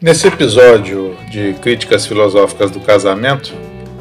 [0.00, 3.52] Nesse episódio de Críticas Filosóficas do Casamento,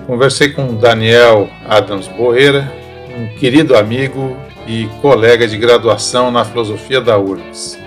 [0.06, 2.72] conversei com Daniel Adams Borreira,
[3.18, 4.38] um querido amigo
[4.68, 7.80] e colega de graduação na filosofia da URGS.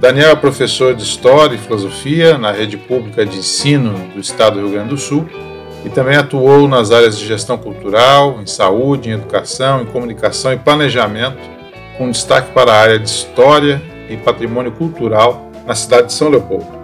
[0.00, 4.60] Daniel é professor de História e Filosofia na rede pública de ensino do Estado do
[4.60, 5.28] Rio Grande do Sul
[5.84, 10.56] e também atuou nas áreas de gestão cultural, em saúde, em educação, em comunicação e
[10.56, 11.36] planejamento,
[11.98, 16.77] com destaque para a área de História e Patrimônio Cultural na cidade de São Leopoldo.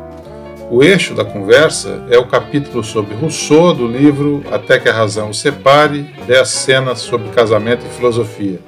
[0.70, 5.30] O eixo da conversa é o capítulo sobre Rousseau do livro Até que a Razão
[5.30, 8.58] o Separe 10 cenas sobre casamento e filosofia,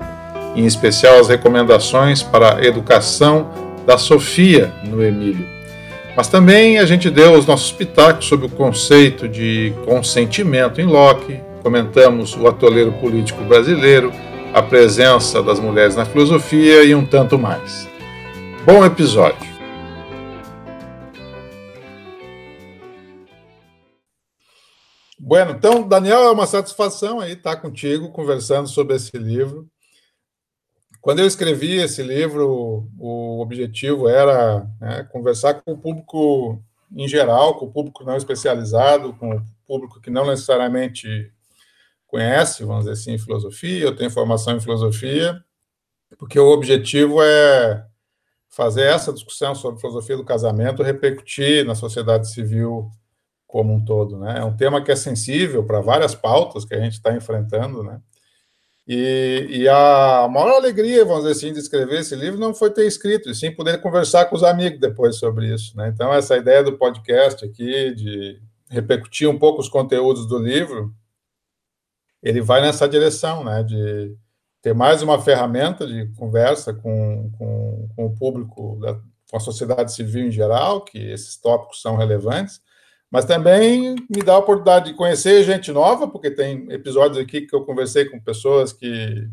[0.54, 3.50] em especial as recomendações para a educação
[3.86, 5.46] da Sofia no Emílio.
[6.14, 11.40] Mas também a gente deu os nossos pitacos sobre o conceito de consentimento em Locke,
[11.62, 14.12] comentamos o atoleiro político brasileiro,
[14.52, 17.88] a presença das mulheres na filosofia e um tanto mais.
[18.64, 19.55] Bom episódio!
[25.26, 29.68] Bueno, então, Daniel, é uma satisfação aí estar contigo conversando sobre esse livro.
[31.00, 37.58] Quando eu escrevi esse livro, o objetivo era né, conversar com o público em geral,
[37.58, 41.32] com o público não especializado, com o público que não necessariamente
[42.06, 45.44] conhece, vamos dizer assim, filosofia, eu tenho formação em filosofia,
[46.18, 47.84] porque o objetivo é
[48.48, 52.92] fazer essa discussão sobre filosofia do casamento repercutir na sociedade civil
[53.46, 54.38] como um todo, né?
[54.38, 58.00] É um tema que é sensível para várias pautas que a gente está enfrentando, né?
[58.88, 62.86] E, e, a maior alegria, vamos dizer assim, de escrever esse livro não foi ter
[62.86, 65.88] escrito, e sim poder conversar com os amigos depois sobre isso, né?
[65.88, 70.94] Então, essa ideia do podcast aqui, de repercutir um pouco os conteúdos do livro,
[72.22, 73.64] ele vai nessa direção, né?
[73.64, 74.16] De
[74.62, 78.94] ter mais uma ferramenta de conversa com, com, com o público, da,
[79.30, 82.60] com a sociedade civil em geral, que esses tópicos são relevantes,
[83.10, 87.54] mas também me dá a oportunidade de conhecer gente nova, porque tem episódios aqui que
[87.54, 89.28] eu conversei com pessoas que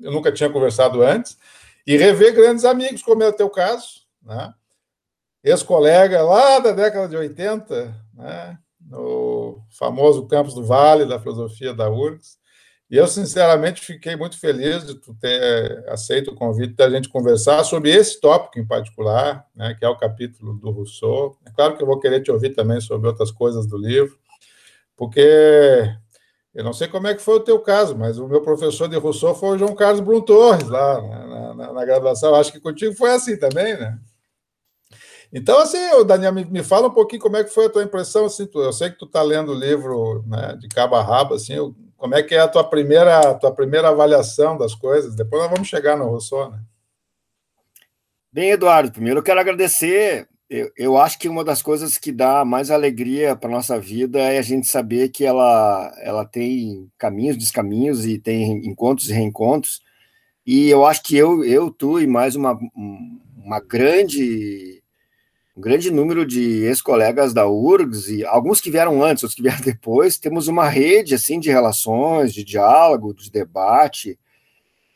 [0.00, 1.38] eu nunca tinha conversado antes,
[1.86, 4.52] e rever grandes amigos, como é o teu caso, né?
[5.42, 8.58] Ex-colega lá da década de 80, né?
[8.88, 12.38] no famoso Campus do Vale, da filosofia da URGS,
[12.88, 17.64] e eu, sinceramente, fiquei muito feliz de tu ter aceito o convite da gente conversar
[17.64, 21.36] sobre esse tópico em particular, né, que é o capítulo do Rousseau.
[21.44, 24.16] É claro que eu vou querer te ouvir também sobre outras coisas do livro,
[24.96, 25.92] porque
[26.54, 28.96] eu não sei como é que foi o teu caso, mas o meu professor de
[28.96, 32.36] Rousseau foi o João Carlos Brum Torres, lá na, na, na graduação.
[32.36, 33.98] Acho que contigo foi assim também, né?
[35.32, 38.24] Então, assim, Daniel, me, me, fala um pouquinho como é que foi a tua impressão.
[38.24, 41.34] Assim, tu, eu sei que tu está lendo o livro né, de cabo a rabo,
[41.34, 45.14] assim, eu como é que é a tua primeira, tua primeira avaliação das coisas?
[45.14, 46.60] Depois nós vamos chegar no Rousseau, né?
[48.30, 50.28] Bem, Eduardo, primeiro eu quero agradecer.
[50.48, 54.38] Eu, eu acho que uma das coisas que dá mais alegria para nossa vida é
[54.38, 59.82] a gente saber que ela, ela tem caminhos, descaminhos e tem encontros e reencontros.
[60.46, 62.56] E eu acho que eu, eu tu e mais uma,
[63.36, 64.82] uma grande
[65.56, 69.60] um grande número de ex-colegas da URGS, e alguns que vieram antes, outros que vieram
[69.64, 74.18] depois, temos uma rede assim de relações, de diálogo, de debate,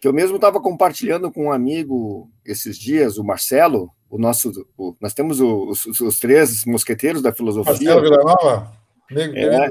[0.01, 4.95] que eu mesmo estava compartilhando com um amigo esses dias, o Marcelo, o nosso, o,
[5.01, 7.73] nós temos o, os, os, três mosqueteiros da filosofia.
[7.73, 8.73] Marcelo Villanova,
[9.11, 9.71] amigo é,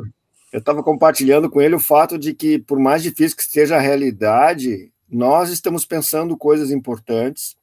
[0.51, 3.81] Eu estava compartilhando com ele o fato de que, por mais difícil que esteja a
[3.81, 7.58] realidade, nós estamos pensando coisas importantes,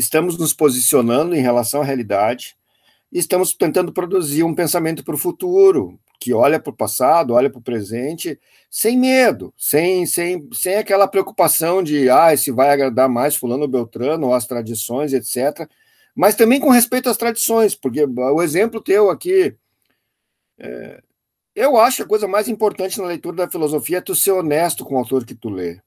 [0.00, 2.56] estamos nos posicionando em relação à realidade
[3.12, 7.50] e estamos tentando produzir um pensamento para o futuro, que olha para o passado, olha
[7.50, 8.38] para o presente,
[8.70, 13.68] sem medo, sem, sem, sem aquela preocupação de ah, se vai agradar mais fulano ou
[13.68, 15.68] beltrano, ou as tradições, etc.
[16.14, 19.54] Mas também com respeito às tradições, porque o exemplo teu aqui,
[20.58, 21.02] é,
[21.54, 24.94] eu acho a coisa mais importante na leitura da filosofia é tu ser honesto com
[24.94, 25.80] o autor que tu lê.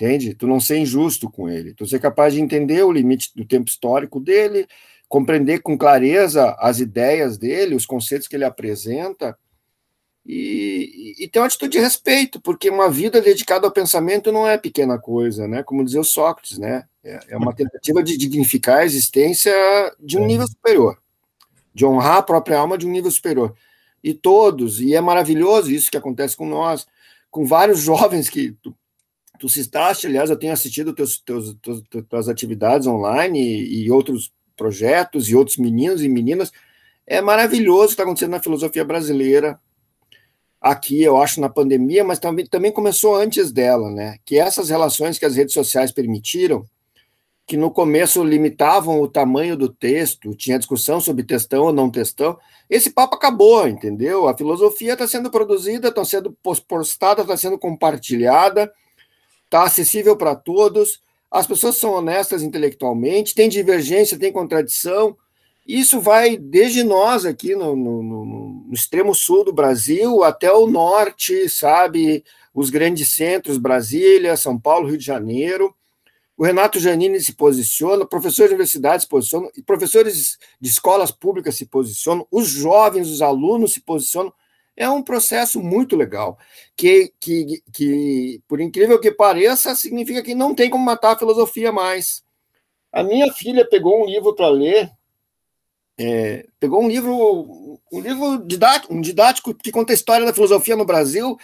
[0.00, 0.32] Entende?
[0.34, 3.68] Tu não ser injusto com ele, tu ser capaz de entender o limite do tempo
[3.68, 4.66] histórico dele,
[5.06, 9.36] compreender com clareza as ideias dele, os conceitos que ele apresenta,
[10.24, 14.56] e, e, ter uma atitude de respeito, porque uma vida dedicada ao pensamento não é
[14.56, 15.62] pequena coisa, né?
[15.62, 16.84] Como dizia o Sócrates, né?
[17.04, 19.52] É, é uma tentativa de dignificar a existência
[19.98, 20.98] de um nível superior,
[21.74, 23.54] de honrar a própria alma de um nível superior.
[24.02, 26.86] E todos, e é maravilhoso isso que acontece com nós,
[27.30, 28.74] com vários jovens que Tu
[29.48, 35.28] citaste, aliás, eu tenho assistido teus, teus, teus, tuas atividades online e, e, outros projetos
[35.28, 36.52] e outros meninos e meninas.
[37.06, 39.58] É maravilhoso o que está acontecendo na filosofia brasileira,
[40.60, 44.18] aqui, eu acho, na pandemia, mas também, também começou antes dela, né?
[44.24, 46.66] Que essas relações que as redes sociais permitiram,
[47.46, 52.38] que no começo limitavam o tamanho do texto, tinha discussão sobre textão ou não textão.
[52.68, 54.28] Esse papo acabou, entendeu?
[54.28, 56.36] A filosofia está sendo produzida, está sendo
[56.68, 58.72] postada, está sendo compartilhada,
[59.50, 61.02] está acessível para todos.
[61.30, 65.16] As pessoas são honestas intelectualmente, tem divergência, tem contradição.
[65.66, 68.24] Isso vai desde nós aqui no, no, no,
[68.66, 72.24] no extremo sul do Brasil até o norte, sabe?
[72.54, 75.74] Os grandes centros, Brasília, São Paulo, Rio de Janeiro
[76.40, 81.66] o Renato Janine se posiciona, professores de universidades se posicionam, professores de escolas públicas se
[81.66, 84.32] posicionam, os jovens, os alunos se posicionam.
[84.80, 86.38] É um processo muito legal,
[86.74, 91.70] que, que, que, por incrível que pareça, significa que não tem como matar a filosofia
[91.70, 92.24] mais.
[92.90, 94.90] A minha filha pegou um livro para ler,
[95.98, 100.74] é, pegou um livro, um livro didático, um didático que conta a história da filosofia
[100.74, 101.36] no Brasil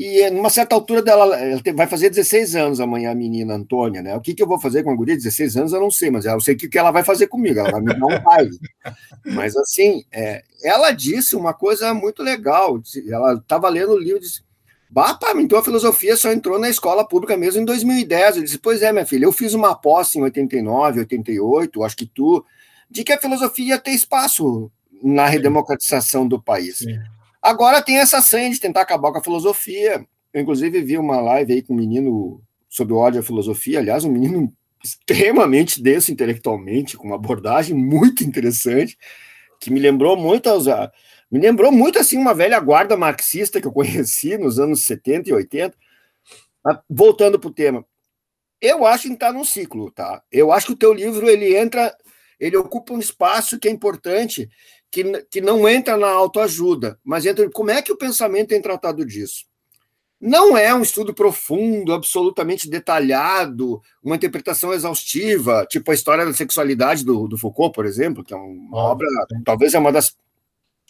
[0.00, 4.14] e numa certa altura dela, ela vai fazer 16 anos amanhã, a menina Antônia, né?
[4.14, 6.08] O que, que eu vou fazer com a guria de 16 anos, eu não sei,
[6.08, 8.56] mas eu sei o que ela vai fazer comigo, ela vai me dar um baile.
[9.26, 12.80] Mas assim, é, ela disse uma coisa muito legal.
[13.10, 14.42] Ela estava lendo o livro e disse:
[14.88, 18.36] Bah, pá, então a filosofia só entrou na escola pública mesmo em 2010.
[18.36, 22.06] Eu disse: Pois é, minha filha, eu fiz uma posse em 89, 88, acho que
[22.06, 22.44] tu,
[22.88, 24.70] de que a filosofia ia ter espaço
[25.02, 26.78] na redemocratização do país.
[26.78, 27.00] Sim.
[27.40, 30.06] Agora tem essa senha de tentar acabar com a filosofia.
[30.32, 34.04] Eu, inclusive, vi uma live aí com um menino sobre o ódio à filosofia, aliás,
[34.04, 34.52] um menino
[34.84, 38.96] extremamente denso intelectualmente, com uma abordagem muito interessante,
[39.58, 40.66] que me lembrou muito aos,
[41.30, 45.32] me lembrou muito assim uma velha guarda marxista que eu conheci nos anos 70 e
[45.32, 45.76] 80.
[46.88, 47.84] Voltando para o tema,
[48.60, 50.22] eu acho que está num ciclo, tá?
[50.30, 51.96] Eu acho que o teu livro ele entra,
[52.38, 54.50] ele ocupa um espaço que é importante
[54.90, 59.04] que, que não entra na autoajuda, mas entra como é que o pensamento tem tratado
[59.04, 59.46] disso.
[60.20, 67.04] Não é um estudo profundo, absolutamente detalhado, uma interpretação exaustiva, tipo a história da sexualidade
[67.04, 69.06] do, do Foucault, por exemplo, que é uma obra,
[69.44, 70.16] talvez é uma das,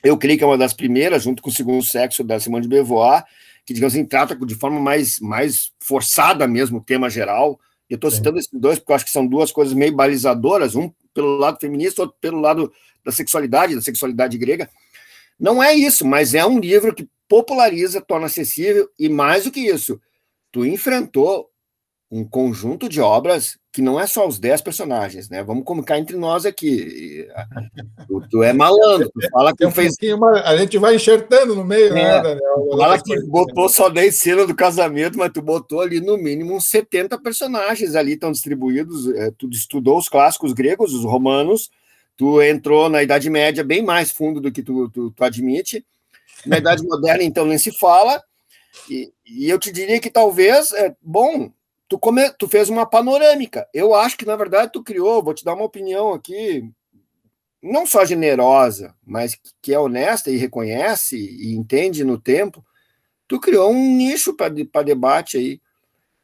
[0.03, 2.69] eu creio que é uma das primeiras, junto com o Segundo Sexo da Simone de
[2.69, 3.25] Beauvoir,
[3.67, 7.61] que, digamos assim, trata de forma mais, mais forçada mesmo o tema geral.
[7.91, 10.91] Eu estou citando esses dois porque eu acho que são duas coisas meio balizadoras, um
[11.12, 12.73] pelo lado feminista, outro pelo lado
[13.08, 14.69] da sexualidade, da sexualidade grega.
[15.40, 19.60] Não é isso, mas é um livro que populariza, torna acessível, e mais do que
[19.60, 20.00] isso,
[20.52, 21.50] tu enfrentou
[22.10, 25.43] um conjunto de obras que não é só os dez personagens, né?
[25.43, 27.28] Vamos colocar entre nós aqui.
[28.06, 29.94] Tu, tu é malandro, tu fala que fez.
[30.44, 32.78] a gente vai enxertando no meio, né, é, né, Daniel?
[32.78, 36.64] Fala que botou só 10 cenas do casamento, mas tu botou ali no mínimo uns
[36.70, 39.06] 70 personagens ali, estão distribuídos.
[39.14, 41.70] É, tu estudou os clássicos gregos, os romanos,
[42.19, 45.87] tu entrou na Idade Média bem mais fundo do que tu, tu, tu admite.
[46.44, 48.20] Na Idade Moderna, então, nem se fala.
[48.91, 51.53] E, e, eu te diria que talvez, é, bom,
[51.88, 53.69] tu, come, tu fez uma panorâmica.
[53.73, 56.69] Eu acho que, na verdade, tu criou, vou te dar uma opinião aqui,
[57.62, 62.65] não só generosa, mas que é honesta e reconhece e entende no tempo.
[63.29, 65.61] Tu criou um nicho para debate aí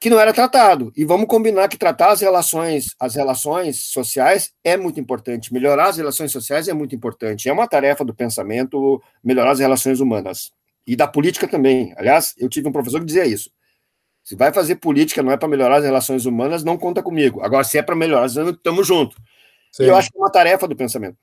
[0.05, 0.93] que não era tratado.
[0.95, 5.51] E vamos combinar que tratar as relações, as relações sociais é muito importante.
[5.51, 7.49] Melhorar as relações sociais é muito importante.
[7.49, 10.53] É uma tarefa do pensamento melhorar as relações humanas
[10.87, 11.95] e da política também.
[11.97, 13.51] Aliás, eu tive um professor que dizia isso.
[14.23, 17.41] Se vai fazer política não é para melhorar as relações humanas, não conta comigo.
[17.43, 19.17] Agora, se é para melhorar, estamos juntos.
[19.79, 21.17] Eu acho que é uma tarefa do pensamento.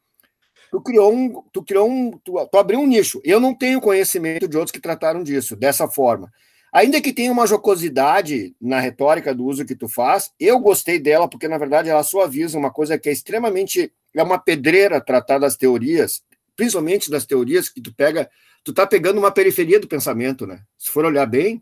[0.72, 3.22] Tu criou um, tu criou um, tu, tu abriu um nicho.
[3.24, 6.32] Eu não tenho conhecimento de outros que trataram disso dessa forma.
[6.72, 11.28] Ainda que tenha uma jocosidade na retórica do uso que tu faz, eu gostei dela
[11.28, 13.92] porque, na verdade, ela suaviza uma coisa que é extremamente.
[14.14, 16.24] É uma pedreira tratar das teorias,
[16.56, 18.30] principalmente das teorias que tu pega.
[18.64, 20.62] Tu tá pegando uma periferia do pensamento, né?
[20.78, 21.62] Se for olhar bem,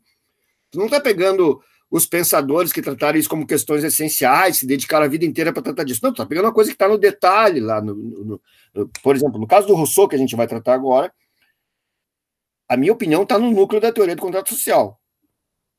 [0.70, 5.10] tu não tá pegando os pensadores que trataram isso como questões essenciais, se dedicaram a
[5.10, 6.01] vida inteira para tratar disso.
[6.04, 7.82] Não, tu tá pegando uma coisa que está no detalhe lá.
[7.82, 8.42] No, no,
[8.75, 11.12] no, por exemplo, no caso do Rousseau, que a gente vai tratar agora,
[12.70, 15.00] a minha opinião está no núcleo da teoria do contrato social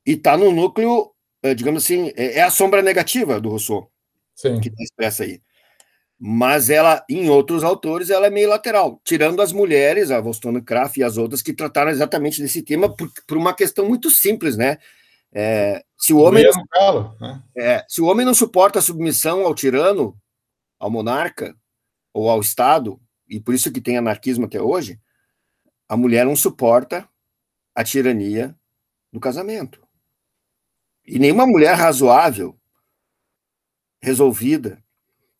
[0.04, 3.88] e está no núcleo, é, digamos assim, é, é, a sombra negativa do Rousseau,
[4.34, 4.60] Sim.
[4.60, 5.40] que está expressa aí.
[6.18, 11.04] Mas ela, em outros autores, ela é meio lateral, tirando as mulheres, a Wollstonecraft e
[11.04, 14.76] as outras, que trataram exatamente desse tema por, por uma questão muito simples, né?
[15.32, 17.42] É, se, o homem não, calo, né?
[17.56, 20.14] é, se o homem não suporta a submissão ao tirano,
[20.78, 21.54] ao monarca
[22.12, 24.98] ou ao Estado, e por isso que tem anarquismo até hoje,
[25.90, 27.08] a mulher não suporta
[27.74, 28.56] a tirania
[29.12, 29.82] do casamento.
[31.04, 32.56] E nenhuma mulher razoável,
[34.00, 34.80] resolvida,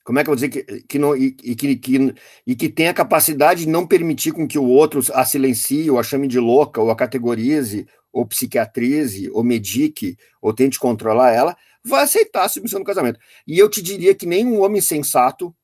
[0.03, 2.15] como é que eu vou dizer que, que não e, e, que, que,
[2.45, 6.01] e que tem a capacidade de não permitir com que o outro a silencie, ou
[6.01, 11.57] a chame de louca, ou a categorize, ou psiquiatrize, ou medique, ou tente controlar ela,
[11.85, 13.21] vai aceitar a submissão no casamento.
[13.47, 15.55] E eu te diria que nem um homem sensato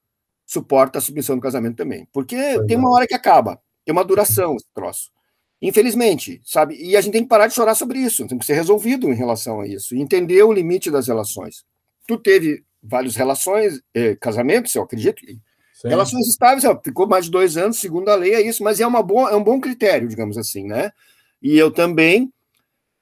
[0.47, 2.07] suporta a submissão no casamento também.
[2.13, 2.37] Porque
[2.69, 2.93] tem uma é.
[2.93, 5.11] hora que acaba, tem uma duração esse troço.
[5.63, 6.77] Infelizmente, sabe?
[6.77, 9.15] E a gente tem que parar de chorar sobre isso, tem que ser resolvido em
[9.15, 11.65] relação a isso, entender o limite das relações.
[12.07, 15.25] Tu teve várias relações, eh, casamentos, eu acredito,
[15.73, 15.89] Sim.
[15.89, 19.03] relações estáveis, ficou mais de dois anos, segundo a lei, é isso, mas é, uma
[19.03, 20.91] boa, é um bom critério, digamos assim, né?
[21.41, 22.31] E eu também,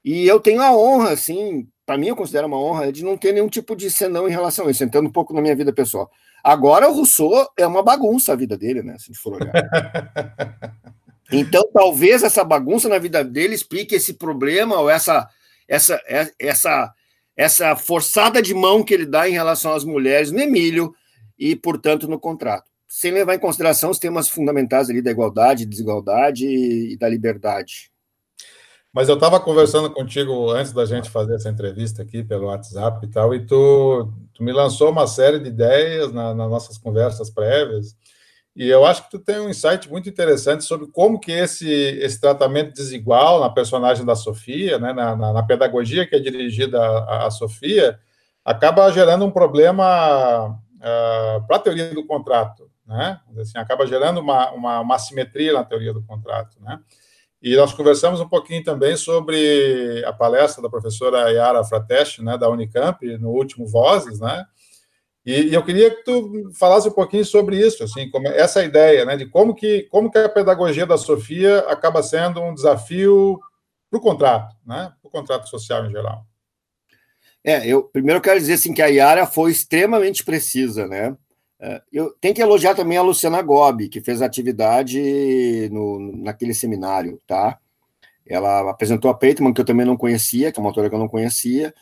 [0.03, 3.33] e eu tenho a honra, assim, para mim eu considero uma honra, de não ter
[3.33, 6.09] nenhum tipo de senão em relação a isso, entrando um pouco na minha vida pessoal.
[6.45, 8.99] Agora o Rousseau é uma bagunça a vida dele, né?
[8.99, 9.51] Se a gente for olhar.
[11.31, 15.27] Então, talvez essa bagunça na vida dele explique esse problema ou essa,
[15.67, 15.99] essa,
[16.37, 16.93] essa,
[17.35, 20.93] essa forçada de mão que ele dá em relação às mulheres no Emílio
[21.35, 22.69] e, portanto, no contrato.
[22.87, 27.91] Sem levar em consideração os temas fundamentais ali da igualdade, desigualdade e da liberdade.
[28.95, 33.09] Mas eu estava conversando contigo antes da gente fazer essa entrevista aqui pelo WhatsApp e
[33.09, 37.93] tal, e tu, tu me lançou uma série de ideias na, nas nossas conversas prévias,
[38.55, 42.21] e eu acho que tu tem um insight muito interessante sobre como que esse, esse
[42.21, 47.29] tratamento desigual na personagem da Sofia, né, na, na, na pedagogia que é dirigida à,
[47.29, 47.99] Sofia,
[48.45, 53.19] acaba gerando um problema uh, ah, para a teoria do contrato, né?
[53.41, 56.79] Assim, acaba gerando uma, uma, uma assimetria na teoria do contrato, né?
[57.45, 62.49] E nós conversamos um pouquinho também sobre a palestra da professora Yara Frateste, né, da
[62.49, 64.43] Unicamp, no último Vozes, né?
[65.23, 69.05] E, e, eu queria que tu falasse um pouquinho sobre isso, assim, como essa ideia,
[69.05, 73.39] né, de como que como que a pedagogia da Sofia acaba sendo um desafio
[73.91, 76.25] para o contrato, né, para o contrato social em geral.
[77.43, 81.15] É, eu primeiro quero dizer assim que a Yara foi extremamente precisa, né?
[81.59, 87.21] É, eu tenho que elogiar também a Luciana Gobi, que fez atividade no, naquele seminário,
[87.25, 87.57] tá?
[88.27, 90.99] Ela apresentou a Peitman, que eu também não conhecia, que é uma autora que eu
[90.99, 91.73] não conhecia,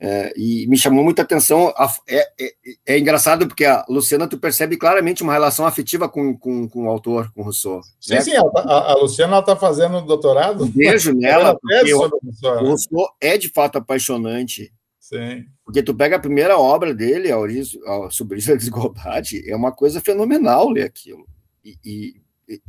[0.00, 1.74] é, e me chamou muita atenção.
[1.76, 2.52] A, é, é,
[2.86, 6.88] é, engraçado porque a Luciana, tu percebe claramente uma relação afetiva com, com, com o
[6.88, 7.80] autor, com o Rousseau.
[8.00, 8.20] Sim, né?
[8.20, 10.66] sim, a, a, Luciana está fazendo doutorado.
[10.66, 14.72] Beijo nela, porque o, o Rousseau é de fato apaixonante.
[15.08, 15.46] Sim.
[15.64, 20.02] Porque tu pega a primeira obra dele, a a, sobre a desigualdade, é uma coisa
[20.02, 21.26] fenomenal ler aquilo.
[21.64, 22.14] E, e,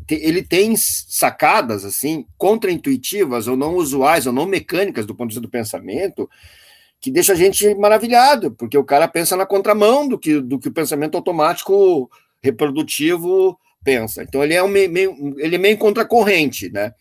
[0.10, 5.41] ele tem sacadas assim contraintuitivas ou não usuais ou não mecânicas do ponto de vista
[5.41, 6.29] do pensamento
[7.01, 10.67] que deixa a gente maravilhado, porque o cara pensa na contramão do que, do que
[10.67, 12.10] o pensamento automático
[12.41, 14.24] reprodutivo pensa.
[14.24, 14.89] Então ele é um meio
[15.39, 16.93] ele é meio contracorrente, né?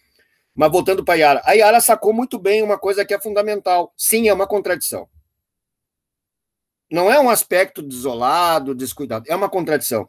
[0.55, 3.93] Mas voltando para a Yara, a Yara sacou muito bem uma coisa que é fundamental.
[3.97, 5.09] Sim, é uma contradição.
[6.91, 10.09] Não é um aspecto desolado, descuidado, é uma contradição.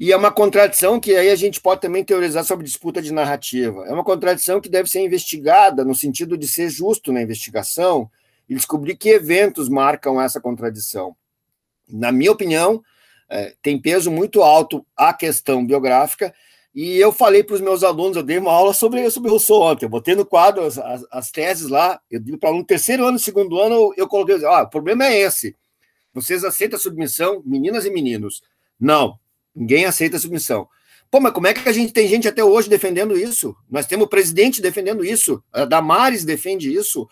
[0.00, 3.84] E é uma contradição que aí a gente pode também teorizar sobre disputa de narrativa.
[3.86, 8.08] É uma contradição que deve ser investigada no sentido de ser justo na investigação
[8.48, 11.16] e descobrir que eventos marcam essa contradição.
[11.88, 12.80] Na minha opinião,
[13.28, 16.32] é, tem peso muito alto a questão biográfica,
[16.74, 19.86] e eu falei para os meus alunos, eu dei uma aula sobre, sobre Rousseau ontem,
[19.86, 23.18] eu botei no quadro as, as, as teses lá, eu digo para aluno, terceiro ano,
[23.18, 25.56] segundo ano, eu coloquei, ah, o problema é esse,
[26.12, 28.42] vocês aceitam a submissão, meninas e meninos?
[28.78, 29.18] Não,
[29.54, 30.68] ninguém aceita a submissão.
[31.10, 33.56] Pô, mas como é que a gente tem gente até hoje defendendo isso?
[33.70, 37.08] Nós temos o presidente defendendo isso, a Damares defende isso,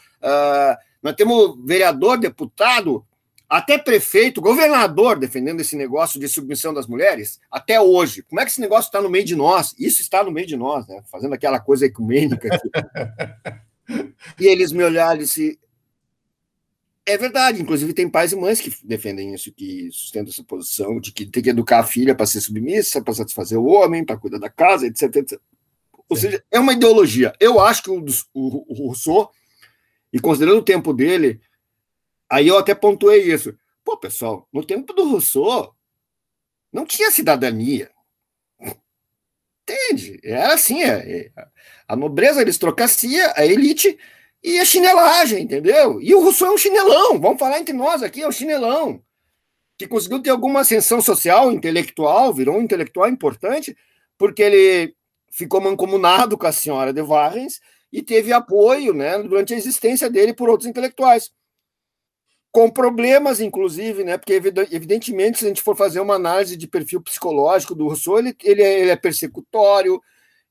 [1.02, 3.06] nós temos vereador, deputado,
[3.48, 8.22] até prefeito, governador defendendo esse negócio de submissão das mulheres, até hoje.
[8.22, 9.74] Como é que esse negócio está no meio de nós?
[9.78, 11.02] Isso está no meio de nós, né?
[11.10, 12.70] Fazendo aquela coisa ecumênica aqui.
[14.40, 15.58] e eles me olharam e disse:
[17.06, 21.12] é verdade, inclusive tem pais e mães que defendem isso, que sustentam essa posição de
[21.12, 24.38] que tem que educar a filha para ser submissa, para satisfazer o homem, para cuidar
[24.38, 25.40] da casa, etc, etc.
[26.08, 27.32] Ou seja, é uma ideologia.
[27.38, 29.30] Eu acho que o, o, o Rousseau
[30.12, 31.40] e considerando o tempo dele,
[32.28, 33.56] aí eu até pontuei isso.
[33.84, 35.74] Pô, pessoal, no tempo do Rousseau,
[36.72, 37.90] não tinha cidadania.
[39.62, 40.20] Entende?
[40.22, 41.32] Era assim, é, é,
[41.86, 43.98] a nobreza, a aristocracia, a elite
[44.46, 46.00] e a chinelagem, entendeu?
[46.00, 49.02] E o Rousseau é um chinelão, vamos falar entre nós aqui, é um chinelão,
[49.76, 53.76] que conseguiu ter alguma ascensão social, intelectual, virou um intelectual importante,
[54.16, 54.94] porque ele
[55.32, 57.60] ficou mancomunado com a senhora de Varens
[57.92, 61.32] e teve apoio né, durante a existência dele por outros intelectuais.
[62.52, 67.02] Com problemas, inclusive, né, porque, evidentemente, se a gente for fazer uma análise de perfil
[67.02, 70.00] psicológico do Rousseau, ele, ele, é, ele é persecutório,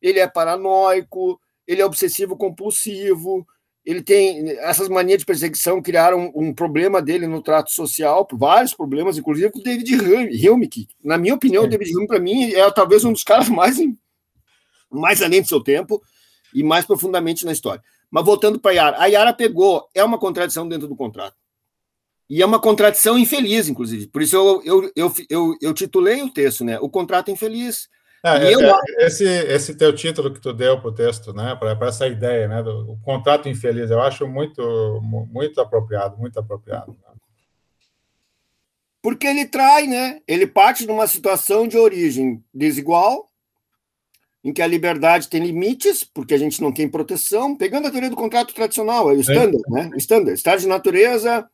[0.02, 3.48] ele é paranoico, ele é obsessivo-compulsivo,
[3.86, 8.74] ele tem essas manias de perseguição criaram um, um, problema dele no trato social, vários
[8.74, 9.96] problemas, inclusive com o David
[10.50, 13.48] Hume, que, na minha opinião, o David Hume, para mim, é talvez um dos caras
[13.48, 13.78] mais,
[14.90, 16.02] mais além do seu tempo,
[16.54, 17.84] e mais profundamente na história.
[18.10, 21.36] Mas voltando para a Yara, a Yara pegou, é uma contradição dentro do contrato.
[22.28, 24.08] E é uma contradição infeliz, inclusive.
[24.08, 26.80] Por isso eu, eu, eu, eu, eu titulei o texto, né?
[26.80, 27.88] O contrato infeliz.
[28.26, 28.60] É, eu...
[28.60, 31.56] é, esse, esse teu título que tu deu para o texto, né?
[31.56, 32.64] Para essa ideia, né?
[32.64, 35.00] Do o contrato infeliz, eu acho muito,
[35.32, 36.92] muito apropriado, muito apropriado.
[36.92, 37.14] Né?
[39.00, 40.22] Porque ele trai, né?
[40.28, 43.30] Ele parte de uma situação de origem desigual,
[44.44, 48.10] em que a liberdade tem limites, porque a gente não tem proteção, pegando a teoria
[48.10, 49.72] do contrato tradicional, é o standard, é.
[49.72, 49.92] né?
[49.94, 51.48] O standard, estado de natureza,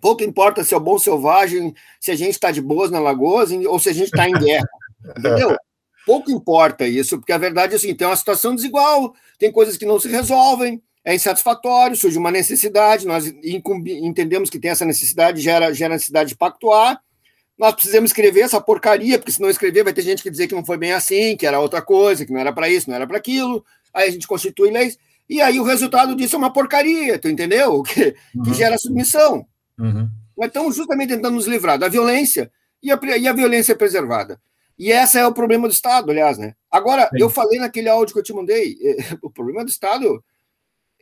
[0.00, 3.44] pouco importa se é o bom selvagem, se a gente está de boas na lagoa
[3.68, 4.68] ou se a gente está em guerra,
[5.18, 5.54] entendeu?
[6.08, 9.84] Pouco importa isso, porque a verdade é assim, tem uma situação desigual, tem coisas que
[9.84, 15.70] não se resolvem, é insatisfatório, surge uma necessidade, nós entendemos que tem essa necessidade, gera,
[15.74, 16.98] gera necessidade de pactuar,
[17.58, 20.54] nós precisamos escrever essa porcaria, porque se não escrever vai ter gente que dizer que
[20.54, 23.06] não foi bem assim, que era outra coisa, que não era para isso, não era
[23.06, 23.62] para aquilo,
[23.92, 24.96] aí a gente constitui leis,
[25.28, 27.82] e aí o resultado disso é uma porcaria, tu entendeu?
[27.82, 28.44] Que, uhum.
[28.44, 29.46] que gera submissão.
[29.78, 30.08] Uhum.
[30.38, 32.50] Nós estamos justamente tentando nos livrar da violência
[32.82, 34.40] e a, e a violência é preservada.
[34.78, 36.54] E esse é o problema do Estado, aliás, né?
[36.70, 37.20] Agora, Sim.
[37.20, 38.76] eu falei naquele áudio que eu te mandei,
[39.20, 40.22] o problema do Estado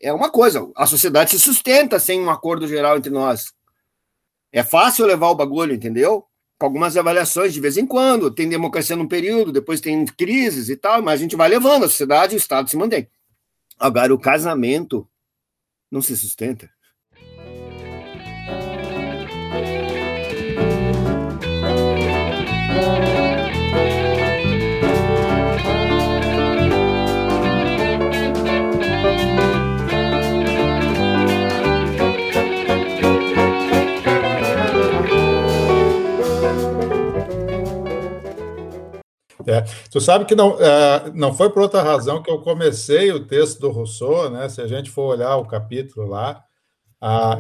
[0.01, 3.53] é uma coisa, a sociedade se sustenta sem um acordo geral entre nós.
[4.51, 6.25] É fácil levar o bagulho, entendeu?
[6.59, 10.77] Com algumas avaliações de vez em quando, tem democracia num período, depois tem crises e
[10.77, 13.09] tal, mas a gente vai levando, a sociedade e o Estado se mantém.
[13.79, 15.07] Agora, o casamento
[15.91, 16.71] não se sustenta.
[39.47, 39.63] É.
[39.91, 43.61] Tu sabe que não, é, não foi por outra razão que eu comecei o texto
[43.61, 44.49] do Rousseau, né?
[44.49, 46.43] Se a gente for olhar o capítulo lá,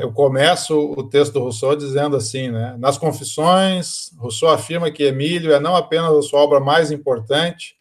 [0.00, 2.76] eu começo o texto do Rousseau dizendo assim, né?
[2.78, 7.74] Nas Confissões, Rousseau afirma que Emílio é não apenas a sua obra mais importante,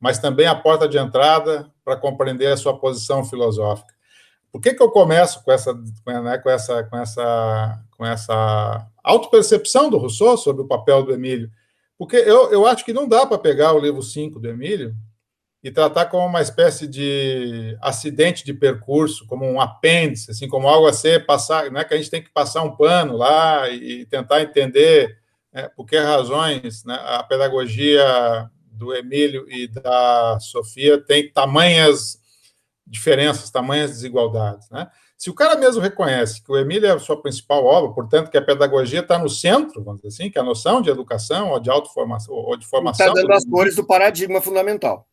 [0.00, 3.94] mas também a porta de entrada para compreender a sua posição filosófica.
[4.50, 9.90] Por que, que eu começo com essa, né, com essa, com essa, com essa autopercepção
[9.90, 11.50] do Rousseau sobre o papel do Emílio?
[11.98, 14.94] Porque eu, eu acho que não dá para pegar o livro 5 do Emílio
[15.62, 20.86] e tratar como uma espécie de acidente de percurso, como um apêndice, assim, como algo
[20.86, 24.06] a ser passar, não é que a gente tem que passar um pano lá e
[24.06, 25.18] tentar entender
[25.52, 32.20] né, por que razões né, a pedagogia do Emílio e da Sofia tem tamanhas
[32.86, 34.88] diferenças, tamanhas desigualdades, né?
[35.16, 38.36] Se o cara mesmo reconhece que o Emílio é a sua principal obra, portanto, que
[38.36, 41.70] a pedagogia está no centro, vamos dizer assim, que a noção de educação ou de
[41.70, 43.06] autoformação ou de formação.
[43.06, 45.06] Está dando as cores do paradigma fundamental.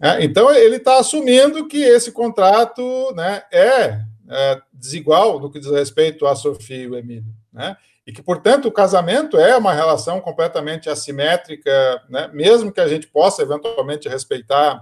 [0.00, 5.70] É, então, ele está assumindo que esse contrato né, é, é, desigual no que diz
[5.70, 7.34] respeito a Sofia e o Emílio.
[7.52, 7.76] Né?
[8.06, 13.06] E que, portanto, o casamento é uma relação completamente assimétrica, né, mesmo que a gente
[13.06, 14.80] possa eventualmente respeitar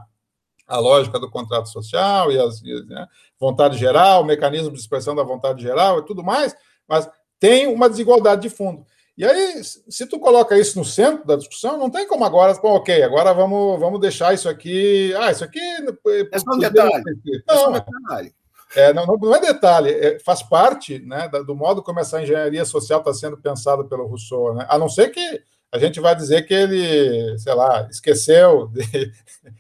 [0.69, 3.07] a lógica do contrato social e as né,
[3.41, 6.55] vontade geral, o mecanismo de expressão da vontade geral e tudo mais,
[6.87, 7.09] mas
[7.41, 8.85] tem uma desigualdade de fundo.
[9.17, 12.75] E aí, se tu coloca isso no centro da discussão, não tem como agora, bom,
[12.77, 15.13] ok, agora vamos, vamos deixar isso aqui.
[15.19, 15.59] Ah, isso aqui.
[15.59, 17.03] É só um detalhe.
[17.49, 18.35] Não, é, detalhe.
[18.77, 23.01] É, não, não, é detalhe, é, faz parte né, do modo como essa engenharia social
[23.01, 24.67] está sendo pensada pelo Rousseau, né?
[24.69, 29.13] a não ser que a gente vai dizer que ele, sei lá, esqueceu de,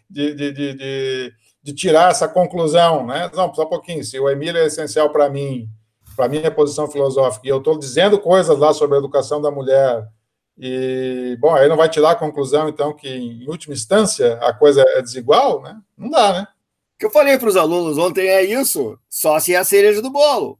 [0.08, 3.30] de, de, de, de tirar essa conclusão, né?
[3.34, 5.68] Não, só um pouquinho, se o Emílio é essencial para mim,
[6.16, 10.08] para minha posição filosófica, e eu estou dizendo coisas lá sobre a educação da mulher,
[10.56, 14.82] e, bom, aí não vai tirar a conclusão, então, que em última instância a coisa
[14.82, 15.78] é desigual, né?
[15.96, 16.48] Não dá, né?
[16.96, 20.02] O que eu falei para os alunos ontem é isso, só se é a cereja
[20.02, 20.58] do bolo.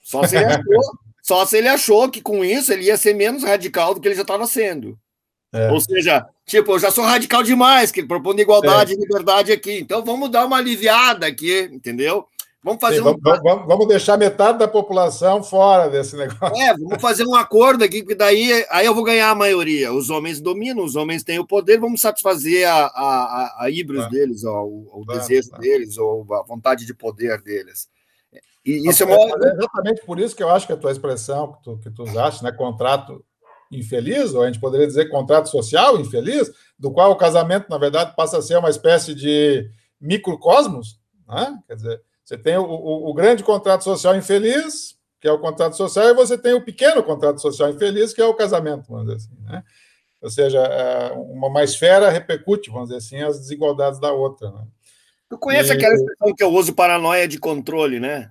[0.00, 0.64] Só se ele achou,
[1.30, 4.16] só se ele achou que com isso ele ia ser menos radical do que ele
[4.16, 4.98] já estava sendo.
[5.52, 5.70] É.
[5.70, 8.96] Ou seja, tipo, eu já sou radical demais, que propondo igualdade é.
[8.96, 9.78] e liberdade aqui.
[9.78, 12.26] Então vamos dar uma aliviada aqui, entendeu?
[12.64, 13.16] Vamos fazer Sim, um...
[13.22, 16.60] vamos, vamos, deixar metade da população fora desse negócio.
[16.60, 19.92] É, vamos fazer um acordo aqui, porque daí aí eu vou ganhar a maioria.
[19.92, 24.08] Os homens dominam, os homens têm o poder, vamos satisfazer a, a, a híbris tá.
[24.08, 27.88] deles, ó, o, o desejo deles, ou a vontade de poder deles.
[28.64, 29.46] E isso é, uma...
[29.46, 32.02] é exatamente por isso que eu acho que a tua expressão que tu, que tu
[32.02, 33.24] usaste, né, contrato
[33.70, 38.14] infeliz, ou a gente poderia dizer contrato social infeliz, do qual o casamento, na verdade,
[38.16, 39.70] passa a ser uma espécie de
[40.00, 41.58] microcosmos, né?
[41.68, 45.76] quer dizer, você tem o, o, o, grande contrato social infeliz, que é o contrato
[45.76, 49.16] social, e você tem o pequeno contrato social infeliz, que é o casamento, vamos dizer
[49.16, 49.62] assim, né?
[50.20, 54.50] Ou seja, é, uma, uma esfera repercute, vamos dizer assim, as desigualdades da outra.
[54.50, 54.66] Né?
[55.30, 55.72] Tu conhece e...
[55.72, 58.30] aquela expressão que eu uso, paranoia de controle, né?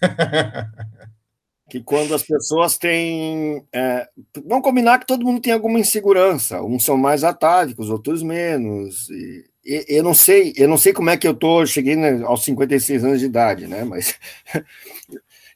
[1.70, 3.64] que quando as pessoas têm.
[3.72, 4.08] É,
[4.44, 6.60] vamos combinar que todo mundo tem alguma insegurança.
[6.62, 9.08] Uns são mais atávicos, outros menos.
[9.10, 12.22] E, e, eu não sei, eu não sei como é que eu tô, cheguei né,
[12.24, 13.84] aos 56 anos de idade, né?
[13.84, 14.18] Mas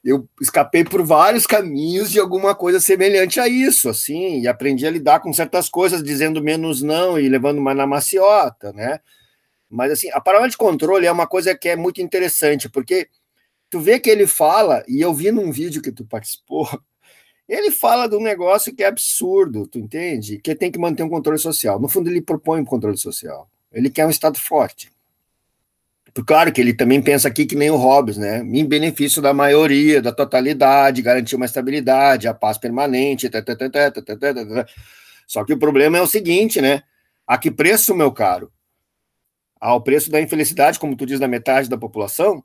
[0.03, 4.91] eu escapei por vários caminhos de alguma coisa semelhante a isso, assim, e aprendi a
[4.91, 8.99] lidar com certas coisas, dizendo menos não e levando mais na maciota, né?
[9.69, 13.09] Mas assim, a palavra de controle é uma coisa que é muito interessante, porque
[13.75, 16.65] tu vê que ele fala, e eu vi num vídeo que tu participou,
[17.45, 20.39] ele fala de um negócio que é absurdo, tu entende?
[20.39, 21.77] Que tem que manter um controle social.
[21.77, 23.49] No fundo, ele propõe um controle social.
[23.73, 24.89] Ele quer um Estado forte.
[26.25, 28.39] Claro que ele também pensa aqui que nem o Hobbes, né?
[28.39, 33.29] Em benefício da maioria, da totalidade, garantir uma estabilidade, a paz permanente.
[33.29, 34.65] Tata, tata, tata,
[35.27, 36.81] Só que o problema é o seguinte, né?
[37.27, 38.49] A que preço, meu caro?
[39.59, 42.41] Ao preço da infelicidade, como tu diz, da metade da população?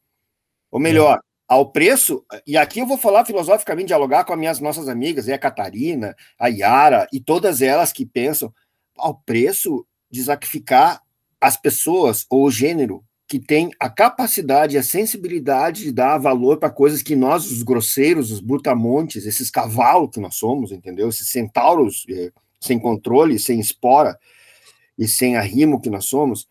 [0.70, 1.20] Ou melhor, é.
[1.48, 5.34] ao preço, e aqui eu vou falar filosoficamente, dialogar com as minhas nossas amigas, é
[5.34, 8.52] a Catarina, a Yara, e todas elas que pensam,
[8.96, 11.00] ao preço de sacrificar
[11.40, 16.58] as pessoas ou o gênero que tem a capacidade e a sensibilidade de dar valor
[16.58, 21.08] para coisas que nós, os grosseiros, os brutamontes, esses cavalos que nós somos, entendeu?
[21.08, 24.18] Esses centauros eh, sem controle, sem espora
[24.98, 26.48] e sem arrimo que nós somos,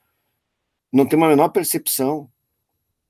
[0.91, 2.29] não tem uma menor percepção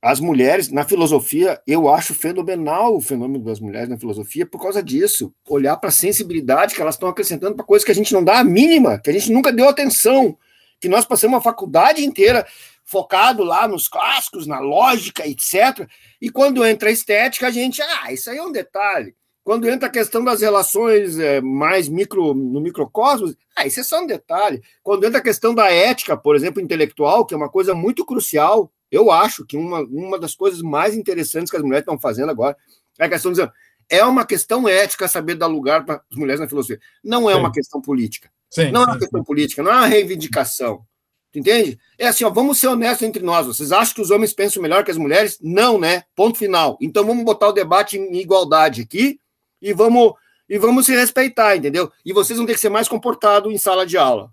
[0.01, 4.81] as mulheres, na filosofia, eu acho fenomenal o fenômeno das mulheres na filosofia por causa
[4.81, 5.33] disso.
[5.47, 8.39] Olhar para a sensibilidade que elas estão acrescentando para coisas que a gente não dá
[8.39, 10.37] a mínima, que a gente nunca deu atenção,
[10.79, 12.47] que nós passamos uma faculdade inteira
[12.85, 15.85] focado lá nos clássicos, na lógica, etc.
[16.21, 19.13] E quando entra a estética, a gente, ah, isso aí é um detalhe.
[19.43, 24.01] Quando entra a questão das relações é, mais micro, no microcosmos, ah, isso é só
[24.01, 24.61] um detalhe.
[24.81, 28.71] Quando entra a questão da ética, por exemplo, intelectual, que é uma coisa muito crucial,
[28.91, 32.57] eu acho que uma, uma das coisas mais interessantes que as mulheres estão fazendo agora
[32.97, 33.41] é a questão de
[33.89, 36.79] é uma questão ética saber dar lugar para as mulheres na filosofia.
[37.03, 37.39] Não é sim.
[37.39, 38.31] uma questão política.
[38.49, 40.85] Sim, não é uma questão política, não é uma reivindicação.
[41.31, 41.79] Tu entende?
[41.97, 43.45] É assim, ó, vamos ser honestos entre nós.
[43.45, 45.37] Vocês acham que os homens pensam melhor que as mulheres?
[45.41, 46.03] Não, né?
[46.15, 46.77] Ponto final.
[46.81, 49.19] Então vamos botar o debate em igualdade aqui
[49.61, 50.13] e vamos
[50.47, 51.91] e vamos se respeitar, entendeu?
[52.03, 54.31] E vocês vão ter que ser mais comportados em sala de aula.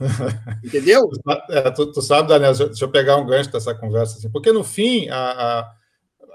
[0.64, 1.08] Entendeu?
[1.50, 4.62] É, tu, tu, sabe, Daniel, deixa eu pegar um gancho dessa conversa, assim, porque no
[4.62, 5.74] fim, a,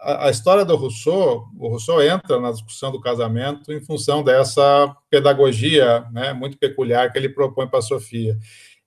[0.02, 4.94] a, a, história do Rousseau, o Rousseau entra na discussão do casamento em função dessa
[5.10, 8.38] pedagogia né, muito peculiar que ele propõe para a Sofia.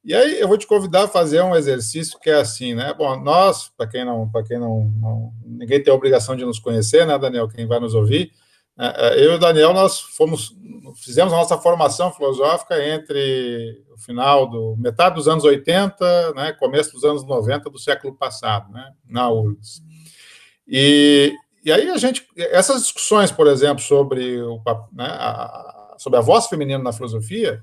[0.04, 2.94] E aí eu vou te convidar a fazer um exercício que é assim, né?
[2.96, 6.60] Bom, nós, para quem não, para quem não, não, ninguém tem a obrigação de nos
[6.60, 7.48] conhecer, né, Daniel?
[7.48, 8.30] Quem vai nos ouvir,
[9.16, 10.54] eu e o Daniel, nós fomos,
[10.96, 16.92] fizemos a nossa formação filosófica entre o final do metade dos anos 80, né, começo
[16.92, 19.82] dos anos 90 do século passado, né, na URGS.
[20.68, 21.34] E,
[21.64, 24.60] e aí a gente, essas discussões, por exemplo, sobre, o,
[24.92, 27.62] né, a, sobre a voz feminina na filosofia,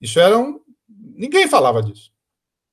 [0.00, 2.12] isso eram, ninguém falava disso.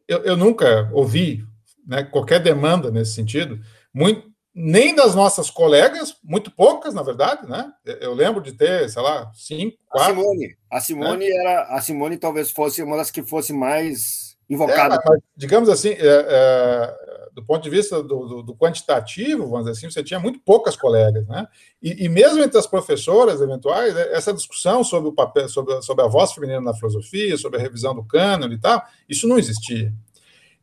[0.07, 1.43] Eu, eu nunca ouvi
[1.87, 3.59] né, qualquer demanda nesse sentido,
[3.91, 4.28] muito,
[4.61, 7.71] nem das nossas colegas, muito poucas, na verdade, né?
[8.01, 10.11] Eu lembro de ter, sei lá, cinco, quatro.
[10.11, 11.35] A Simone, a Simone, né?
[11.35, 14.95] era, a Simone talvez fosse uma das que fosse mais invocada.
[14.95, 16.97] É, mas, digamos assim, é, é,
[17.33, 20.75] do ponto de vista do, do, do, quantitativo, vamos dizer assim, você tinha muito poucas
[20.75, 21.47] colegas, né?
[21.81, 26.03] E, e, mesmo entre as professoras eventuais, é, essa discussão sobre o papel, sobre, sobre
[26.03, 29.93] a voz feminina na filosofia, sobre a revisão do cânone e tal, isso não existia.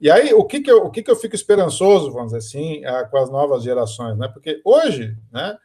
[0.01, 2.85] E aí, o que, que, eu, o que, que eu fico esperançoso, vamos dizer assim,
[2.87, 4.29] uh, com as novas gerações, né?
[4.29, 5.57] Porque hoje, né,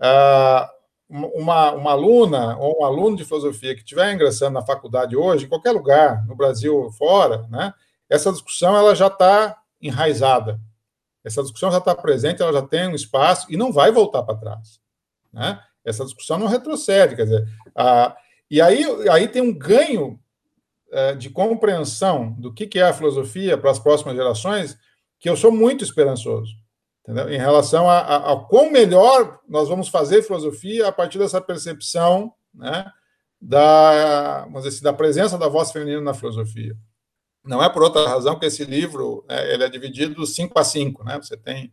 [0.00, 0.74] uh,
[1.08, 5.48] uma, uma aluna ou um aluno de filosofia que estiver ingressando na faculdade hoje, em
[5.48, 7.74] qualquer lugar, no Brasil fora, né,
[8.08, 10.58] essa discussão ela já está enraizada.
[11.22, 14.36] Essa discussão já está presente, ela já tem um espaço e não vai voltar para
[14.36, 14.80] trás.
[15.32, 15.58] Né?
[15.84, 18.14] Essa discussão não retrocede, quer dizer, uh,
[18.50, 20.20] e aí, aí tem um ganho
[21.18, 24.78] de compreensão do que, é a filosofia para as próximas gerações,
[25.18, 26.54] que eu sou muito esperançoso.
[27.02, 27.28] Entendeu?
[27.28, 32.32] Em relação a, a, a quão melhor nós vamos fazer filosofia a partir dessa percepção
[32.54, 32.90] né,
[33.40, 36.74] da, vamos dizer assim, da presença da voz feminina na filosofia.
[37.44, 41.04] Não é por outra razão que esse livro né, ele é dividido cinco a cinco.
[41.04, 41.16] Né?
[41.16, 41.70] Você tem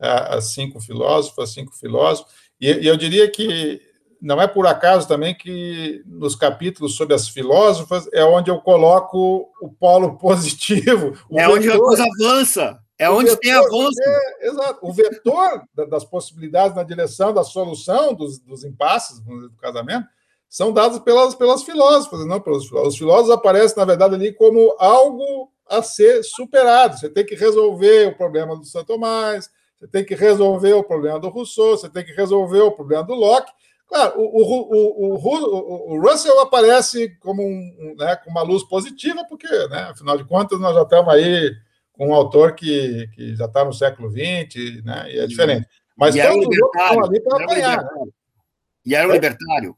[0.00, 3.80] uh, cinco filósofos, cinco filósofos, e, e eu diria que
[4.22, 9.50] não é por acaso também que nos capítulos sobre as filósofas é onde eu coloco
[9.60, 11.18] o polo positivo.
[11.28, 12.78] O é vetor, onde a coisa avança.
[12.96, 14.00] É onde vetor, tem avanço.
[14.00, 14.78] É, exato.
[14.80, 20.06] O vetor das possibilidades na direção da solução dos, dos impasses do casamento
[20.48, 22.94] são dados pelas, pelas filósofas, não pelos filósofos.
[22.94, 26.96] Os filósofos aparecem, na verdade, ali como algo a ser superado.
[26.96, 31.18] Você tem que resolver o problema do Santo Tomás, você tem que resolver o problema
[31.18, 33.50] do Rousseau, você tem que resolver o problema do Locke,
[33.92, 39.46] Claro, o, o, o, o, Russell aparece como um, né, com uma luz positiva, porque,
[39.68, 41.54] né, afinal de contas, nós já estamos aí
[41.92, 45.68] com um autor que, que já está no século XX, né, e é diferente.
[45.94, 47.84] Mas e os outros estão ali para apanhar.
[47.84, 47.90] Né?
[48.86, 49.76] E era um libertário.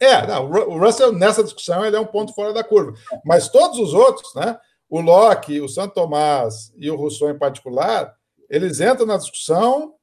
[0.00, 2.94] É, não, o Russell, nessa discussão, ele é um ponto fora da curva.
[3.24, 4.58] Mas todos os outros, né,
[4.90, 8.12] o Locke, o Santo Tomás e o Rousseau em particular,
[8.50, 9.94] eles entram na discussão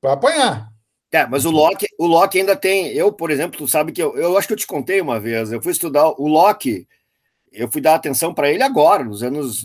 [0.00, 0.77] para apanhar.
[1.10, 2.88] É, mas o Locke, o Locke ainda tem.
[2.88, 5.50] Eu, por exemplo, tu sabe que eu, eu acho que eu te contei uma vez.
[5.50, 6.86] Eu fui estudar o Locke,
[7.50, 9.64] eu fui dar atenção para ele agora, nos anos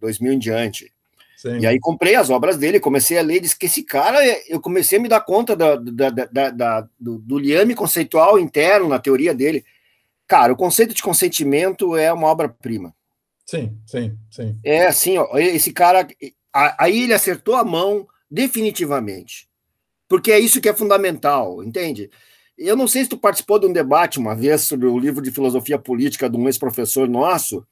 [0.00, 0.92] 2000 em diante.
[1.36, 1.60] Sim.
[1.60, 4.98] E aí comprei as obras dele, comecei a ler, disse que esse cara, eu comecei
[4.98, 9.32] a me dar conta da, da, da, da do, do liame conceitual interno na teoria
[9.32, 9.64] dele.
[10.26, 12.94] Cara, o conceito de consentimento é uma obra-prima.
[13.46, 14.58] Sim, sim, sim.
[14.62, 16.06] É assim, ó, esse cara,
[16.52, 19.49] aí ele acertou a mão definitivamente
[20.10, 22.10] porque é isso que é fundamental, entende?
[22.58, 25.30] Eu não sei se tu participou de um debate uma vez sobre o livro de
[25.30, 27.64] filosofia política de um ex-professor nosso,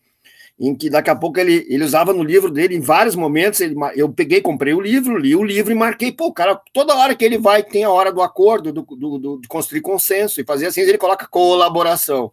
[0.59, 3.75] em que daqui a pouco ele, ele usava no livro dele, em vários momentos, ele,
[3.97, 7.25] eu peguei, comprei o livro, li o livro e marquei, pô, cara, toda hora que
[7.25, 10.67] ele vai, tem a hora do acordo, do, do, do de construir consenso, e fazer
[10.67, 12.33] assim, ele coloca colaboração.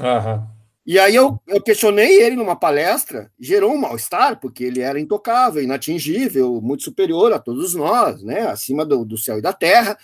[0.00, 0.55] Aham.
[0.86, 5.60] E aí eu, eu questionei ele numa palestra, gerou um mal-estar, porque ele era intocável,
[5.60, 8.46] inatingível, muito superior a todos nós, né?
[8.46, 9.98] Acima do, do céu e da terra.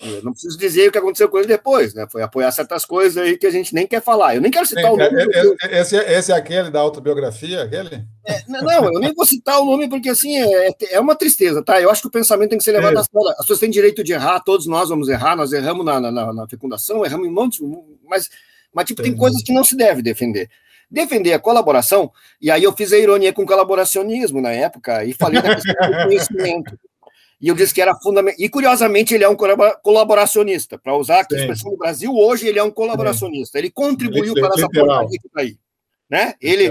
[0.00, 2.06] Eu não preciso dizer o que aconteceu com ele depois, né?
[2.10, 4.34] Foi apoiar certas coisas aí que a gente nem quer falar.
[4.34, 5.22] Eu nem quero citar Sim, o nome.
[5.22, 8.04] É, é, esse, é, esse é aquele da autobiografia, aquele?
[8.24, 11.80] É, não, eu nem vou citar o nome porque assim é, é uma tristeza, tá?
[11.80, 13.00] Eu acho que o pensamento tem que ser levado é.
[13.00, 13.28] a sério.
[13.30, 16.48] As pessoas têm direito de errar, todos nós vamos errar, nós erramos na, na, na
[16.48, 17.60] fecundação, erramos em montes,
[18.04, 18.28] mas
[18.72, 20.50] mas, tipo, tem coisas que não se deve defender.
[20.90, 25.42] Defender a colaboração, e aí eu fiz a ironia com colaboracionismo na época, e falei
[25.42, 26.78] da questão do conhecimento.
[27.40, 28.40] E eu disse que era fundamental.
[28.40, 29.36] E curiosamente, ele é um
[29.82, 30.76] colaboracionista.
[30.76, 33.58] Para usar aqui a expressão do Brasil, hoje ele é um colaboracionista.
[33.58, 35.56] Ele contribuiu para essa porcaria que está aí.
[36.10, 36.34] Né?
[36.40, 36.68] Ele,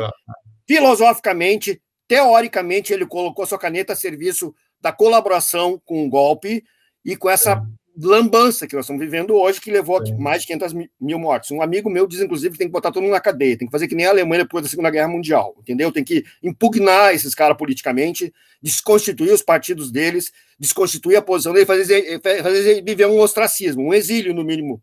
[0.67, 6.63] filosoficamente, teoricamente, ele colocou sua caneta a serviço da colaboração com o golpe
[7.05, 7.65] e com essa
[7.99, 11.49] lambança que nós estamos vivendo hoje, que levou a mais de 500 mil mortes.
[11.49, 13.71] Um amigo meu diz, inclusive, que tem que botar todo mundo na cadeia, tem que
[13.71, 15.91] fazer que nem a Alemanha depois da Segunda Guerra Mundial, entendeu?
[15.91, 18.31] Tem que impugnar esses caras politicamente,
[18.61, 24.33] desconstituir os partidos deles, desconstituir a posição deles, fazer, fazer viver um ostracismo, um exílio,
[24.33, 24.81] no mínimo,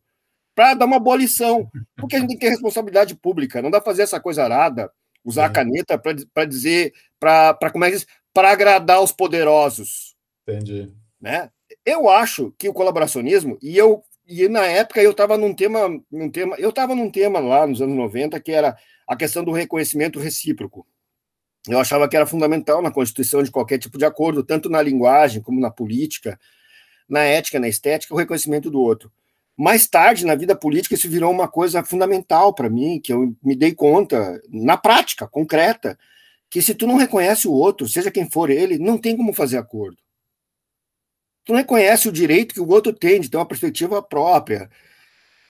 [0.54, 3.80] para dar uma boa lição, porque a gente tem que ter responsabilidade pública, não dá
[3.80, 4.90] para fazer essa coisa arada,
[5.24, 10.14] usar a caneta para dizer, para como é que para agradar os poderosos.
[10.46, 10.92] Entendi.
[11.20, 11.48] Né?
[11.84, 16.30] Eu acho que o colaboracionismo, e eu e na época eu estava num tema, num
[16.30, 20.18] tema, eu estava num tema lá nos anos 90 que era a questão do reconhecimento
[20.18, 20.86] recíproco.
[21.68, 25.42] Eu achava que era fundamental na constituição de qualquer tipo de acordo, tanto na linguagem
[25.42, 26.38] como na política,
[27.08, 29.12] na ética, na estética, o reconhecimento do outro.
[29.56, 33.54] Mais tarde, na vida política, isso virou uma coisa fundamental para mim, que eu me
[33.54, 35.98] dei conta, na prática, concreta,
[36.50, 39.58] que se tu não reconhece o outro, seja quem for ele, não tem como fazer
[39.58, 39.98] acordo
[41.44, 44.70] tu não reconhece o direito que o outro tem de ter uma perspectiva própria,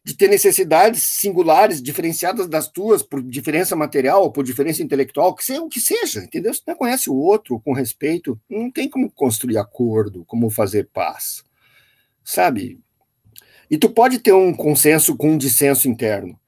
[0.05, 5.63] de ter necessidades singulares, diferenciadas das tuas, por diferença material, por diferença intelectual, que seja
[5.63, 6.53] o que seja, entendeu?
[6.53, 10.91] Se tu não conhece o outro com respeito, não tem como construir acordo, como fazer
[10.93, 11.43] paz,
[12.23, 12.79] sabe?
[13.71, 16.39] E tu pode ter um consenso com um dissenso interno.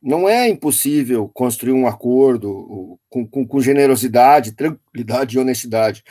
[0.00, 6.02] Não é impossível construir um acordo com, com, com generosidade, tranquilidade e honestidade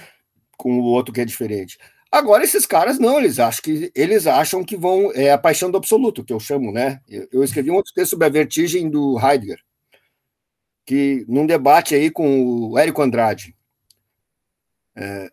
[0.57, 1.77] com o outro que é diferente.
[2.13, 5.11] Agora, esses caras não, eles acham que eles acham que vão.
[5.15, 7.01] É a paixão do absoluto, que eu chamo, né?
[7.09, 9.57] Eu, eu escrevi um outro texto sobre a vertigem do Heidegger,
[10.85, 13.55] que num debate aí com o Érico Andrade.
[14.95, 15.31] É,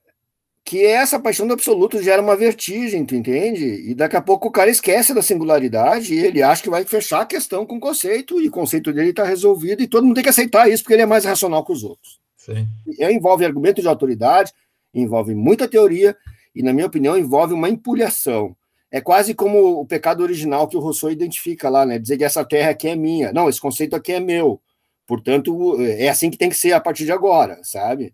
[0.64, 3.90] que essa paixão do absoluto gera uma vertigem, tu entende?
[3.90, 7.20] E daqui a pouco o cara esquece da singularidade e ele acha que vai fechar
[7.20, 10.24] a questão com o conceito, e o conceito dele está resolvido, e todo mundo tem
[10.24, 12.18] que aceitar isso, porque ele é mais racional que os outros.
[12.38, 12.66] Sim.
[12.86, 14.50] E envolve argumento de autoridade,
[14.94, 16.16] envolve muita teoria,
[16.54, 18.56] e, na minha opinião, envolve uma empulhação.
[18.90, 21.98] É quase como o pecado original que o Rousseau identifica lá, né?
[21.98, 23.32] Dizer que essa terra aqui é minha.
[23.32, 24.60] Não, esse conceito aqui é meu.
[25.06, 28.12] Portanto, é assim que tem que ser a partir de agora, sabe?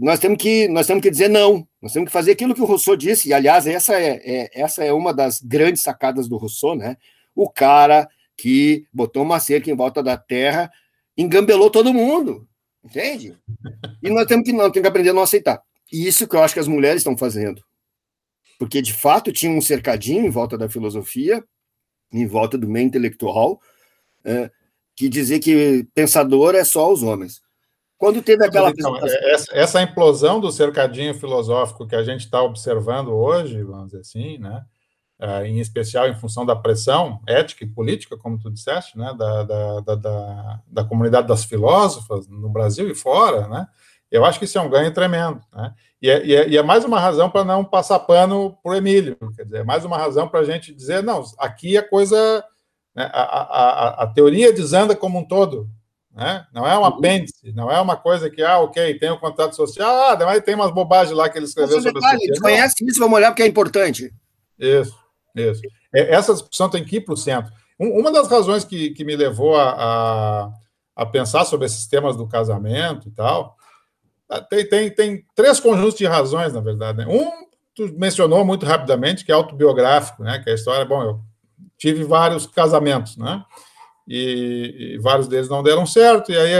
[0.00, 1.66] Nós temos que, nós temos que dizer não.
[1.80, 3.28] Nós temos que fazer aquilo que o Rousseau disse.
[3.28, 6.96] E, aliás, essa é, é essa é uma das grandes sacadas do Rousseau, né?
[7.34, 10.70] O cara que botou uma cerca em volta da terra
[11.16, 12.46] engambelou todo mundo,
[12.82, 13.36] entende?
[14.02, 15.62] E nós temos que, não, temos que aprender a não aceitar.
[15.92, 17.62] E isso que eu acho que as mulheres estão fazendo.
[18.58, 21.42] Porque, de fato, tinha um cercadinho em volta da filosofia,
[22.12, 23.60] em volta do meio intelectual,
[24.24, 24.50] é,
[24.94, 27.40] que dizia que pensador é só os homens.
[27.96, 28.70] Quando teve aquela.
[28.70, 34.00] Então, essa, essa, implosão do cercadinho filosófico que a gente está observando hoje, vamos dizer
[34.00, 34.64] assim, né?
[35.20, 39.42] uh, em especial em função da pressão ética e política, como tu disseste, né, da,
[39.44, 43.66] da, da, da, da comunidade das filósofas no Brasil e fora, né,
[44.10, 46.62] eu acho que isso é um ganho tremendo, né, e é, e é, e é
[46.62, 49.96] mais uma razão para não passar pano para o Emílio, quer dizer, é mais uma
[49.96, 52.44] razão para a gente dizer, não, aqui a coisa,
[52.94, 55.68] né, a, a, a, teoria desanda como um todo,
[56.14, 56.44] né?
[56.52, 56.86] Não é um uhum.
[56.86, 60.42] apêndice, não é uma coisa que, ah, ok, tem o um contrato social, ah, mas
[60.42, 62.40] tem umas bobagens lá que ele escreveu Mas, sobre detalhe, a sociedade.
[62.40, 64.12] conhece isso, vamos olhar porque é importante.
[64.58, 64.94] Isso,
[65.34, 65.62] isso.
[65.94, 67.52] É, essa discussão tem que ir para o centro.
[67.78, 70.52] Uma das razões que, que me levou a, a,
[70.96, 73.56] a, pensar sobre esses temas do casamento e tal,
[74.48, 76.98] tem, tem, tem três conjuntos de razões, na verdade.
[76.98, 77.06] Né?
[77.06, 77.30] Um,
[77.74, 80.38] tu mencionou muito rapidamente, que é autobiográfico, né?
[80.38, 81.20] que é a história, bom, eu
[81.76, 83.44] tive vários casamentos, né?
[84.06, 86.52] e, e, vários deles não deram certo, e aí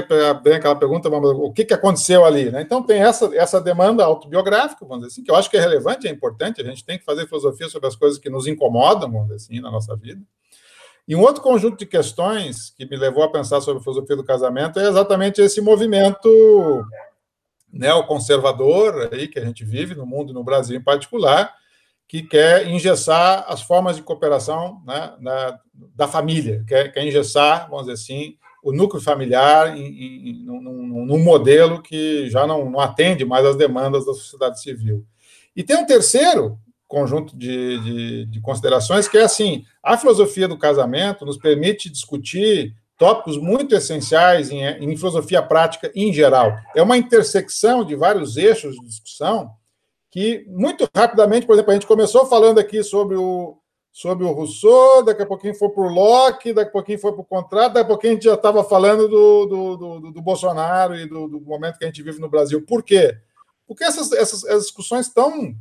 [0.43, 2.51] vem aquela pergunta, o que, que aconteceu ali?
[2.51, 2.63] Né?
[2.63, 6.07] Então tem essa, essa demanda autobiográfica, vamos dizer assim, que eu acho que é relevante,
[6.07, 9.29] é importante, a gente tem que fazer filosofia sobre as coisas que nos incomodam, vamos
[9.29, 10.23] dizer assim, na nossa vida.
[11.09, 14.23] E um outro conjunto de questões que me levou a pensar sobre a filosofia do
[14.23, 16.85] casamento é exatamente esse movimento
[17.73, 21.53] neoconservador aí que a gente vive no mundo e no Brasil em particular,
[22.09, 25.59] que quer engessar as formas de cooperação né, na,
[25.95, 30.61] da família, quer, quer engessar, vamos dizer assim, o núcleo familiar em, em, num,
[31.07, 35.07] num, modelo que já não, não, atende mais às demandas da sociedade civil.
[35.55, 40.59] E tem um terceiro conjunto de, de, de considerações que é assim: a filosofia do
[40.59, 46.55] casamento nos permite discutir tópicos muito essenciais em, em filosofia prática em geral.
[46.77, 49.53] É uma intersecção de vários eixos de discussão
[50.11, 53.57] que muito rapidamente, por exemplo, a gente começou falando aqui sobre o,
[53.91, 57.23] sobre o Rousseau, daqui a pouquinho foi para o Locke, daqui a pouquinho foi para
[57.23, 60.95] o contrato, daqui a pouquinho a gente já estava falando do, do, do, do, Bolsonaro
[60.95, 62.61] e do, do, momento que a gente vive no Brasil.
[62.67, 63.17] Por quê?
[63.67, 65.55] Porque essas, essas, essas discussões estão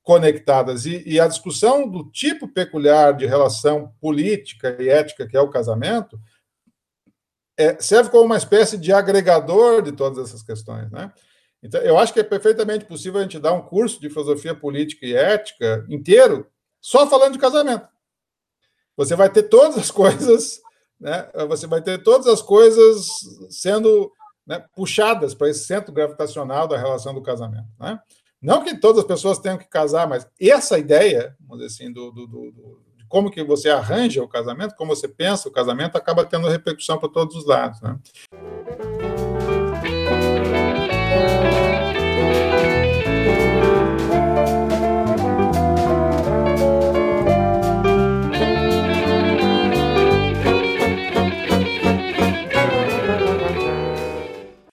[0.00, 5.40] conectadas e, e, a discussão do tipo peculiar de relação política e ética que é
[5.40, 6.20] o casamento
[7.56, 11.12] é, serve como uma espécie de agregador de todas essas questões, né?
[11.62, 15.06] Então, eu acho que é perfeitamente possível a gente dar um curso de filosofia política
[15.06, 16.46] e ética inteiro
[16.80, 17.88] só falando de casamento.
[18.96, 20.60] Você vai ter todas as coisas,
[20.98, 21.30] né?
[21.48, 23.06] Você vai ter todas as coisas
[23.48, 24.10] sendo
[24.44, 28.00] né, puxadas para esse centro gravitacional da relação do casamento, né?
[28.40, 32.10] Não que todas as pessoas tenham que casar, mas essa ideia, vamos dizer assim, do,
[32.10, 36.48] do, do, como que você arranja o casamento, como você pensa o casamento, acaba tendo
[36.48, 37.94] repercussão para todos os lados, né?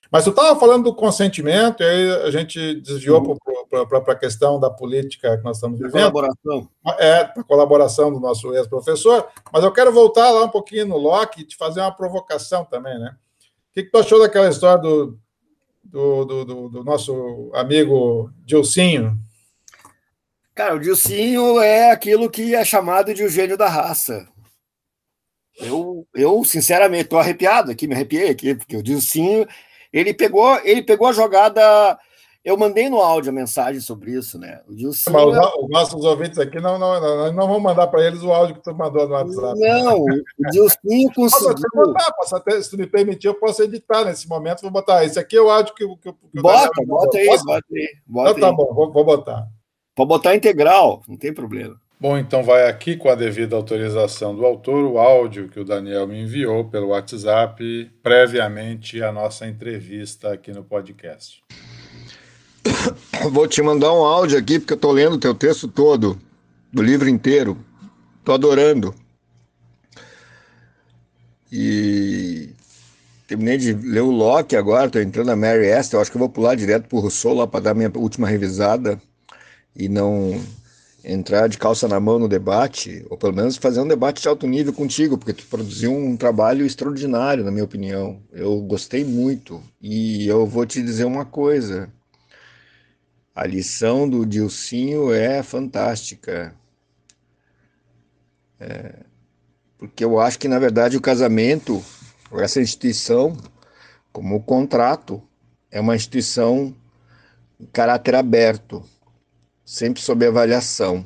[0.09, 3.35] Mas tu estava falando do consentimento, e aí a gente desviou para
[4.07, 6.11] a questão da política que nós estamos vivendo.
[6.11, 6.69] Colaboração.
[6.97, 9.27] É, para a colaboração do nosso ex-professor.
[9.51, 12.97] Mas eu quero voltar lá um pouquinho no Locke e te fazer uma provocação também,
[12.99, 13.15] né?
[13.69, 15.17] O que, que tu achou daquela história do,
[15.83, 19.17] do, do, do, do nosso amigo Dilcinho?
[20.55, 24.27] Cara, o Dilcinho é aquilo que é chamado de o gênio da raça.
[25.59, 29.47] Eu, eu sinceramente, estou arrepiado aqui, me arrepiei aqui, porque o Dilcinho
[29.91, 31.97] ele pegou, ele pegou a jogada.
[32.43, 34.61] Eu mandei no áudio a mensagem sobre isso, né?
[34.65, 35.13] O Dilcinho...
[35.13, 38.55] Mas os, nossos ouvintes aqui não, não, não, não vão mandar para eles o áudio
[38.55, 39.59] que tu mandou no WhatsApp.
[39.59, 41.67] Não, o Dilcinho conseguiu.
[41.73, 44.61] Botar, posso até, se tu me permitir, eu posso editar nesse momento.
[44.61, 45.03] Vou botar.
[45.03, 48.49] Esse aqui é o áudio que, que, que bota, bota aí, bota aí, bota então,
[48.49, 49.45] tá bom, vou, vou botar.
[49.93, 51.75] Pode botar integral, não tem problema.
[51.99, 56.07] Bom, então vai aqui com a devida autorização do autor o áudio que o Daniel
[56.07, 61.43] me enviou pelo WhatsApp previamente à nossa entrevista aqui no podcast.
[63.31, 66.19] Vou te mandar um áudio aqui porque eu estou lendo o teu texto todo,
[66.71, 67.57] do livro inteiro.
[68.19, 68.93] Estou adorando.
[71.51, 72.49] E
[73.27, 76.29] terminei de ler o Locke agora, estou entrando na Mary Esther, acho que eu vou
[76.29, 79.01] pular direto para o Rousseau lá para dar minha última revisada
[79.75, 80.39] e não
[81.03, 84.45] entrar de calça na mão no debate, ou pelo menos fazer um debate de alto
[84.45, 88.19] nível contigo, porque tu produziu um trabalho extraordinário, na minha opinião.
[88.31, 89.61] Eu gostei muito.
[89.81, 91.89] E eu vou te dizer uma coisa.
[93.39, 96.53] A lição do Dilcinho é fantástica.
[98.59, 98.95] É,
[99.77, 101.81] porque eu acho que, na verdade, o casamento,
[102.33, 103.37] essa instituição,
[104.11, 105.23] como o contrato,
[105.71, 106.75] é uma instituição
[107.57, 108.83] de caráter aberto
[109.63, 111.05] sempre sob avaliação.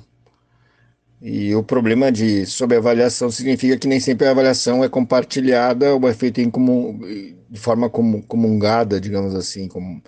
[1.21, 6.09] E o problema de sob avaliação significa que nem sempre a avaliação é compartilhada ou
[6.09, 6.99] é feita em comum,
[7.47, 10.01] de forma comungada, digamos assim, como,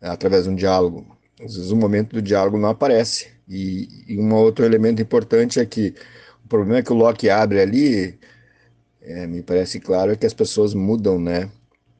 [0.00, 1.16] através de um diálogo.
[1.40, 3.28] Às vezes o momento do diálogo não aparece.
[3.48, 5.94] E, e um outro elemento importante é que
[6.44, 8.18] o problema que o Locke abre ali,
[9.00, 11.50] é, me parece claro, é que as pessoas mudam, né?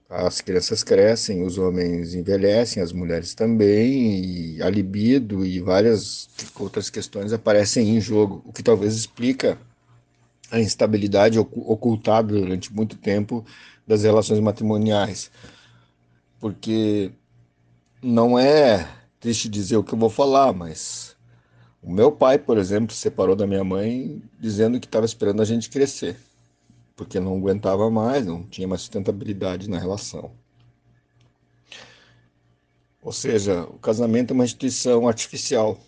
[0.09, 6.29] As crianças crescem, os homens envelhecem, as mulheres também, e a libido e várias
[6.59, 9.59] outras questões aparecem em jogo, o que talvez explica
[10.51, 13.45] a instabilidade ocultada durante muito tempo
[13.87, 15.31] das relações matrimoniais.
[16.41, 17.13] Porque
[18.03, 21.17] não é triste dizer o que eu vou falar, mas
[21.83, 25.45] o meu pai, por exemplo, se separou da minha mãe dizendo que estava esperando a
[25.45, 26.17] gente crescer
[26.99, 30.33] porque não aguentava mais, não tinha mais sustentabilidade na relação.
[33.01, 35.79] Ou seja, o casamento é uma instituição artificial.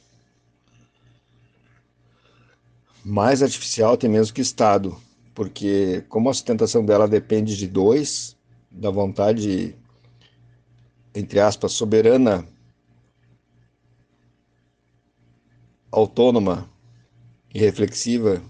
[3.04, 4.96] Mais artificial até mesmo que Estado,
[5.34, 8.36] porque como a sustentação dela depende de dois,
[8.70, 9.76] da vontade,
[11.12, 12.46] entre aspas, soberana,
[15.90, 16.68] autônoma
[17.52, 18.42] e reflexiva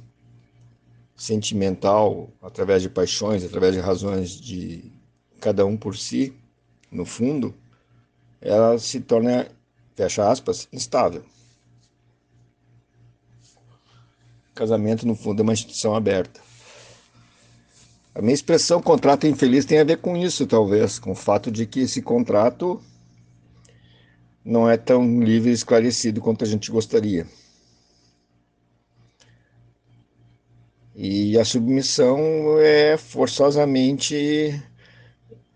[1.16, 4.90] sentimental, através de paixões, através de razões de
[5.38, 6.34] cada um por si,
[6.90, 7.54] no fundo,
[8.40, 9.48] ela se torna,
[9.94, 11.22] fecha aspas, instável.
[14.54, 16.40] Casamento, no fundo, é uma instituição aberta.
[18.14, 21.64] A minha expressão contrato infeliz tem a ver com isso, talvez, com o fato de
[21.66, 22.82] que esse contrato
[24.44, 27.26] não é tão livre e esclarecido quanto a gente gostaria.
[30.94, 32.18] E a submissão
[32.58, 34.60] é forçosamente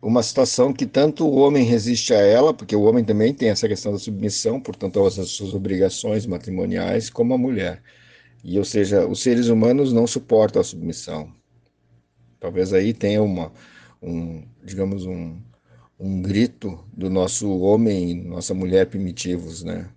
[0.00, 3.66] uma situação que tanto o homem resiste a ela, porque o homem também tem essa
[3.66, 7.82] questão da submissão, portanto, às suas obrigações matrimoniais, como a mulher.
[8.42, 11.32] E, ou seja, os seres humanos não suportam a submissão.
[12.38, 13.50] Talvez aí tenha uma,
[14.02, 15.40] um, digamos, um,
[15.98, 19.88] um grito do nosso homem nossa mulher primitivos, né?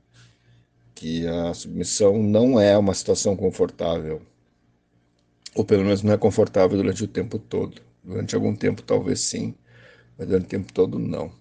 [0.95, 4.21] Que a submissão não é uma situação confortável
[5.57, 7.81] ou pelo menos não é confortável durante o tempo todo.
[8.03, 9.55] Durante algum tempo, talvez sim,
[10.17, 11.31] mas durante o tempo todo, não.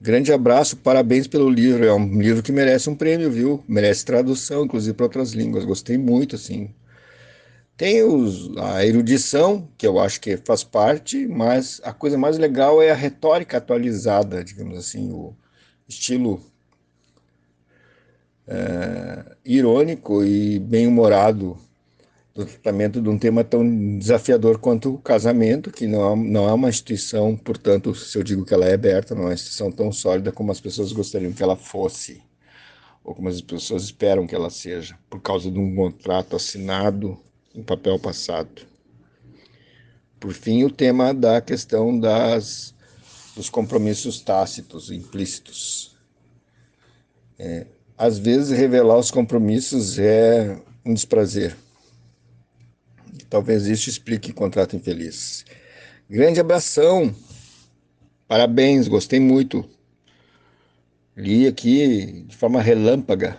[0.00, 1.84] Grande abraço, parabéns pelo livro.
[1.84, 3.62] É um livro que merece um prêmio, viu?
[3.68, 5.64] Merece tradução, inclusive para outras línguas.
[5.64, 6.70] Gostei muito, assim.
[7.76, 12.80] Tem os, a erudição, que eu acho que faz parte, mas a coisa mais legal
[12.80, 15.34] é a retórica atualizada, digamos assim, o
[15.88, 16.40] estilo
[18.46, 21.58] é, irônico e bem-humorado
[22.32, 26.52] do tratamento de um tema tão desafiador quanto o casamento, que não é, não é
[26.52, 29.90] uma instituição, portanto, se eu digo que ela é aberta, não é uma instituição tão
[29.90, 32.22] sólida como as pessoas gostariam que ela fosse,
[33.02, 37.18] ou como as pessoas esperam que ela seja, por causa de um contrato assinado
[37.54, 38.62] em papel passado.
[40.18, 42.74] Por fim, o tema da questão das,
[43.36, 45.96] dos compromissos tácitos, implícitos.
[47.38, 51.56] É, às vezes, revelar os compromissos é um desprazer
[53.34, 55.44] Talvez isso explique contrato infeliz.
[56.08, 57.12] Grande abração.
[58.28, 59.68] Parabéns, gostei muito.
[61.16, 63.36] Li aqui de forma relâmpaga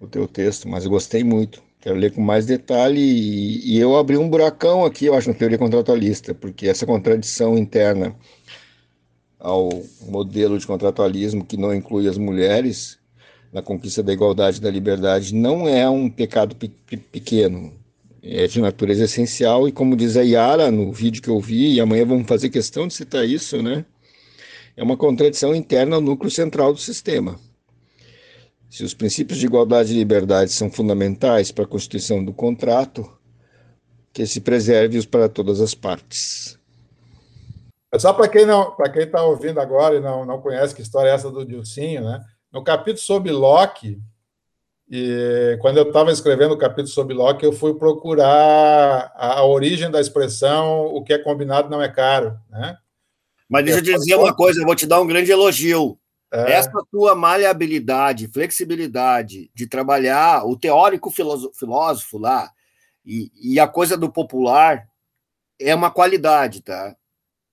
[0.00, 1.62] o teu texto, mas gostei muito.
[1.82, 5.34] Quero ler com mais detalhe e, e eu abri um buracão aqui, eu acho, na
[5.34, 8.16] teoria contratualista, porque essa contradição interna
[9.38, 9.68] ao
[10.08, 12.98] modelo de contratualismo que não inclui as mulheres
[13.52, 17.72] na conquista da igualdade e da liberdade não é um pecado pe pequeno
[18.22, 21.80] é de natureza essencial, e como diz a Yara no vídeo que eu vi, e
[21.80, 23.84] amanhã vamos fazer questão de citar isso, né?
[24.76, 27.40] É uma contradição interna ao núcleo central do sistema.
[28.72, 33.06] Se os princípios de igualdade e liberdade são fundamentais para a constituição do contrato,
[34.14, 36.58] que se preserve-os para todas as partes.
[37.92, 40.80] É só para quem não, para quem está ouvindo agora e não, não conhece que
[40.80, 42.24] história é essa do Dilcinho, né?
[42.50, 44.00] No capítulo sobre Locke,
[44.90, 49.90] e quando eu estava escrevendo o capítulo sobre Locke, eu fui procurar a, a, origem
[49.90, 52.38] da expressão o que é combinado não é caro.
[52.48, 52.74] Né?
[53.50, 55.98] Mas deixa eu te dizer uma coisa, eu vou te dar um grande elogio.
[56.32, 56.52] É.
[56.52, 62.50] Essa tua maleabilidade, flexibilidade de trabalhar o teórico filósofo, filósofo lá
[63.04, 64.88] e, e, a coisa do popular
[65.60, 66.96] é uma qualidade, tá?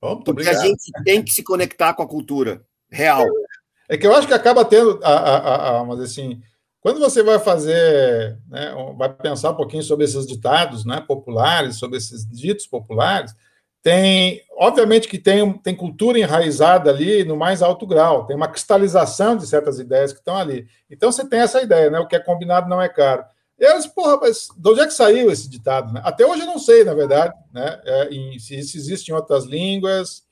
[0.01, 0.63] Bom, Porque obrigado.
[0.63, 3.25] a gente tem que se conectar com a cultura real.
[3.89, 6.41] É que eu acho que acaba tendo, a, a, a, mas assim,
[6.79, 11.97] quando você vai fazer, né, vai pensar um pouquinho sobre esses ditados né, populares, sobre
[11.97, 13.35] esses ditos populares,
[13.81, 19.37] tem, obviamente que tem, tem cultura enraizada ali no mais alto grau, tem uma cristalização
[19.37, 20.67] de certas ideias que estão ali.
[20.89, 21.99] Então você tem essa ideia, né?
[21.99, 23.23] O que é combinado não é caro.
[23.57, 25.93] E disse, porra, mas de onde é que saiu esse ditado?
[25.93, 26.01] Né?
[26.03, 27.81] Até hoje eu não sei, na verdade, né?
[27.85, 30.23] É, em, se isso existe em outras línguas,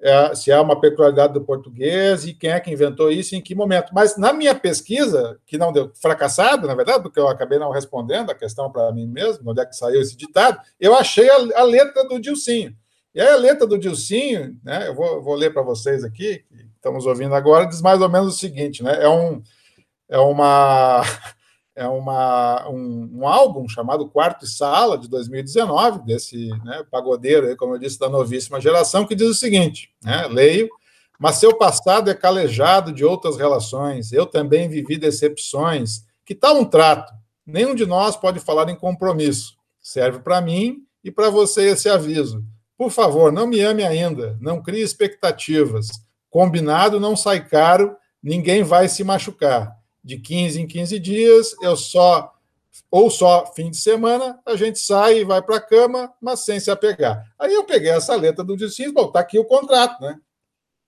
[0.00, 3.40] é, se há uma peculiaridade do português e quem é que inventou isso e em
[3.40, 3.92] que momento.
[3.92, 8.30] Mas na minha pesquisa, que não deu fracassado, na verdade, porque eu acabei não respondendo
[8.30, 11.62] a questão para mim mesmo, onde é que saiu esse ditado, eu achei a, a
[11.64, 12.76] letra do Dilcinho.
[13.14, 16.66] E aí a letra do Dilcinho, né, eu vou, vou ler para vocês aqui, que
[16.74, 19.40] estamos ouvindo agora, diz mais ou menos o seguinte, né, é, um,
[20.08, 21.02] é uma
[21.76, 27.74] é uma, um, um, álbum chamado Quarto e Sala, de 2019, desse né, pagodeiro, como
[27.74, 30.68] eu disse, da novíssima geração, que diz o seguinte: né, leio,
[31.18, 36.04] mas seu passado é calejado de outras relações, eu também vivi decepções.
[36.24, 37.12] Que tal um trato?
[37.46, 39.56] Nenhum de nós pode falar em compromisso.
[39.80, 42.42] Serve para mim e para você esse aviso.
[42.76, 45.88] Por favor, não me ame ainda, não crie expectativas.
[46.28, 49.72] Combinado não sai caro, ninguém vai se machucar
[50.02, 52.34] de 15 em 15 dias, eu só
[52.90, 56.58] ou só fim de semana, a gente sai e vai para a cama, mas sem
[56.58, 57.24] se apegar.
[57.38, 60.18] Aí eu peguei essa letra do Dicins, bom, está aqui o contrato, né?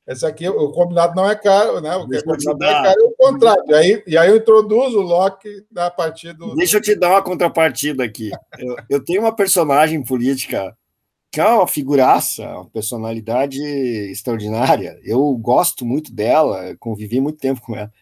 [0.06, 1.96] Esse aqui, o combinado não é caro, né?
[1.96, 3.64] O que é combinado não é caro é o contrato.
[3.68, 6.54] E aí, e aí eu introduzo o Loki a partir do.
[6.54, 8.30] Deixa eu te dar uma contrapartida aqui.
[8.56, 10.76] eu, eu tenho uma personagem política
[11.36, 13.62] que é uma figuraça, uma personalidade
[14.10, 14.98] extraordinária.
[15.04, 17.92] Eu gosto muito dela, convivi muito tempo com ela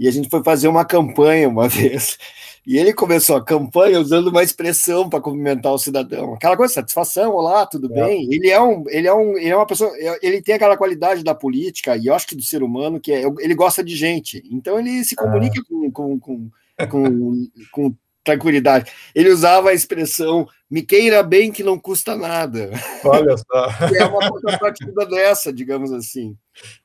[0.00, 2.18] e a gente foi fazer uma campanha uma vez.
[2.66, 6.34] E ele começou a campanha usando uma expressão para cumprimentar o cidadão.
[6.34, 8.06] Aquela coisa, satisfação, olá, tudo é.
[8.06, 8.28] bem?
[8.32, 11.34] Ele é, um, ele, é um, ele é uma pessoa, ele tem aquela qualidade da
[11.34, 14.42] política, e eu acho que do ser humano, que é, ele gosta de gente.
[14.50, 15.62] Então ele se comunica é.
[15.62, 16.50] com, com, com,
[16.88, 17.94] com, com
[18.30, 18.90] tranquilidade.
[19.14, 22.70] Ele usava a expressão me queira bem que não custa nada.
[23.04, 23.66] Olha só.
[23.92, 26.36] é uma contrapartida dessa, digamos assim.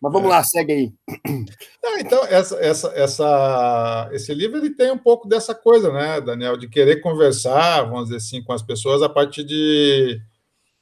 [0.01, 0.31] Mas vamos é.
[0.31, 0.93] lá, segue aí.
[1.99, 6.67] então, essa, essa, essa, esse livro ele tem um pouco dessa coisa, né, Daniel, de
[6.67, 10.19] querer conversar, vamos dizer assim, com as pessoas a partir de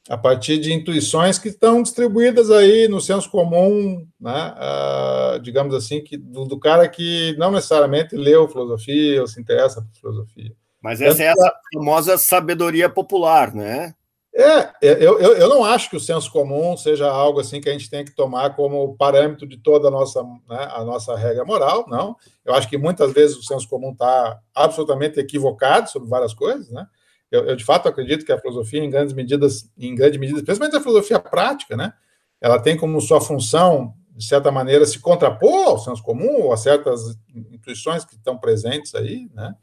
[0.09, 6.03] a partir de intuições que estão distribuídas aí no senso comum, né, uh, digamos assim,
[6.03, 10.51] que do, do, cara que não necessariamente leu filosofia ou se interessa por filosofia.
[10.81, 13.95] Mas essa é a famosa sabedoria popular, né?
[14.35, 17.71] É, eu, eu, eu não acho que o senso comum seja algo assim que a
[17.71, 21.85] gente tem que tomar como parâmetro de toda a nossa, né, a nossa regra moral,
[21.87, 22.17] não.
[22.43, 26.85] Eu acho que muitas vezes o senso comum está absolutamente equivocado sobre várias coisas, né?
[27.33, 30.77] Eu, eu, de fato acredito que a filosofia, em grandes medidas, em grande medida, principalmente
[30.77, 31.93] a filosofia prática, né?
[32.39, 36.57] Ela tem como sua função, de certa maneira, se contrapor ao senso comum ou a
[36.57, 37.17] certas
[37.51, 39.55] intuições que estão presentes aí, né?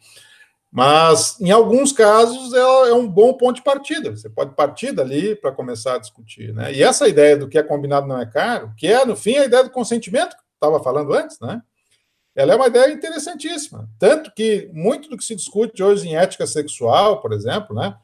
[0.72, 4.10] Mas, em alguns casos, é, é, um bom ponto de partida.
[4.16, 6.54] Você pode partir dali para começar a discutir.
[6.54, 6.72] Né?
[6.72, 9.46] E essa ideia do que é combinado não é caro, que é, no fim, a
[9.46, 11.60] ideia do consentimento, que estava falando antes, né?
[12.40, 13.88] Ela é uma ideia interessantíssima.
[13.98, 17.94] Tanto que muito do que se discute hoje em ética sexual, por exemplo, né,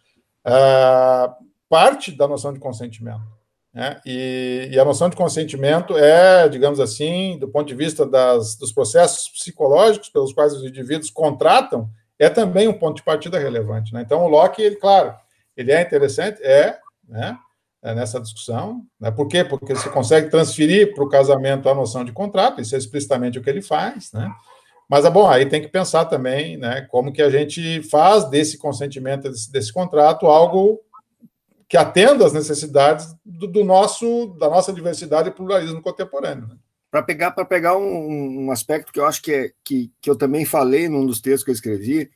[0.46, 1.34] uh,
[1.70, 3.24] parte da noção de consentimento.
[3.72, 3.98] Né?
[4.04, 8.72] E, e, a noção de consentimento é, digamos assim, do ponto de vista das, dos
[8.72, 13.92] processos psicológicos pelos quais os indivíduos contratam é também um ponto de partida relevante.
[13.92, 14.02] Né?
[14.02, 15.14] Então, o Locke, ele, claro,
[15.56, 17.38] ele é interessante, é, né,
[17.94, 18.82] nessa discussão.
[19.00, 19.10] Né?
[19.10, 19.44] Por quê?
[19.44, 23.42] Porque você consegue transferir para o casamento a noção de contrato, isso é explicitamente o
[23.42, 24.30] que ele faz, né?
[24.88, 28.56] Mas, é bom, aí tem que pensar também, né, como que a gente faz desse
[28.56, 30.80] consentimento, desse, desse contrato, algo
[31.68, 36.46] que atenda às necessidades do, do, nosso, da nossa diversidade e pluralismo contemporâneo.
[36.46, 36.56] Né?
[36.96, 40.16] para pegar para pegar um, um, aspecto que eu acho que, é, que, que eu
[40.16, 42.10] também falei num dos textos que eu escrevi,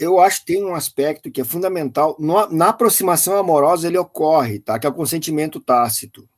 [0.00, 4.58] eu acho que tem um aspecto que é fundamental no, na aproximação amorosa ele ocorre,
[4.58, 4.78] tá?
[4.78, 6.28] Que é o consentimento tácito.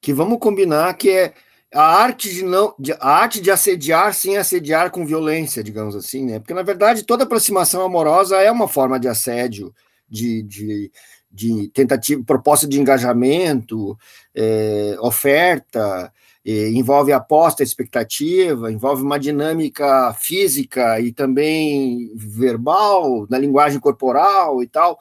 [0.00, 1.34] Que vamos combinar que é
[1.74, 6.26] a arte de não de, a arte de assediar sem assediar com violência, digamos assim,
[6.26, 6.38] né?
[6.38, 9.74] Porque na verdade toda aproximação amorosa é uma forma de assédio,
[10.08, 10.92] de, de
[11.34, 13.98] de tentativa, proposta de engajamento,
[14.32, 16.12] é, oferta,
[16.44, 24.98] envolve aposta, expectativa, envolve uma dinâmica física e também verbal, na linguagem corporal e tal.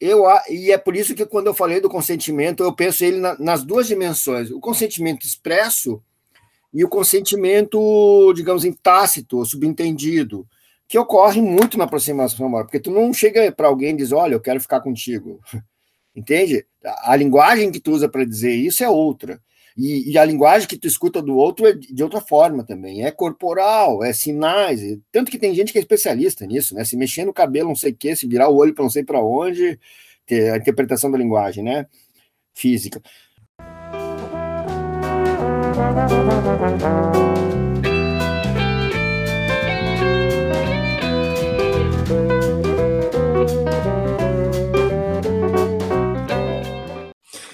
[0.00, 3.38] Eu, e é por isso que quando eu falei do consentimento, eu penso ele na,
[3.38, 6.02] nas duas dimensões: o consentimento expresso
[6.72, 10.46] e o consentimento, digamos, em tácito, subentendido
[10.90, 14.34] que ocorre muito na aproximação amorosa, porque tu não chega para alguém e diz, olha,
[14.34, 15.40] eu quero ficar contigo.
[16.16, 16.66] Entende?
[17.04, 19.40] A linguagem que tu usa para dizer isso é outra.
[19.76, 23.04] E, e, a linguagem que tu escuta do outro é de outra forma também.
[23.04, 24.80] É corporal, é sinais.
[25.12, 26.84] Tanto que tem gente que é especialista nisso, né?
[26.84, 29.04] Se mexer no cabelo, não sei o quê, se virar o olho para não sei
[29.04, 29.78] para onde,
[30.26, 31.86] ter a interpretação da linguagem, né?
[32.54, 33.00] Física.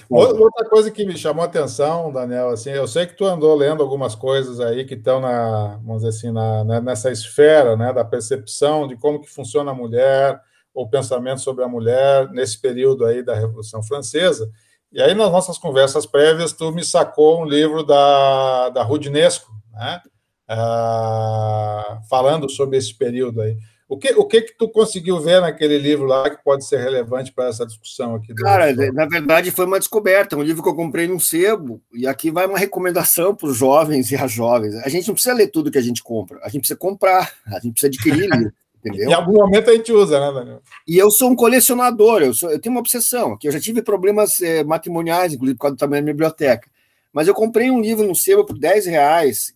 [0.08, 3.82] Outra coisa que me chamou a atenção, Daniel, assim, eu sei que tu andou lendo
[3.82, 8.04] algumas coisas aí que estão na, vamos dizer assim, na, né, nessa esfera, né, da
[8.04, 10.40] percepção de como que funciona a mulher,
[10.72, 14.50] ou pensamento sobre a mulher nesse período aí da Revolução Francesa.
[14.92, 20.00] E aí, nas nossas conversas prévias, tu me sacou um livro da, da Rudinesco, né,
[20.48, 23.56] ah, falando sobre esse período aí.
[23.88, 27.32] O que, o que que tu conseguiu ver naquele livro lá que pode ser relevante
[27.32, 28.34] para essa discussão aqui?
[28.34, 32.32] Cara, na verdade foi uma descoberta, um livro que eu comprei num sebo, e aqui
[32.32, 34.74] vai uma recomendação para os jovens e as jovens.
[34.84, 37.60] A gente não precisa ler tudo que a gente compra, a gente precisa comprar, a
[37.60, 38.52] gente precisa adquirir livro.
[38.84, 39.10] Entendeu?
[39.10, 40.62] Em algum momento a gente usa, né, Daniel?
[40.86, 43.82] E eu sou um colecionador, eu, sou, eu tenho uma obsessão, que eu já tive
[43.82, 46.68] problemas é, matrimoniais, inclusive por causa do tamanho da biblioteca.
[47.12, 49.54] Mas eu comprei um livro no sebo por 10 reais,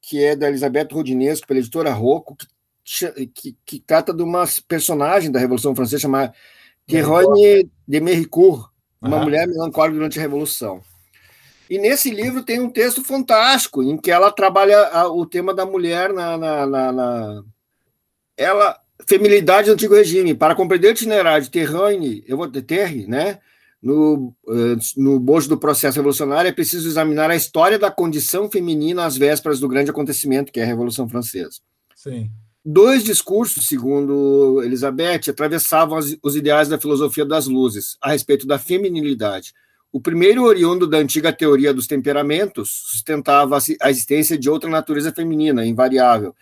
[0.00, 2.46] que é da Elizabeth Rodinesco, pela editora Rocco, que
[2.84, 6.34] que, que trata de uma personagem da Revolução Francesa chamada
[6.86, 8.70] Théroigne de Méricourt,
[9.00, 9.24] uma uhum.
[9.24, 10.82] mulher melancólica durante a Revolução.
[11.70, 16.12] E nesse livro tem um texto fantástico em que ela trabalha o tema da mulher
[16.12, 17.44] na, na, na, na,
[18.36, 18.78] ela
[19.08, 20.34] feminilidade do antigo regime.
[20.34, 23.38] Para compreender o itinerário de Terraine, eu vou ter Terre, né?
[23.82, 29.04] No, eh, no bojo do processo revolucionário, é preciso examinar a história da condição feminina
[29.04, 31.58] às vésperas do grande acontecimento, que é a Revolução Francesa.
[31.96, 32.30] Sim.
[32.64, 39.52] Dois discursos, segundo Elizabeth, atravessavam os ideais da filosofia das luzes a respeito da feminilidade.
[39.90, 45.66] O primeiro, oriundo da antiga teoria dos temperamentos, sustentava a existência de outra natureza feminina,
[45.66, 46.34] invariável,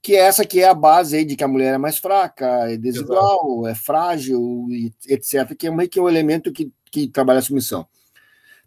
[0.00, 2.46] que é essa que é a base aí de que a mulher é mais fraca,
[2.70, 3.68] é desigual, Exato.
[3.68, 4.66] é frágil,
[5.08, 7.86] etc., que é que um elemento que, que trabalha a submissão.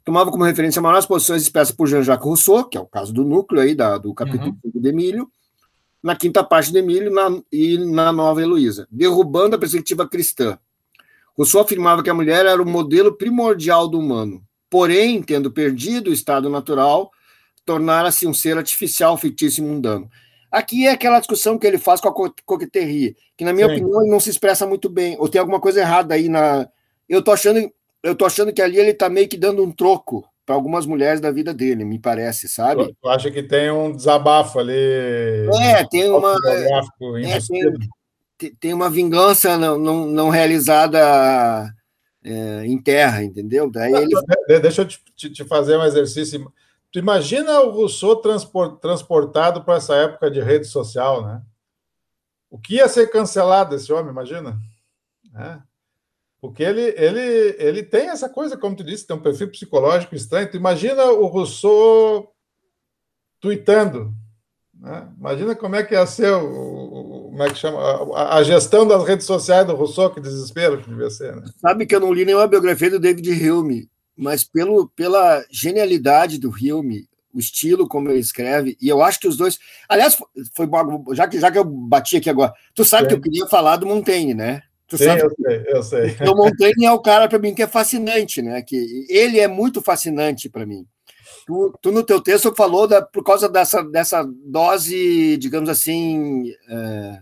[0.04, 3.62] Tomava como referência maiores posições expressas por Jean-Jacques Rousseau, que é o caso do núcleo
[3.62, 4.82] aí da, do capítulo uhum.
[4.82, 5.32] de Emílio,
[6.02, 10.58] na quinta parte de Emílio na, e na nova Heloísa, derrubando a perspectiva cristã.
[11.38, 16.14] Rousseau afirmava que a mulher era o modelo primordial do humano, porém, tendo perdido o
[16.14, 17.12] estado natural,
[17.66, 20.10] tornara-se um ser artificial, fictício e mundano.
[20.52, 23.74] Aqui é aquela discussão que ele faz com a coqueteria, que na minha Sim.
[23.74, 26.68] opinião não se expressa muito bem, ou tem alguma coisa errada aí na
[27.08, 27.72] eu tô achando
[28.02, 31.22] eu tô achando que ali ele está meio que dando um troco para algumas mulheres
[31.22, 32.97] da vida dele, me parece, sabe?
[33.04, 34.74] Eu acho que tem um desabafo ali.
[35.62, 36.36] É, tem uma.
[36.43, 37.38] É,
[38.36, 41.72] tem, tem, uma vingança não, não, não realizada
[42.24, 43.70] é, em terra, entendeu?
[43.70, 44.60] Daí ele...
[44.60, 46.52] Deixa eu te, te, fazer um exercício.
[46.91, 51.43] Tu imagina o Rousseau transportado para essa época de rede social, né?
[52.50, 54.60] O que ia ser cancelado esse homem, imagina?
[55.36, 55.68] É.
[56.41, 60.49] Porque ele, ele, ele tem essa coisa, como tu disse, tem um perfil psicológico estranho.
[60.49, 62.31] Tu imagina o Rousseau
[63.41, 64.13] tweetando.
[64.73, 65.09] Né?
[65.17, 67.79] Imagina como é que ia ser o, o como é que chama,
[68.15, 71.35] a, a, gestão das redes sociais do Rousseau, que desespero que devia ser.
[71.35, 71.43] Né?
[71.57, 76.49] Sabe que eu não li nenhuma biografia do David Hume, mas pelo, pela genialidade do
[76.49, 79.57] Hume, o estilo como ele escreve, e eu acho que os dois.
[79.87, 80.17] Aliás,
[80.53, 80.67] foi
[81.13, 83.07] já que, já que eu bati aqui agora, tu sabe Sim.
[83.09, 84.63] que eu queria falar do Montaigne, né?
[84.89, 85.21] Tu Sim, sabe?
[85.21, 86.27] eu sei, eu sei.
[86.27, 88.63] O Montaigne é o cara para mim que é fascinante, né?
[88.63, 90.83] Que ele é muito fascinante para mim.
[91.45, 97.19] Tu, tu, no teu texto falou da, por causa dessa, dessa dose, digamos assim, é,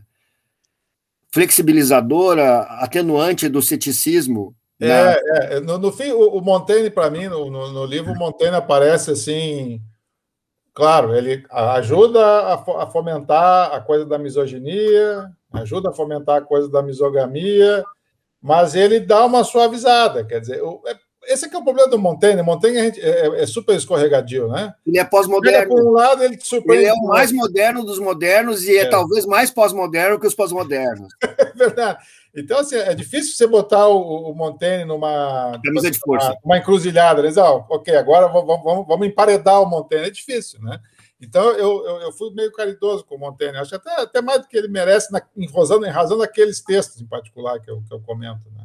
[1.30, 4.56] flexibilizadora, atenuante do ceticismo.
[4.80, 5.12] É, na...
[5.56, 8.56] é no, no, fim, o, o Montaigne, para mim, no, no, no, livro, o Montaigne
[8.56, 9.82] aparece assim.
[10.74, 16.70] Claro, ele ajuda a, a fomentar a coisa da misoginia, ajuda a fomentar a coisa
[16.70, 17.84] da misogamia,
[18.42, 20.24] mas ele dá uma suavizada.
[20.24, 22.42] Quer dizer, é, esse é que é o problema do Montaigne.
[22.42, 24.74] Montaigne é, é, é super escorregadio, né?
[24.86, 25.76] Ele é pós-moderno.
[25.76, 26.86] Por um lado, ele te surpreende.
[26.86, 30.36] Ele é o mais moderno dos modernos e é, é talvez mais pós-moderno que os
[30.36, 31.14] pós-modernos.
[31.38, 31.98] É verdade.
[32.36, 35.60] Então, assim, é difícil você botar o, o Montaigne numa.
[35.64, 36.30] Camisa de força.
[36.30, 37.22] Uma, uma encruzilhada.
[37.24, 37.32] Né?
[37.38, 40.08] Ah, ok, agora vamos, vamos, vamos emparedar o Montaigne.
[40.08, 40.80] É difícil, né?
[41.20, 44.48] Então, eu, eu, eu, fui meio caridoso com o Montaigne, acho até, até mais do
[44.48, 47.94] que ele merece, na, em, razão, em razão daqueles textos em particular que eu, que
[47.94, 48.44] eu comento.
[48.56, 48.64] Né?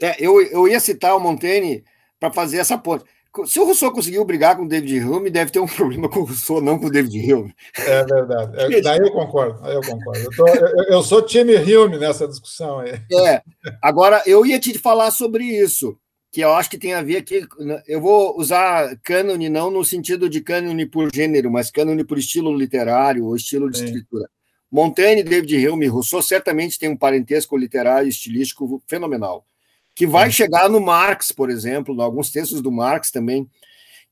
[0.00, 1.84] É, eu, eu ia citar o Montaigne
[2.18, 3.04] para fazer essa ponte.
[3.46, 6.24] Se o Rousseau conseguiu brigar com o David Hume, deve ter um problema com o
[6.24, 7.54] Rousseau, não com o David Hume.
[7.76, 8.74] É verdade.
[8.74, 9.64] É, daí eu concordo.
[9.64, 10.20] Aí eu concordo.
[10.20, 13.00] Eu, tô, eu, eu, sou time Hume nessa discussão aí.
[13.12, 13.42] É.
[13.80, 15.96] Agora, eu ia te falar sobre isso
[16.30, 17.46] que eu acho que tem a ver aqui.
[17.58, 22.18] Né, eu vou usar cânone não no sentido de cânone por gênero, mas cânone por
[22.18, 24.28] estilo literário ou estilo de escritura.
[24.70, 29.46] Montaigne, David Hume e Rousseau certamente têm um parentesco literário e estilístico fenomenal,
[29.94, 33.48] que vai chegar no Marx, por exemplo, em alguns textos do Marx também,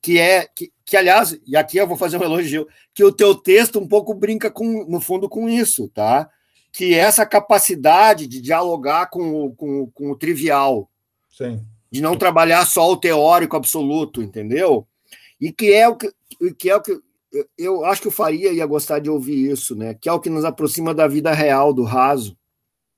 [0.00, 3.34] que é que, que, aliás, e aqui eu vou fazer um elogio, que o teu
[3.34, 6.26] texto um pouco brinca com, no fundo com isso, tá?
[6.72, 10.90] Que é essa capacidade de dialogar com, com, com o trivial.
[11.28, 11.62] Sim
[11.97, 14.86] de não trabalhar só o teórico absoluto, entendeu?
[15.40, 16.12] E que é o que,
[16.59, 16.99] que é o que
[17.59, 19.94] eu acho que o Faria ia gostar de ouvir isso, né?
[19.94, 22.36] Que é o que nos aproxima da vida real, do raso,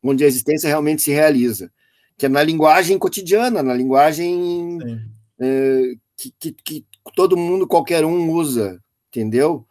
[0.02, 1.72] onde a existência realmente se realiza,
[2.16, 4.78] que é na linguagem cotidiana, na linguagem
[5.40, 9.66] é, que, que, que, todo mundo, qualquer um usa, entendeu?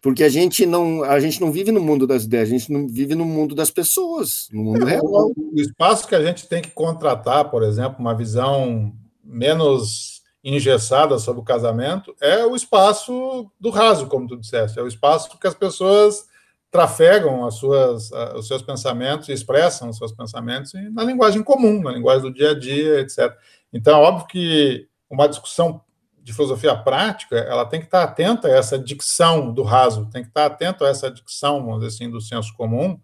[0.00, 2.86] Porque a gente não a gente não vive no mundo das ideias, a gente não
[2.86, 5.32] vive no mundo das pessoas, no mundo é, real.
[5.36, 8.92] O, espaço que a gente tem que contratar, por exemplo, uma visão
[9.24, 14.86] menos engessada sobre o casamento é o espaço do raso, como tu disseste, é o
[14.86, 16.28] espaço que as pessoas
[16.70, 22.22] trafegam as suas, os seus pensamentos, expressam os seus pensamentos na linguagem comum, na linguagem
[22.22, 23.34] do dia a dia, etc.
[23.72, 25.80] Então, é óbvio que uma discussão
[26.28, 30.28] de filosofia prática, ela tem que estar atenta a essa dicção do raso, tem que
[30.28, 33.00] estar atento a essa dicção, vamos dizer assim, do senso comum,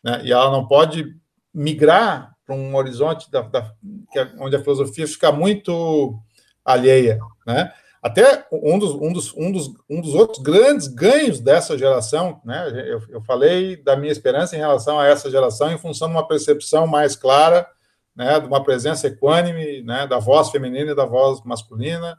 [0.00, 0.20] né?
[0.22, 1.16] e ela não pode
[1.52, 3.72] migrar para um horizonte da, da,
[4.14, 6.16] é onde a filosofia fica muito
[6.64, 7.72] alheia, né?
[8.00, 12.70] Até um dos, um, dos, um, dos, um dos outros grandes ganhos dessa geração, né?
[12.86, 16.28] Eu, eu falei da minha esperança em relação a essa geração em função de uma
[16.28, 17.66] percepção mais clara,
[18.14, 18.38] né?
[18.38, 20.06] De uma presença equânime, né?
[20.06, 22.16] Da voz feminina e da voz masculina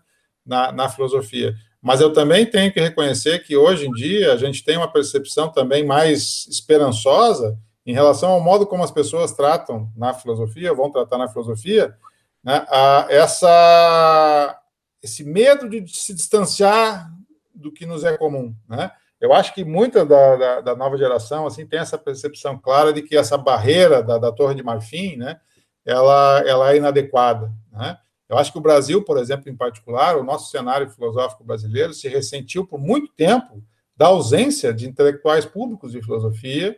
[0.50, 1.54] na, na filosofia.
[1.82, 5.50] Mas eu também tenho que reconhecer que hoje em dia a gente tem uma percepção
[5.50, 11.18] também mais esperançosa em relação ao modo como as pessoas tratam na filosofia, vão tratar
[11.18, 11.96] na filosofia,
[12.44, 14.60] né, a essa,
[15.02, 17.10] esse medo de se distanciar
[17.56, 18.54] do que nos é comum.
[18.68, 18.92] Né?
[19.20, 23.02] Eu acho que muita da, da, da, nova geração assim tem essa percepção clara de
[23.02, 25.40] que essa barreira da, da Torre de Marfim, né,
[25.86, 27.52] ela, ela é inadequada.
[27.72, 27.98] Né?
[28.30, 32.08] Eu acho que o Brasil, por exemplo, em particular, o nosso cenário filosófico brasileiro se
[32.08, 33.64] ressentiu por muito tempo
[33.98, 36.78] da ausência de intelectuais públicos de filosofia,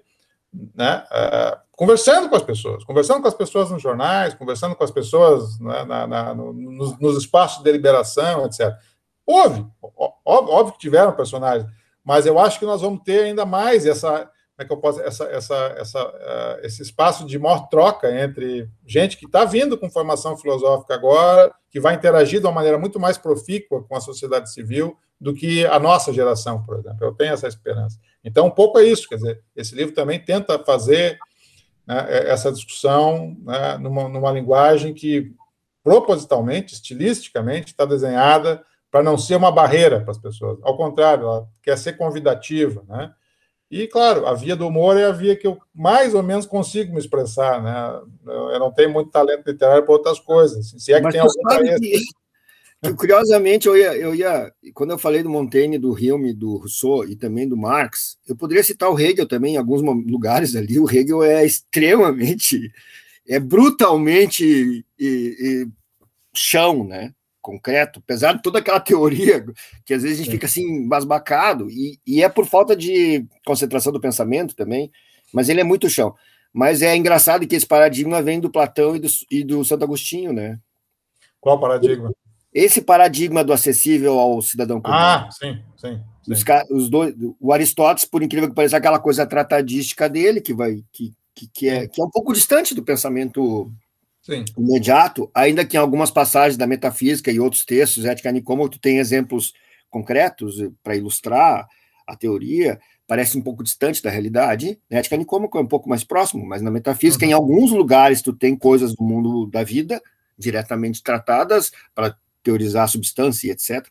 [0.73, 4.91] né, uh, conversando com as pessoas, conversando com as pessoas nos jornais, conversando com as
[4.91, 8.73] pessoas né, na, na, no, nos, nos, espaços de deliberação, etc.
[9.25, 9.65] Houve,
[10.25, 11.69] óbvio, óbvio, que tiveram personagens,
[12.03, 14.29] mas eu acho que nós vamos ter ainda mais essa,
[14.61, 19.17] é que eu posso, essa, essa, essa, uh, esse espaço de maior troca entre gente
[19.17, 23.17] que está vindo com formação filosófica agora, que vai interagir de uma maneira muito mais
[23.17, 26.97] profícua com a sociedade civil do que a nossa geração, por exemplo.
[27.01, 27.99] Eu tenho essa esperança.
[28.23, 31.17] Então, um pouco é isso, quer dizer, esse livro também tenta fazer
[31.87, 35.33] né, é, essa discussão né, numa, numa linguagem que,
[35.83, 40.59] propositalmente, estilisticamente, está desenhada para não ser uma barreira para as pessoas.
[40.61, 43.11] Ao contrário, ela quer ser convidativa, né?
[43.71, 46.91] E, claro, a via do humor é a via que eu mais ou menos consigo
[46.91, 48.01] me expressar, né?
[48.27, 50.75] Eu não tenho muito talento literário para outras coisas.
[50.77, 51.79] Se é que Mas tem algum talento...
[52.97, 57.15] Curiosamente, eu ia, eu ia, quando eu falei do Montaigne, do Hume, do Rousseau e
[57.15, 60.79] também do Marx, eu poderia citar o Hegel também em alguns lugares ali.
[60.79, 62.71] O Hegel é extremamente,
[63.27, 65.67] é brutalmente e, e
[66.33, 67.13] chão, né?
[67.41, 69.43] Concreto, apesar de toda aquela teoria
[69.85, 73.91] que às vezes a gente fica assim embasbacado, e, e é por falta de concentração
[73.91, 74.91] do pensamento também,
[75.33, 76.15] mas ele é muito chão.
[76.53, 80.33] Mas é engraçado que esse paradigma vem do Platão e do, e do Santo Agostinho,
[80.33, 80.59] né?
[81.39, 82.11] Qual paradigma?
[82.53, 84.93] Esse paradigma do acessível ao cidadão comum.
[84.93, 86.01] Ah, sim, sim.
[86.23, 86.33] sim.
[86.33, 90.83] Os, os dois, o Aristóteles, por incrível que pareça, aquela coisa tratadística dele, que vai
[90.91, 93.71] que, que, que, é, que é um pouco distante do pensamento
[94.21, 94.45] sim.
[94.57, 98.97] imediato, ainda que em algumas passagens da metafísica e outros textos, Ética Nicômaco, tu tem
[98.97, 99.53] exemplos
[99.89, 101.67] concretos para ilustrar
[102.07, 104.79] a teoria, parece um pouco distante da realidade.
[104.89, 107.31] Na Ética Nicômaco é um pouco mais próximo, mas na metafísica, uhum.
[107.31, 110.01] em alguns lugares, tu tem coisas do mundo da vida
[110.37, 113.85] diretamente tratadas para teorizar a substância etc.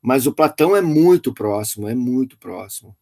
[0.00, 2.96] Mas o Platão é muito próximo, é muito próximo.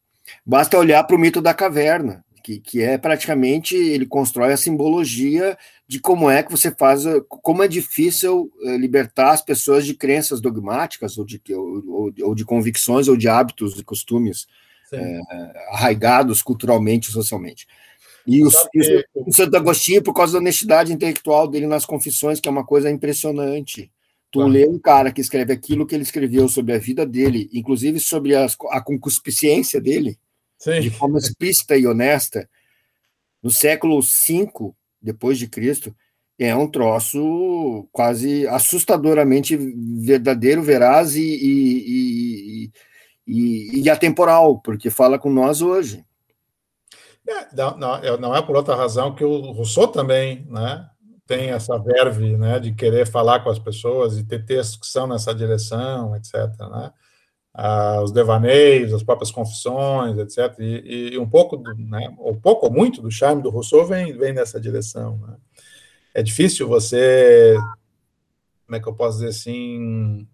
[0.44, 5.56] Basta olhar para o mito da caverna, que, que é praticamente ele constrói a simbologia
[5.90, 10.40] de como é que você faz, como é difícil eh, libertar as pessoas de crenças
[10.40, 14.46] dogmáticas ou de, ou, ou de convicções ou de hábitos e costumes
[14.92, 15.20] é,
[15.72, 17.66] arraigados culturalmente e socialmente.
[18.24, 18.48] E o,
[19.16, 22.88] o Santo Agostinho, por causa da honestidade intelectual dele nas confissões, que é uma coisa
[22.88, 23.90] impressionante.
[24.30, 27.98] Tu lê um cara que escreve aquilo que ele escreveu sobre a vida dele, inclusive
[27.98, 30.16] sobre a, a concupiscência dele,
[30.56, 30.82] Sim.
[30.82, 32.48] de forma explícita e honesta,
[33.42, 35.94] no século V depois de Cristo,
[36.38, 42.70] é um troço quase assustadoramente verdadeiro, veraz e, e,
[43.26, 46.04] e, e, atemporal, porque fala com nós hoje.
[47.28, 50.88] É, não, não, não, é por outra razão que o Rousseau também, né?
[51.30, 55.06] tem essa verve né, de querer falar com as pessoas e ter textos que são
[55.06, 56.34] nessa direção, etc.
[56.58, 56.92] Né?
[57.52, 60.58] Ah, os devaneios, as próprias confissões, etc.
[60.60, 64.16] E, e um pouco, do, né, ou pouco ou muito do charme do Rousseau vem,
[64.16, 65.18] vem nessa direção.
[65.18, 65.36] Né?
[66.14, 67.56] É difícil você
[68.70, 70.28] como é que eu posso dizer assim,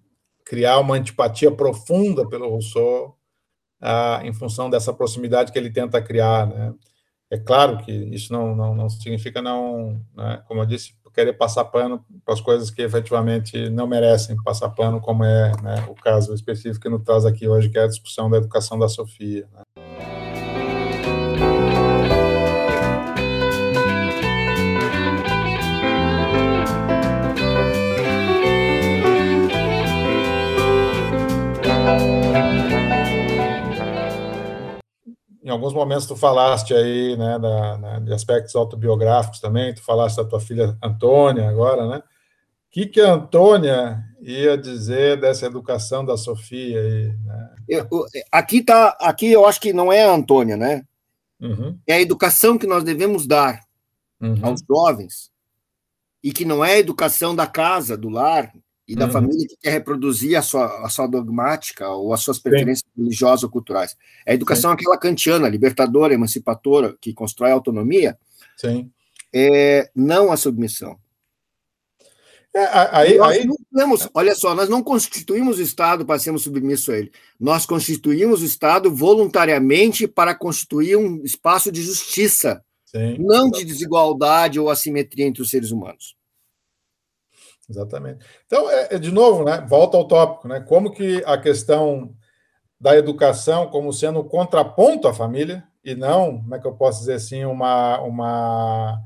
[0.45, 3.17] criar uma antipatia profunda pelo Rousseau
[3.81, 6.75] ah, em função dessa proximidade que ele tenta criar, né?
[7.31, 11.65] É claro que isso não, não, não significa não, né, como eu disse, querer passar
[11.65, 16.35] pano para as coisas que efetivamente não merecem passar pano, como é né, o caso
[16.35, 19.49] específico que nos traz aqui hoje, que é a discussão da educação da Sofia.
[19.51, 19.63] Né?
[35.47, 40.17] Em alguns momentos tu falaste aí, né, da, né, de aspectos autobiográficos também, tu falaste
[40.17, 41.99] da tua filha Antônia agora, né?
[41.99, 42.03] O
[42.73, 47.55] que, que a Antônia ia dizer dessa educação da Sofia aí, né?
[47.69, 47.87] Eu,
[48.33, 50.83] aqui tá, aqui eu acho que não é a Antônia, né?
[51.41, 51.79] Uhum.
[51.87, 53.61] É a educação que nós devemos dar
[54.21, 54.41] uhum.
[54.43, 55.31] aos jovens
[56.25, 58.53] e que não é a educação da casa, do lar,
[58.87, 59.13] e da uhum.
[59.13, 63.03] família que quer reproduzir a sua, a sua dogmática ou as suas preferências Sim.
[63.03, 63.97] religiosas ou culturais.
[64.25, 64.75] É a educação Sim.
[64.75, 68.17] aquela kantiana, libertadora, emancipadora, que constrói a autonomia,
[68.57, 68.91] Sim.
[69.33, 70.99] É, não a submissão.
[72.55, 73.47] É, aí, nós aí...
[73.75, 77.13] Temos, olha só, nós não constituímos o Estado para sermos submissos a ele.
[77.39, 83.19] Nós constituímos o Estado voluntariamente para constituir um espaço de justiça, Sim.
[83.19, 86.17] não de desigualdade ou assimetria entre os seres humanos.
[87.69, 88.25] Exatamente.
[88.47, 92.15] Então, é, é, de novo, né, volta ao tópico, né, como que a questão
[92.81, 97.01] da educação como sendo um contraponto à família e não, como é que eu posso
[97.01, 99.01] dizer assim, uma, uma,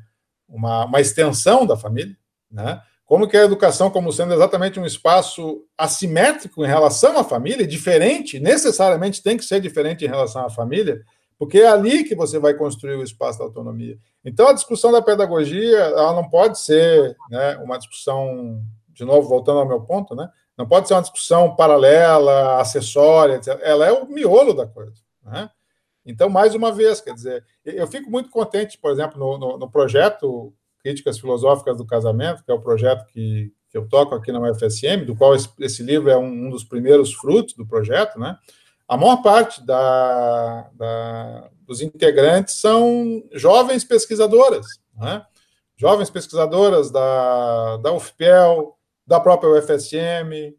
[0.49, 2.17] uma, uma extensão da família,
[2.51, 2.83] né?
[3.05, 8.39] Como que a educação como sendo exatamente um espaço assimétrico em relação à família, diferente,
[8.39, 11.03] necessariamente tem que ser diferente em relação à família,
[11.41, 13.99] porque é ali que você vai construir o espaço da autonomia.
[14.23, 19.61] Então, a discussão da pedagogia, ela não pode ser né, uma discussão, de novo, voltando
[19.61, 23.59] ao meu ponto, né, não pode ser uma discussão paralela, acessória, etc.
[23.63, 25.01] ela é o miolo da coisa.
[25.25, 25.49] Né?
[26.05, 29.71] Então, mais uma vez, quer dizer, eu fico muito contente, por exemplo, no, no, no
[29.71, 34.41] projeto Críticas Filosóficas do Casamento, que é o projeto que, que eu toco aqui na
[34.41, 38.37] UFSM, do qual esse, esse livro é um, um, dos primeiros frutos do projeto, né?
[38.91, 44.67] A maior parte da, da, dos integrantes são jovens pesquisadoras,
[44.97, 45.25] né?
[45.77, 48.77] jovens pesquisadoras da, da UFPEL,
[49.07, 50.57] da própria UFSM,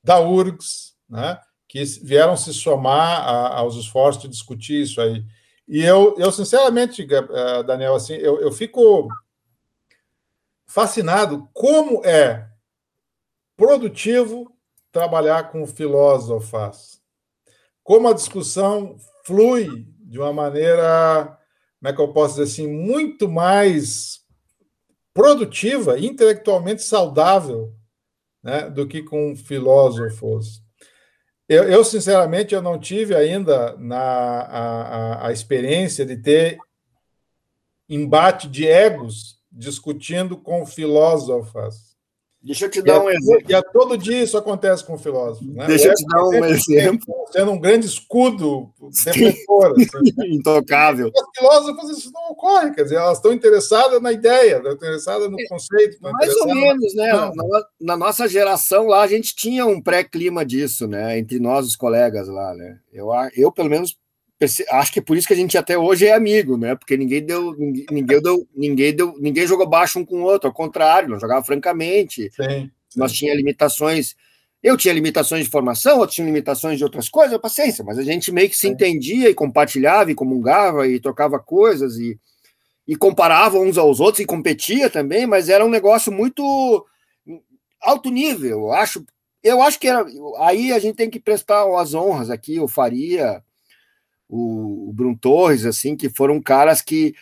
[0.00, 1.40] da URGS, né?
[1.66, 5.24] que vieram se somar a, aos esforços de discutir isso aí.
[5.66, 9.08] E eu, eu sinceramente, eh, Daniel, assim, eu, eu fico
[10.68, 12.48] fascinado como é
[13.56, 14.56] produtivo
[14.92, 16.95] trabalhar com filósofos
[17.86, 21.38] como a discussão flui de uma maneira,
[21.78, 24.24] como é que eu posso dizer assim, muito mais
[25.14, 27.72] produtiva, intelectualmente saudável,
[28.42, 30.60] né, do que com filósofos.
[31.48, 36.58] Eu, eu, sinceramente, eu não tive ainda na, a, a, a experiência de ter
[37.88, 41.95] embate de egos discutindo com filósofas.
[42.46, 43.44] Deixa eu te dar um exemplo.
[43.48, 45.52] E a todo dia isso acontece com filósofos.
[45.52, 45.66] Né?
[45.66, 47.14] Deixa eu te dar um exemplo.
[47.32, 48.70] Sendo um grande escudo
[49.04, 49.72] defensor.
[49.72, 50.28] Assim, né?
[50.30, 51.10] Intocável.
[51.12, 55.36] Os filósofos isso não ocorre, quer dizer, elas estão interessadas na ideia, estão interessadas no
[55.48, 55.98] conceito.
[56.00, 57.12] Mais ou menos, né?
[57.12, 61.18] Na, na, nossa geração lá, a gente tinha um pré-clima disso, né?
[61.18, 62.78] Entre nós, os colegas lá, né?
[62.92, 63.96] Eu, eu pelo menos,
[64.70, 66.74] acho que é por isso que a gente até hoje é amigo, né?
[66.74, 70.48] Porque ninguém deu, ninguém, ninguém deu, ninguém deu, ninguém jogou baixo um com o outro,
[70.48, 72.30] ao contrário, nós jogava francamente.
[72.30, 72.98] Sim, sim.
[72.98, 74.14] Nós tinha limitações,
[74.62, 78.30] eu tinha limitações de formação, outros tinham limitações de outras coisas, paciência, mas a gente
[78.30, 82.18] meio que se entendia e compartilhava e comungava e trocava coisas e,
[82.86, 86.86] e comparava uns aos outros e competia também, mas era um negócio muito
[87.80, 89.04] alto nível, eu acho.
[89.42, 90.04] Eu acho que era,
[90.40, 93.44] aí a gente tem que prestar as honras aqui, o Faria,
[94.28, 97.14] o, o Bruno Torres, assim, que foram caras que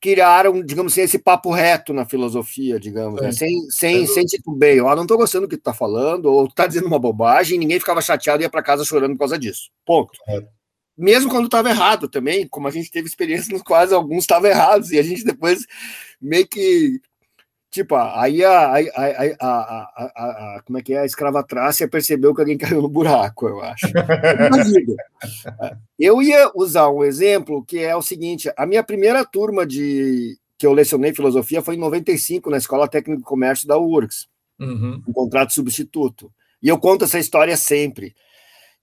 [0.00, 3.30] criaram, digamos assim, esse papo reto na filosofia, digamos, né?
[3.30, 4.88] sem, sem, sem titubeio.
[4.88, 7.56] Ah, não estou gostando do que tu está falando, ou tu tá dizendo uma bobagem,
[7.56, 9.70] ninguém ficava chateado e ia para casa chorando por causa disso.
[9.86, 10.18] Ponto.
[10.28, 10.44] É.
[10.98, 14.90] Mesmo quando estava errado também, como a gente teve experiências nos quais alguns estavam errados,
[14.90, 15.64] e a gente depois
[16.20, 17.00] meio que
[17.72, 18.78] Tipo, aí a, a,
[19.40, 20.98] a, a, como é que é?
[21.00, 23.86] A escrava trácia percebeu que alguém caiu no buraco, eu acho.
[25.98, 30.66] eu ia usar um exemplo que é o seguinte: a minha primeira turma de que
[30.66, 34.28] eu lecionei filosofia foi em 95, na Escola Técnica de Comércio da URGS,
[34.60, 35.02] uhum.
[35.08, 36.30] um contrato substituto.
[36.62, 38.14] E eu conto essa história sempre.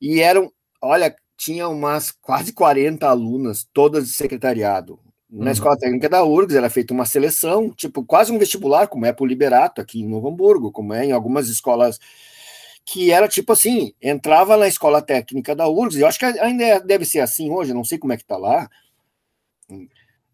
[0.02, 5.00] E eram, olha, tinha umas quase 40 alunas, todas de secretariado
[5.30, 5.52] na uhum.
[5.52, 9.24] escola técnica da URGS era feita uma seleção, tipo, quase um vestibular, como é para
[9.24, 12.00] o Liberato aqui em Novo Hamburgo, como é em algumas escolas
[12.84, 16.80] que era tipo assim, entrava na escola técnica da URGS, eu acho que ainda é,
[16.80, 18.68] deve ser assim hoje, não sei como é que está lá,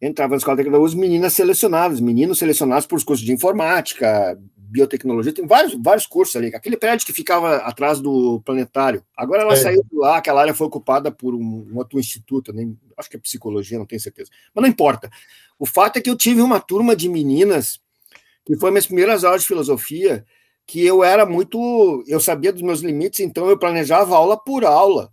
[0.02, 4.40] entrava na escola técnica da URGS meninas selecionadas, meninos selecionados por cursos de informática,
[4.70, 6.54] biotecnologia, tem vários, vários cursos ali.
[6.54, 9.04] Aquele prédio que ficava atrás do planetário.
[9.16, 9.58] Agora ela é.
[9.58, 13.18] saiu de lá, aquela área foi ocupada por um, um, outro instituto, nem, acho que
[13.18, 14.30] é psicologia, não tenho certeza.
[14.54, 15.10] Mas não importa.
[15.58, 17.80] O fato é que eu tive uma turma de meninas,
[18.46, 20.26] que foi minhas primeiras aulas de filosofia,
[20.68, 22.04] que eu era muito.
[22.08, 25.12] Eu sabia dos meus limites, então eu planejava aula por aula.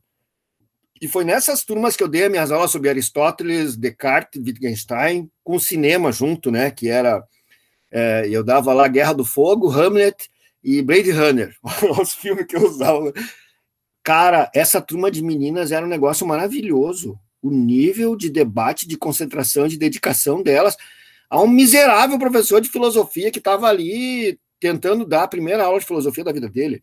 [1.01, 5.59] E foi nessas turmas que eu dei as minhas aulas sobre Aristóteles, Descartes, Wittgenstein, com
[5.59, 6.71] cinema junto, né?
[6.71, 7.25] Que era
[7.93, 10.31] é, eu dava lá Guerra do Fogo, Hamlet
[10.65, 11.55] e Blade Runner,
[12.01, 13.13] os filmes que eu usava.
[14.03, 17.19] Cara, essa turma de meninas era um negócio maravilhoso.
[17.43, 20.77] O nível de debate, de concentração, de dedicação delas.
[21.29, 25.87] a um miserável professor de filosofia que estava ali tentando dar a primeira aula de
[25.87, 26.83] filosofia da vida dele.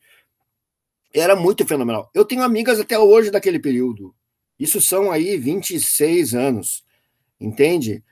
[1.13, 2.11] Era muito fenomenal.
[2.13, 4.13] Eu tenho amigas até hoje daquele período.
[4.59, 6.83] Isso são aí 26 anos,
[7.39, 8.03] entende?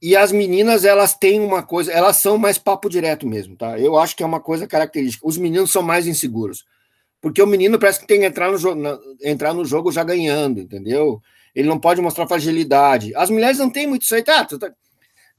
[0.00, 3.78] E as meninas, elas têm uma coisa, elas são mais papo direto mesmo, tá?
[3.78, 5.26] Eu acho que é uma coisa característica.
[5.26, 6.64] Os meninos são mais inseguros.
[7.20, 8.80] Porque o menino parece que tem que entrar no, jogo,
[9.22, 11.20] entrar no jogo já ganhando, entendeu?
[11.52, 13.12] Ele não pode mostrar fragilidade.
[13.16, 14.44] As mulheres não têm muito isso aí, tá?
[14.44, 14.72] tá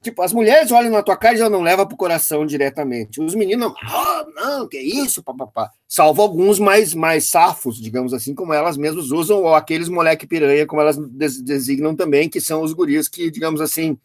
[0.01, 3.21] tipo, as mulheres olham na tua cara e já não levam pro coração diretamente.
[3.21, 5.71] Os meninos, ah, oh, não, que isso, papapá.
[5.87, 10.65] Salvo alguns mais, mais safos, digamos assim, como elas mesmas usam, ou aqueles moleque piranha,
[10.65, 13.97] como elas designam também, que são os guris que, digamos assim,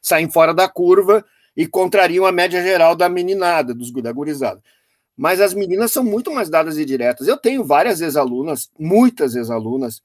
[0.00, 1.24] saem fora da curva
[1.56, 4.62] e contrariam a média geral da meninada, dos, da gurizada.
[5.16, 7.28] Mas as meninas são muito mais dadas e diretas.
[7.28, 10.02] Eu tenho várias ex-alunas, muitas ex-alunas,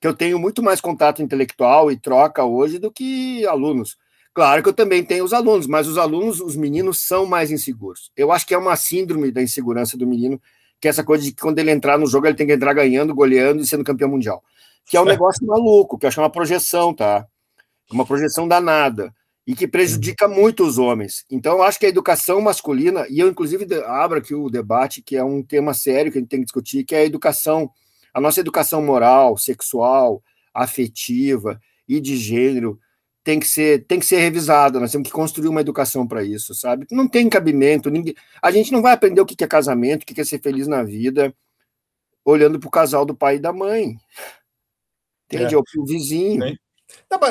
[0.00, 3.96] que eu tenho muito mais contato intelectual e troca hoje do que alunos.
[4.34, 8.10] Claro que eu também tenho os alunos, mas os alunos, os meninos, são mais inseguros.
[8.16, 10.40] Eu acho que é uma síndrome da insegurança do menino,
[10.80, 12.74] que é essa coisa de que quando ele entrar no jogo, ele tem que entrar
[12.74, 14.42] ganhando, goleando e sendo campeão mundial.
[14.84, 17.26] Que é um negócio maluco, que eu acho uma projeção, tá?
[17.90, 19.14] Uma projeção danada
[19.46, 21.24] e que prejudica muito os homens.
[21.30, 25.16] Então, eu acho que a educação masculina, e eu, inclusive, abro aqui o debate, que
[25.16, 27.70] é um tema sério que a gente tem que discutir, que é a educação,
[28.12, 30.22] a nossa educação moral, sexual,
[30.52, 32.80] afetiva e de gênero
[33.22, 34.80] tem que ser tem que ser revisada.
[34.80, 36.86] Nós temos que construir uma educação para isso, sabe?
[36.90, 37.90] Não tem cabimento.
[37.90, 40.68] Ninguém, a gente não vai aprender o que é casamento, o que é ser feliz
[40.68, 41.34] na vida,
[42.24, 43.96] olhando para o casal do pai e da mãe.
[45.26, 45.54] Entende?
[45.54, 45.56] É.
[45.56, 46.56] Ou para o vizinho.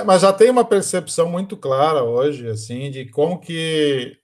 [0.05, 4.17] Mas já tem uma percepção muito clara hoje, assim, de como que,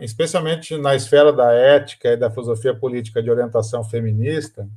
[0.00, 4.68] especialmente na esfera da ética e da filosofia política de orientação feminista,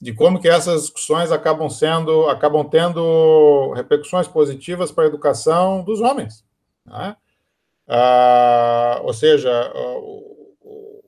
[0.00, 6.00] de como que essas discussões acabam sendo, acabam tendo repercussões positivas para a educação dos
[6.00, 6.44] homens.
[6.84, 7.16] Né?
[7.86, 11.02] Ah, ou seja, o,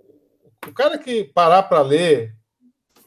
[0.66, 2.36] o, cara que parar para ler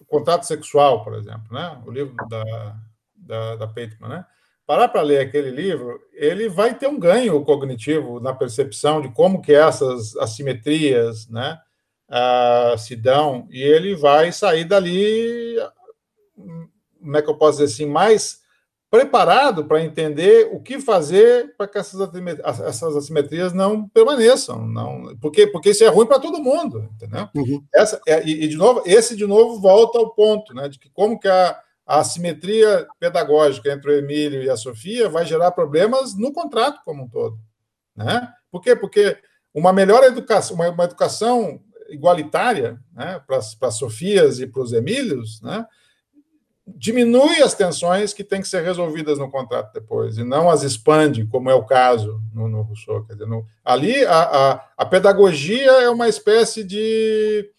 [0.01, 1.81] o Contrato Sexual, por exemplo, né?
[1.85, 2.75] o livro da,
[3.15, 4.25] da, da Pateman, né?
[4.67, 9.41] Parar para ler aquele livro, ele vai ter um ganho cognitivo na percepção de como
[9.41, 11.57] que essas assimetrias né,
[12.09, 15.55] uh, se dão, e ele vai sair dali,
[16.99, 18.45] como é que eu posso dizer assim, mais
[18.89, 25.71] preparado para entender o que fazer para que essas, assimetrias não permaneçam, não, porque porque
[25.71, 27.27] isso é ruim para todo mundo, entendeu?
[27.35, 27.63] Uhum.
[27.73, 30.89] Essa é, e, e, de novo esse de novo volta ao ponto, né, de que
[30.89, 31.57] como que a
[31.87, 37.03] a assimetria pedagógica entre o Emílio e a Sofia vai gerar problemas no contrato como
[37.03, 37.39] um todo.
[37.95, 38.27] Né?
[38.51, 38.75] Por quê?
[38.75, 39.17] Porque
[39.53, 45.41] uma melhor educação, uma, uma educação igualitária né, para as Sofias e para os Emílios,
[45.41, 45.65] né,
[46.67, 51.25] diminui as tensões que têm que ser resolvidas no contrato depois, e não as expande,
[51.25, 53.05] como é o caso no, no Rousseau.
[53.05, 57.49] Quer dizer, no, ali, a, a, a pedagogia é uma espécie de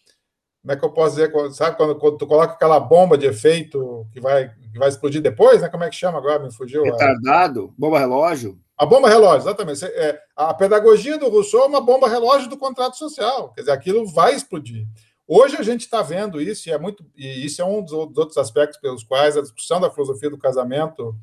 [0.63, 4.07] como é que eu posso dizer, sabe, quando, quando tu coloca aquela bomba de efeito
[4.13, 5.69] que vai, que vai explodir depois, né?
[5.69, 6.39] Como é que chama agora?
[6.43, 6.83] Me fugiu.
[6.83, 8.59] Retardado, bomba relógio.
[8.77, 9.85] A bomba relógio, exatamente.
[9.85, 13.53] É, a pedagogia do Rousseau é uma bomba relógio do contrato social.
[13.53, 14.87] Quer dizer, aquilo vai explodir.
[15.27, 18.39] Hoje a gente está vendo isso, e é muito, e isso é um dos outros
[18.39, 21.15] aspectos pelos quais a discussão da filosofia do casamento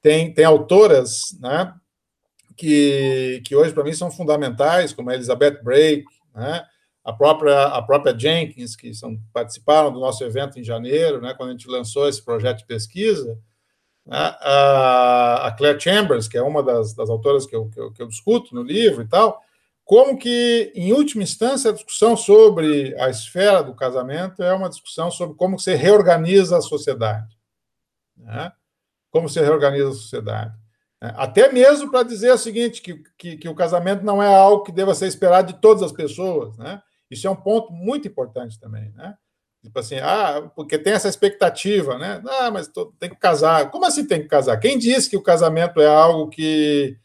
[0.00, 1.74] tem, tem autoras, né,
[2.56, 6.64] que, que hoje para mim são fundamentais, como a Elizabeth Brake, né,
[7.06, 11.50] a própria, a própria Jenkins, que são, participaram do nosso evento em janeiro, né, quando
[11.50, 13.38] a gente lançou esse projeto de pesquisa,
[14.04, 17.92] né, a, a, Claire Chambers, que é uma das, das autoras que eu, que eu,
[17.92, 19.40] que, eu, discuto no livro e tal,
[19.84, 25.08] como que, em última instância, a discussão sobre a esfera do casamento é uma discussão
[25.08, 27.38] sobre como se reorganiza a sociedade.
[28.16, 28.50] Né?
[29.12, 30.54] Como se reorganiza a sociedade.
[31.00, 34.64] É, até mesmo para dizer o seguinte, que, que, que, o casamento não é algo
[34.64, 36.82] que deva ser esperado de todas as pessoas, né?
[37.10, 39.14] Isso é um ponto muito importante também, né?
[39.62, 42.22] Tipo assim, ah, porque tem essa expectativa, né?
[42.26, 43.70] Ah, mas tô, tem que casar.
[43.70, 44.58] Como assim tem que casar?
[44.58, 46.96] Quem diz que o casamento é algo que,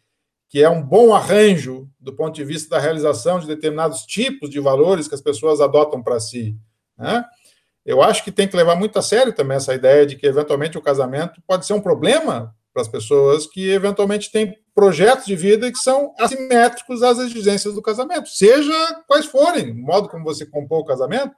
[0.48, 4.60] que é um bom arranjo do ponto de vista da realização de determinados tipos de
[4.60, 6.56] valores que as pessoas adotam para si,
[6.98, 7.26] né?
[7.84, 10.78] Eu acho que tem que levar muito a sério também essa ideia de que, eventualmente,
[10.78, 15.72] o casamento pode ser um problema para as pessoas que eventualmente têm projetos de vida
[15.72, 18.74] que são assimétricos às exigências do casamento, seja
[19.08, 21.36] quais forem, o modo como você compõe o casamento.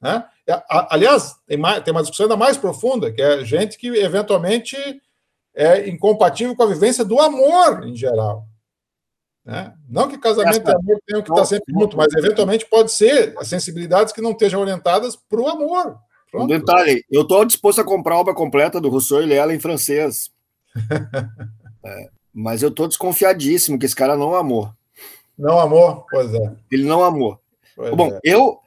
[0.00, 0.24] Né?
[0.68, 4.76] Aliás, tem, mais, tem uma discussão ainda mais profunda, que é gente que eventualmente
[5.54, 8.46] é incompatível com a vivência do amor em geral.
[9.44, 9.72] Né?
[9.88, 14.12] Não que casamento e amor tenham que estar sempre junto, mas eventualmente pode ser sensibilidades
[14.12, 15.98] que não estejam orientadas para o amor.
[16.30, 16.44] Pronto.
[16.44, 19.60] Um detalhe, eu estou disposto a comprar a obra completa do Rousseau e Lela em
[19.60, 20.30] francês.
[21.84, 24.72] É, mas eu tô desconfiadíssimo que esse cara não amou.
[25.38, 26.04] Não amou?
[26.10, 26.52] Pois é.
[26.70, 27.40] Ele não amou.
[27.76, 28.20] Pois Bom, é.
[28.24, 28.58] eu,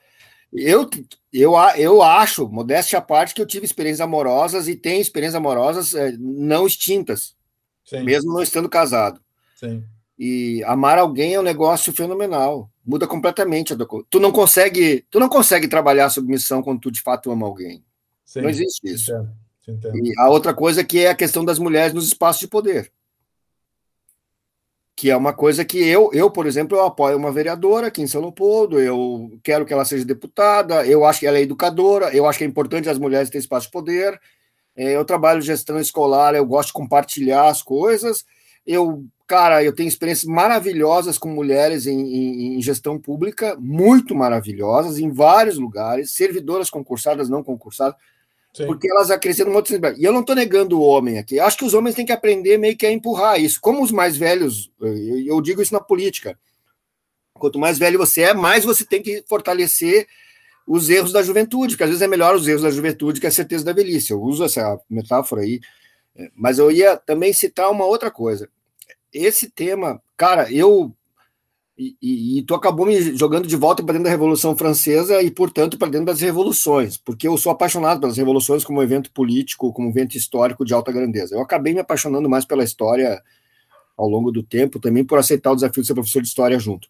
[0.54, 0.90] eu,
[1.34, 5.94] eu, eu acho, modéstia à parte, que eu tive experiências amorosas e tenho experiências amorosas
[5.94, 7.36] é, não extintas,
[7.84, 8.04] Sim.
[8.04, 9.20] mesmo não estando casado.
[9.56, 9.84] Sim.
[10.18, 12.72] E amar alguém é um negócio fenomenal.
[12.86, 14.06] Muda completamente a do...
[14.10, 17.84] Tu não consegue, tu não consegue trabalhar sob missão quando tu de fato ama alguém.
[18.26, 18.42] Sim.
[18.42, 19.12] Não existe isso.
[19.12, 19.48] Entendo.
[19.68, 19.98] Entendo.
[19.98, 22.92] E a outra coisa que é a questão das mulheres nos espaços de poder.
[24.98, 28.08] Que é uma coisa que eu, eu, por exemplo, eu apoio uma vereadora aqui em
[28.08, 32.26] São Leopoldo, eu quero que ela seja deputada, eu acho que ela é educadora, eu
[32.26, 34.20] acho que é importante as mulheres terem espaço de poder.
[34.76, 38.26] É, eu trabalho gestão escolar, eu gosto de compartilhar as coisas.
[38.66, 44.98] Eu, cara, eu tenho experiências maravilhosas com mulheres em, em, em gestão pública, muito maravilhosas,
[44.98, 47.96] em vários lugares, servidoras concursadas, não concursadas
[48.58, 48.66] Sim.
[48.66, 51.40] porque elas acrescentam uma outra E eu não estou negando o homem aqui.
[51.40, 53.62] Acho que os homens têm que aprender meio que a empurrar isso.
[53.62, 56.38] Como os mais velhos, eu digo isso na política.
[57.36, 60.08] Quanto mais velho você é, mais você tem que fortalecer
[60.66, 63.32] os erros da juventude, porque às vezes é melhor os erros da juventude que a
[63.32, 64.12] certeza da velhice.
[64.12, 65.62] Eu uso essa metáfora aí.
[66.36, 68.50] Mas eu ia também citar uma outra coisa.
[69.14, 70.92] Esse tema, cara, eu
[71.78, 75.30] e, e, e, tu acabou me jogando de volta para dentro da Revolução Francesa e,
[75.30, 79.90] portanto, para dentro das revoluções, porque eu sou apaixonado pelas revoluções como evento político, como
[79.90, 81.36] evento histórico de alta grandeza.
[81.36, 83.22] Eu acabei me apaixonando mais pela história
[83.96, 86.88] ao longo do tempo, também por aceitar o desafio de ser professor de história junto.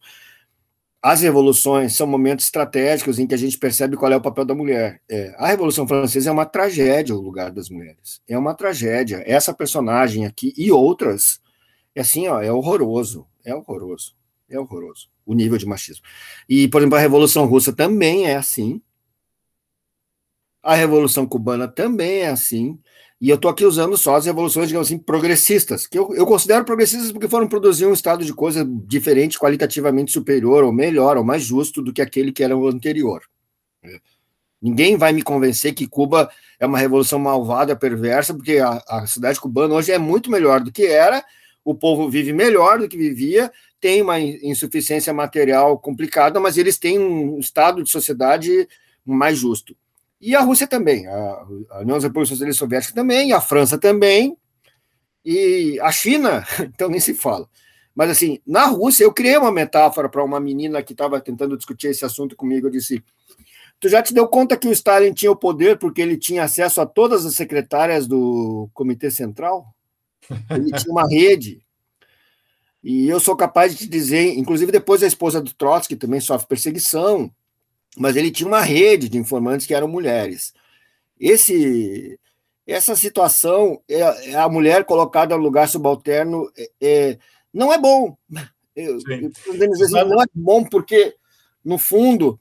[1.02, 4.56] As revoluções são momentos estratégicos em que a gente percebe qual é o papel da
[4.56, 5.02] mulher.
[5.10, 8.22] É, a Revolução Francesa é uma tragédia, o lugar das mulheres.
[8.28, 9.24] É uma tragédia.
[9.26, 11.40] Essa personagem aqui e outras,
[11.96, 13.26] é assim, ó, é horroroso.
[13.46, 14.17] É horroroso.
[14.50, 16.06] É horroroso o nível de machismo.
[16.48, 18.82] E, por exemplo, a Revolução Russa também é assim.
[20.64, 22.80] A Revolução Cubana também é assim.
[23.20, 26.64] E eu estou aqui usando só as revoluções, digamos assim, progressistas, que eu, eu considero
[26.64, 31.42] progressistas porque foram produzir um estado de coisa diferente, qualitativamente superior, ou melhor, ou mais
[31.42, 33.24] justo do que aquele que era o anterior.
[34.62, 36.30] Ninguém vai me convencer que Cuba
[36.60, 40.72] é uma revolução malvada, perversa, porque a, a cidade cubana hoje é muito melhor do
[40.72, 41.24] que era,
[41.66, 47.00] o povo vive melhor do que vivia, tem uma insuficiência material complicada, mas eles têm
[47.00, 48.68] um estado de sociedade
[49.06, 49.76] mais justo.
[50.20, 51.46] E a Rússia também, a,
[51.82, 54.36] União República Socialista Soviética também, a França também,
[55.24, 57.48] e a China, então nem se fala.
[57.94, 61.88] Mas assim, na Rússia, eu criei uma metáfora para uma menina que estava tentando discutir
[61.88, 62.68] esse assunto comigo.
[62.68, 63.04] Eu disse:
[63.80, 66.80] Tu já te deu conta que o Stalin tinha o poder porque ele tinha acesso
[66.80, 69.66] a todas as secretárias do Comitê Central?
[70.50, 71.66] Ele tinha uma rede.
[72.90, 76.48] E eu sou capaz de te dizer, inclusive depois a esposa do Trotsky também sofre
[76.48, 77.30] perseguição,
[77.98, 80.54] mas ele tinha uma rede de informantes que eram mulheres.
[81.20, 82.18] Esse,
[82.66, 87.20] essa situação, é, é a mulher colocada no lugar subalterno, é, é
[87.54, 88.16] não é bom.
[88.74, 91.16] Eu, eu, não é bom porque,
[91.66, 92.40] no fundo,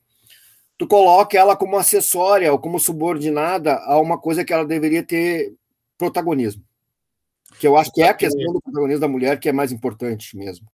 [0.77, 5.55] tu coloca ela como acessória ou como subordinada a uma coisa que ela deveria ter
[5.97, 6.63] protagonismo.
[7.59, 10.37] Que eu acho que é a questão do protagonismo da mulher que é mais importante
[10.37, 10.67] mesmo.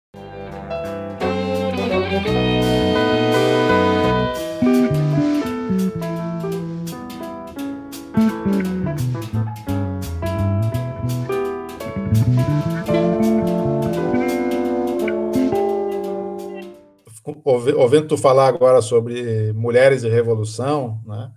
[17.45, 21.31] Ouvindo tu falar agora sobre mulheres e revolução, né?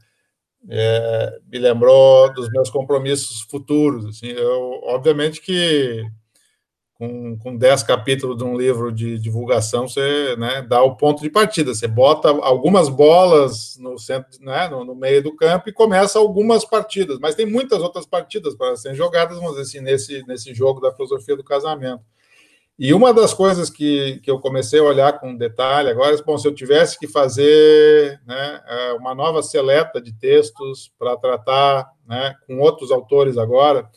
[0.69, 4.05] É, me lembrou dos meus compromissos futuros.
[4.05, 6.05] Assim, eu, obviamente que
[6.95, 11.29] com, com dez capítulos de um livro de divulgação, você né, dá o ponto de
[11.29, 11.73] partida.
[11.73, 16.63] Você bota algumas bolas no centro, né, no, no, meio do campo e começa algumas
[16.63, 20.79] partidas, mas tem muitas outras partidas para serem jogadas, vamos dizer assim, nesse, nesse jogo
[20.79, 22.03] da filosofia do casamento.
[22.77, 26.37] E uma das coisas que, que eu comecei a olhar com detalhe agora é, bom,
[26.37, 32.35] se eu tivesse que fazer né, é, uma nova seleta de textos para tratar né,
[32.45, 33.89] com outros autores agora,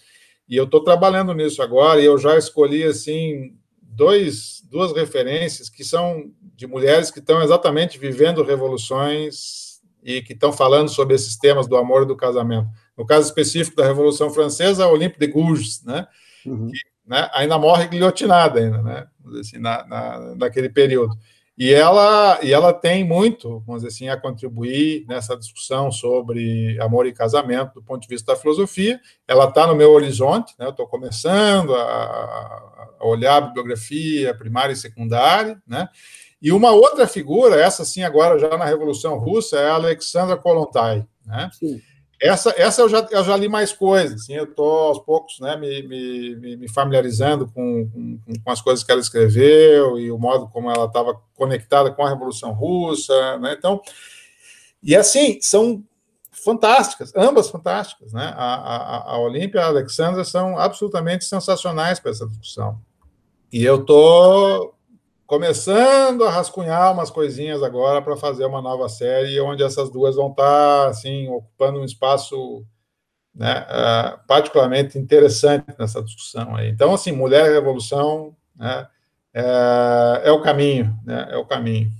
[0.48, 3.52] e eu estou trabalhando nisso agora, e eu já escolhi, assim,
[3.82, 10.52] dois, duas referências que são de mulheres que estão exatamente vivendo revoluções e que estão
[10.52, 12.68] falando sobre esses temas do amor e do casamento.
[12.96, 16.06] No caso específico da Revolução Francesa, a Olympe de Gouges, né,
[16.46, 16.68] uhum.
[16.68, 16.78] que
[17.08, 19.06] né, ainda morre guilhotinada, ainda, né,
[19.40, 21.16] assim, na, na, naquele período.
[21.56, 27.04] E ela, e ela tem muito, vamos dizer assim, a contribuir nessa discussão sobre amor
[27.04, 29.00] e casamento do ponto de vista da filosofia.
[29.26, 34.76] Ela está no meu horizonte, né, estou começando a, a, olhar a bibliografia primária e
[34.76, 35.88] secundária, né,
[36.40, 41.04] e uma outra figura, essa sim agora já na Revolução Russa, é a Alexandra Kolontai,
[41.26, 41.80] né, Sim.
[42.20, 45.56] Essa, essa eu, já, eu já li mais coisas, assim, eu estou aos poucos né,
[45.56, 50.48] me, me, me familiarizando com, com, com, as coisas que ela escreveu e o modo
[50.48, 53.80] como ela estava conectada com a Revolução Russa, né, então,
[54.82, 55.84] e assim, são
[56.32, 62.10] fantásticas, ambas fantásticas, né, a, a, a Olímpia e a Alexandra são absolutamente sensacionais para
[62.10, 62.80] essa discussão,
[63.52, 64.74] e eu estou
[65.28, 70.30] começando a rascunhar umas coisinhas agora para fazer uma nova série onde essas duas vão
[70.30, 72.64] estar tá, assim ocupando um espaço
[73.34, 76.70] né, uh, particularmente interessante nessa discussão aí.
[76.70, 78.88] Então assim, mulher e revolução né,
[79.34, 81.92] é, é, o caminho, né, é o caminho.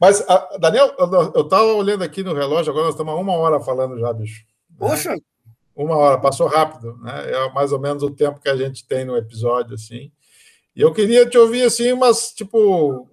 [0.00, 0.94] Mas uh, Daniel,
[1.34, 4.44] eu estava olhando aqui no relógio agora nós estamos uma hora falando já, bicho.
[4.70, 4.76] Né?
[4.78, 5.12] Poxa.
[5.74, 7.32] Uma hora passou rápido, né?
[7.32, 10.12] É mais ou menos o tempo que a gente tem no episódio assim.
[10.74, 13.08] E eu queria te ouvir assim, mas tipo,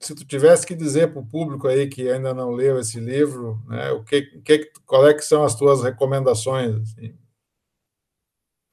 [0.00, 3.60] se tu tivesse que dizer para o público aí que ainda não leu esse livro,
[3.66, 6.74] né, o que, que, qual é que são as tuas recomendações?
[6.76, 7.14] Assim?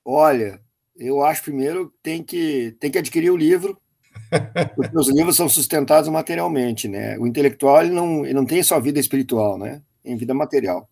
[0.06, 0.62] Olha,
[0.96, 3.80] eu acho primeiro tem que tem que adquirir o livro,
[4.76, 7.18] porque os livros são sustentados materialmente, né?
[7.18, 9.82] O intelectual ele não ele não tem só vida espiritual, né?
[10.04, 10.90] Tem vida material.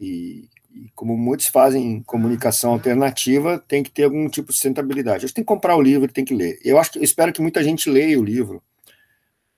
[0.00, 5.18] E e como muitos fazem comunicação alternativa, tem que ter algum tipo de sustentabilidade.
[5.18, 6.58] A gente tem que comprar o livro, tem que ler.
[6.64, 8.60] Eu acho eu espero que muita gente leia o livro,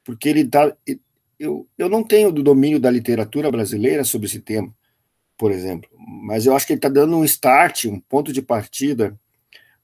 [0.04, 0.76] porque ele dá.
[1.38, 4.74] Eu, eu não tenho do domínio da literatura brasileira sobre esse tema,
[5.38, 9.18] por exemplo, mas eu acho que ele está dando um start, um ponto de partida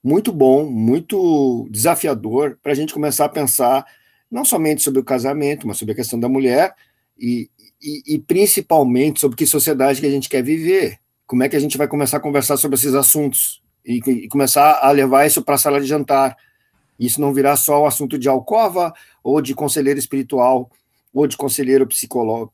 [0.03, 3.85] muito bom, muito desafiador para a gente começar a pensar
[4.29, 6.75] não somente sobre o casamento, mas sobre a questão da mulher
[7.17, 7.49] e,
[7.81, 11.59] e, e principalmente sobre que sociedade que a gente quer viver como é que a
[11.59, 15.55] gente vai começar a conversar sobre esses assuntos e, e começar a levar isso para
[15.55, 16.35] a sala de jantar.
[16.99, 18.93] Isso não virá só um assunto de alcova
[19.23, 20.69] ou de conselheiro espiritual
[21.13, 22.51] ou de conselheiro psicólogo,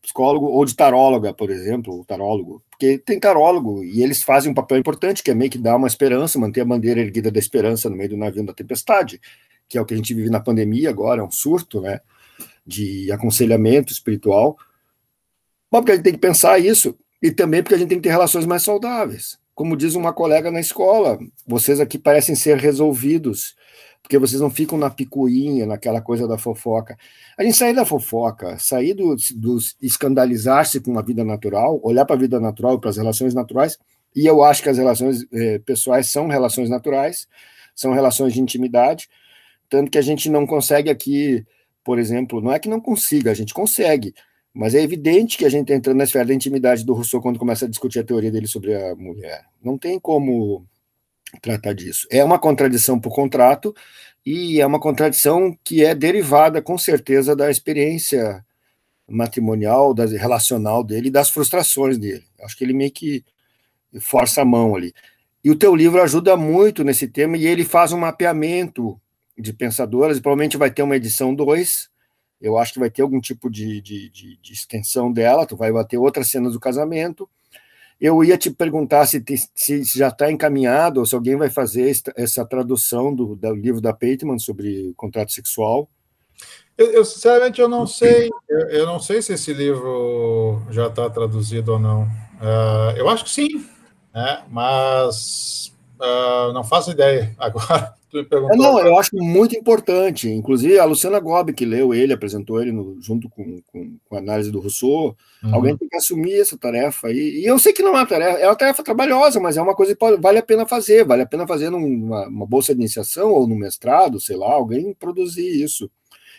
[0.00, 4.78] psicólogo, ou de taróloga, por exemplo, tarólogo, porque tem tarólogo e eles fazem um papel
[4.78, 7.96] importante, que é meio que dar uma esperança, manter a bandeira erguida da esperança no
[7.96, 9.20] meio do navio da tempestade,
[9.68, 12.00] que é o que a gente vive na pandemia agora, é um surto, né,
[12.66, 14.56] de aconselhamento espiritual.
[15.70, 18.04] Bom, porque a gente tem que pensar isso, e também porque a gente tem que
[18.04, 19.38] ter relações mais saudáveis.
[19.54, 23.56] Como diz uma colega na escola, vocês aqui parecem ser resolvidos,
[24.02, 26.96] porque vocês não ficam na picuinha, naquela coisa da fofoca.
[27.36, 32.14] A gente sair da fofoca, sair do, do escandalizar-se com a vida natural, olhar para
[32.14, 33.76] a vida natural para as relações naturais,
[34.14, 37.26] e eu acho que as relações eh, pessoais são relações naturais,
[37.74, 39.08] são relações de intimidade,
[39.68, 41.44] tanto que a gente não consegue aqui,
[41.84, 44.14] por exemplo, não é que não consiga, a gente consegue,
[44.54, 47.38] mas é evidente que a gente está entrando na esfera da intimidade do Rousseau quando
[47.38, 49.44] começa a discutir a teoria dele sobre a mulher.
[49.62, 50.66] Não tem como
[51.42, 52.06] tratar disso.
[52.10, 53.74] É uma contradição por contrato
[54.24, 58.44] e é uma contradição que é derivada, com certeza, da experiência
[59.06, 62.24] matrimonial, da relacional dele e das frustrações dele.
[62.42, 63.24] Acho que ele meio que
[64.00, 64.92] força a mão ali.
[65.42, 69.00] E o teu livro ajuda muito nesse tema e ele faz um mapeamento
[69.36, 71.88] de pensadoras, e provavelmente vai ter uma edição 2,
[72.40, 75.72] eu acho que vai ter algum tipo de, de, de, de extensão dela, tu vai
[75.72, 77.28] bater outras cenas do casamento.
[78.00, 81.90] Eu ia te perguntar se, te, se já está encaminhado ou se alguém vai fazer
[81.90, 85.88] esta, essa tradução do, do, livro da Peitman sobre contrato sexual.
[86.76, 91.10] Eu, eu sinceramente eu não sei, eu, eu, não sei se esse livro já está
[91.10, 92.04] traduzido ou não.
[92.04, 93.66] Uh, eu acho que sim,
[94.14, 94.44] né?
[94.48, 97.34] mas uh, não faço ideia.
[97.38, 98.54] Agora, me perguntou.
[98.54, 100.28] É, não, eu acho muito importante.
[100.28, 104.18] Inclusive, a Luciana Gobi, que leu ele, apresentou ele no, junto com, com, com, a
[104.18, 105.16] análise do Rousseau.
[105.42, 105.54] Uhum.
[105.54, 107.10] Alguém tem que assumir essa tarefa.
[107.10, 109.62] E, e, eu sei que não é uma tarefa, é uma tarefa trabalhosa, mas é
[109.62, 111.04] uma coisa que pode, vale a pena fazer.
[111.04, 114.94] Vale a pena fazer numa uma bolsa de iniciação ou no mestrado, sei lá, alguém
[114.94, 115.90] produzir isso.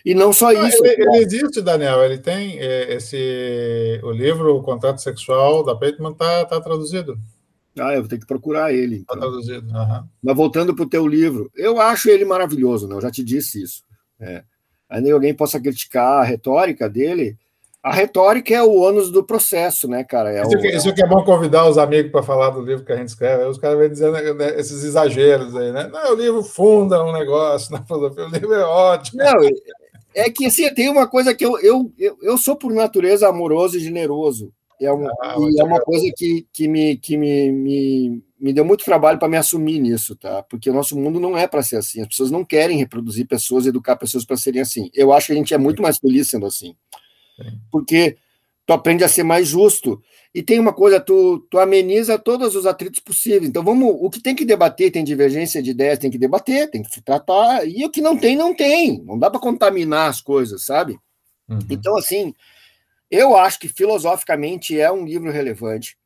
[0.06, 0.86] E não só isso.
[0.86, 2.04] Ele, ele, existe, Daniel.
[2.04, 4.00] Ele tem é, esse.
[4.04, 7.18] O livro O Contrato Sexual da Bateman está tá traduzido.
[7.82, 8.98] Ah, eu vou ter que procurar ele.
[8.98, 9.18] Então.
[9.18, 9.68] traduzido.
[9.68, 10.04] Uhum.
[10.22, 12.96] Mas voltando para o teu livro, eu acho ele maravilhoso, né?
[12.96, 13.84] Eu já te disse isso.
[14.20, 14.44] É.
[14.90, 17.38] Ainda alguém possa criticar a retórica dele.
[17.82, 20.34] A retórica é o ônus do processo, né, cara?
[20.34, 22.84] É isso, o, que, isso que é bom convidar os amigos para falar do livro
[22.84, 23.46] que a gente escreve.
[23.46, 25.88] Os caras vêm dizendo né, esses exageros aí, né?
[25.88, 29.24] Não, o livro funda um negócio na filosofia, o livro é ótimo.
[29.24, 29.40] Não,
[30.14, 33.78] é que assim, tem uma coisa que eu, eu, eu, eu sou por natureza amoroso
[33.78, 34.52] e generoso.
[34.82, 38.64] É, um, ah, e é uma coisa que, que, me, que me, me, me deu
[38.64, 40.42] muito trabalho para me assumir nisso, tá?
[40.44, 42.02] Porque o nosso mundo não é para ser assim.
[42.02, 44.90] As pessoas não querem reproduzir pessoas, educar pessoas para serem assim.
[44.94, 46.76] Eu acho que a gente é muito mais feliz sendo assim.
[47.72, 48.18] Porque
[48.66, 50.02] tu aprende a ser mais justo.
[50.34, 53.50] E tem uma coisa, tu, tu ameniza todos os atritos possíveis.
[53.50, 56.84] Então, vamos, o que tem que debater, tem divergência de ideias, tem que debater, tem
[56.84, 59.02] que se tratar, e o que não tem, não tem.
[59.04, 61.00] Não dá para contaminar as coisas, sabe?
[61.50, 61.58] Uhum.
[61.68, 62.34] Então, assim,
[63.10, 65.98] eu acho que filosoficamente é um livro relevante.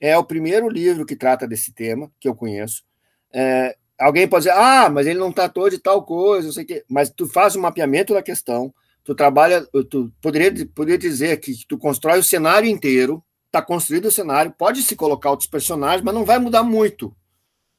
[0.00, 2.84] É o primeiro livro que trata desse tema que eu conheço.
[3.32, 6.66] É, alguém pode dizer, ah, mas ele não tratou de tal coisa, não sei o
[6.66, 6.84] quê.
[6.88, 8.72] Mas tu faz um mapeamento da questão,
[9.04, 14.10] tu trabalha, tu poderia, poderia dizer que tu constrói o cenário inteiro, está construído o
[14.10, 17.14] cenário, pode se colocar outros personagens, mas não vai mudar muito,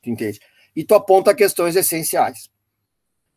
[0.06, 0.40] entende?
[0.76, 2.50] E tu aponta questões essenciais.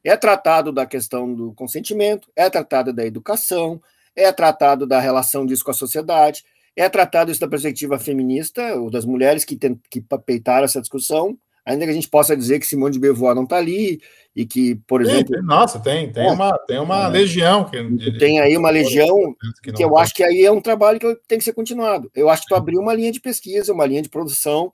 [0.05, 3.83] É tratado da questão do consentimento, é tratado da educação,
[4.17, 6.43] é tratado da relação disso com a sociedade,
[6.75, 11.39] é tratado isso da perspectiva feminista, ou das mulheres que, tem, que peitaram essa discussão,
[11.65, 14.01] ainda que a gente possa dizer que Simone de Beauvoir não está ali,
[14.37, 15.33] e que, por tem, exemplo.
[15.33, 17.65] Tem, nossa, tem, tem, é, uma, tem uma é, legião.
[17.65, 20.03] Que, tem aí uma legião que, que eu tá.
[20.03, 22.11] acho que aí é um trabalho que tem que ser continuado.
[22.15, 24.71] Eu acho que tu abriu uma linha de pesquisa, uma linha de produção.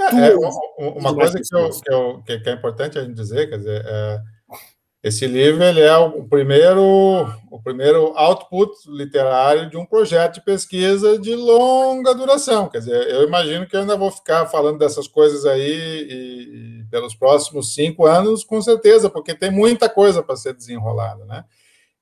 [0.00, 0.34] É, é
[0.78, 4.20] uma coisa que, eu, que, eu, que, é importante a gente dizer, quer dizer, é,
[5.02, 11.18] esse livro ele é o primeiro, o primeiro output literário de um projeto de pesquisa
[11.18, 12.68] de longa duração.
[12.68, 16.84] Quer dizer, eu imagino que eu ainda vou ficar falando dessas coisas aí e, e
[16.88, 21.44] pelos próximos cinco anos, com certeza, porque tem muita coisa para ser desenrolada, né?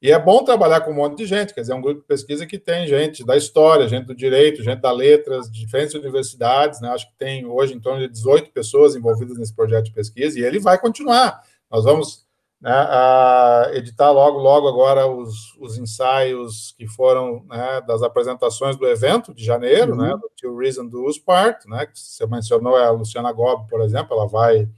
[0.03, 2.07] E é bom trabalhar com um monte de gente, quer dizer, é um grupo de
[2.07, 6.91] pesquisa que tem gente da história, gente do direito, gente da letras, diferentes universidades, né?
[6.91, 10.43] Acho que tem hoje em torno de 18 pessoas envolvidas nesse projeto de pesquisa, e
[10.43, 11.43] ele vai continuar.
[11.71, 12.29] Nós vamos
[12.61, 18.87] né, a editar logo, logo agora os, os ensaios que foram né, das apresentações do
[18.87, 20.11] evento de janeiro, né, uhum.
[20.11, 23.81] né, do Till Reason do Part, né, que você mencionou é a Luciana Gobi, por
[23.81, 24.69] exemplo, ela vai,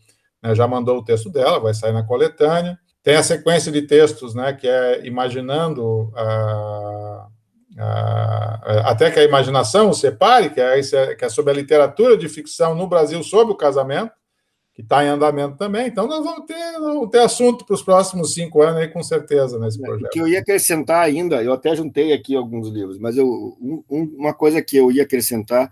[0.40, 2.78] né, já mandou o texto dela, vai sair na coletânea.
[3.02, 7.26] Tem a sequência de textos, né, que é imaginando a,
[7.78, 10.80] a, até que a imaginação o separe, que é,
[11.16, 14.12] que é sobre a literatura de ficção no Brasil sobre o casamento,
[14.74, 15.86] que está em andamento também.
[15.86, 19.58] Então, nós vamos ter, vamos ter assunto para os próximos cinco anos aí, com certeza,
[19.58, 20.06] nesse é, projeto.
[20.06, 23.26] O que eu ia acrescentar ainda, eu até juntei aqui alguns livros, mas eu,
[23.60, 25.70] um, uma coisa que eu ia acrescentar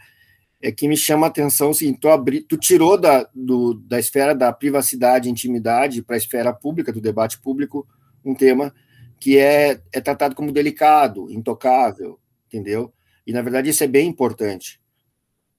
[0.62, 4.34] é que me chama a atenção, assim, tu, abri, tu tirou da, do, da esfera
[4.34, 7.88] da privacidade e intimidade para a esfera pública, do debate público,
[8.22, 8.74] um tema
[9.18, 12.92] que é, é tratado como delicado, intocável, entendeu?
[13.26, 14.78] E, na verdade, isso é bem importante,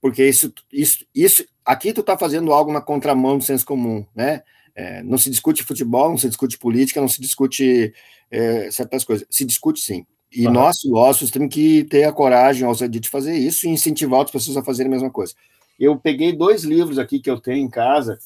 [0.02, 4.41] porque isso, isso, isso aqui tu está fazendo algo na contramão do senso comum, né?
[4.73, 7.94] É, não se discute futebol, não se discute política, não se discute
[8.32, 9.28] é, certas coisas.
[9.30, 10.06] Se discute sim.
[10.34, 10.52] E ah.
[10.52, 14.32] nós, filósofos, temos que ter a coragem, a ousadia de fazer isso e incentivar outras
[14.32, 15.34] pessoas a fazerem a mesma coisa.
[15.78, 18.18] Eu peguei dois livros aqui que eu tenho em casa,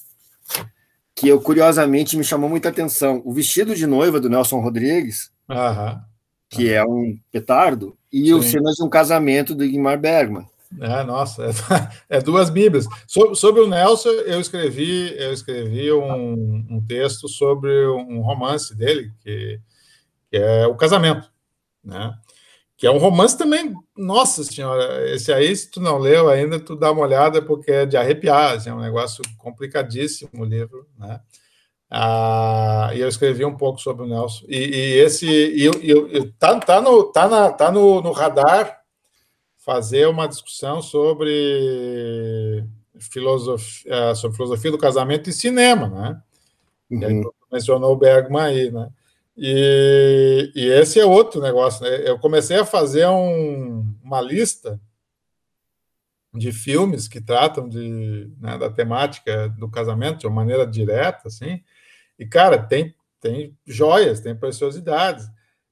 [1.15, 3.21] que eu, curiosamente, me chamou muita atenção.
[3.25, 5.31] O Vestido de Noiva, do Nelson Rodrigues,
[6.49, 8.33] que é um petardo, e Sim.
[8.33, 10.45] o Cenas de um Casamento, do Igmar Bergman.
[10.79, 11.49] É, nossa, é,
[12.17, 12.85] é duas Bíblias.
[13.07, 19.11] Sobre, sobre, o Nelson, eu escrevi, eu escrevi um, um texto sobre um romance dele,
[19.21, 19.59] que,
[20.29, 21.31] que, é O Casamento,
[21.83, 22.13] né?
[22.77, 26.75] Que é um romance também, nossa senhora, esse aí, se tu não leu ainda, tu
[26.75, 31.21] dá uma olhada, porque é de arrepiar, assim, é um negócio complicadíssimo o livro, né?
[31.89, 34.45] Ah, e eu escrevi um pouco sobre o Nelson.
[34.49, 38.84] E, e esse, e, e, e, tá, tá, no, tá, na, tá no, no radar
[39.65, 42.63] fazer uma discussão sobre
[42.99, 46.21] filosofia, é, sobre filosofia do casamento e cinema, né?
[46.91, 46.99] Uhum.
[46.99, 47.31] E aí, uhum.
[47.51, 48.89] mencionou o Bergman aí, né?
[49.35, 51.83] E, e, esse é outro negócio.
[51.83, 52.07] Né?
[52.07, 54.79] Eu comecei a fazer um, uma lista
[56.33, 61.61] de filmes que tratam de, né, da temática do casamento de uma maneira direta, assim,
[62.19, 65.29] e, cara, tem, tem joias, tem preciosidades,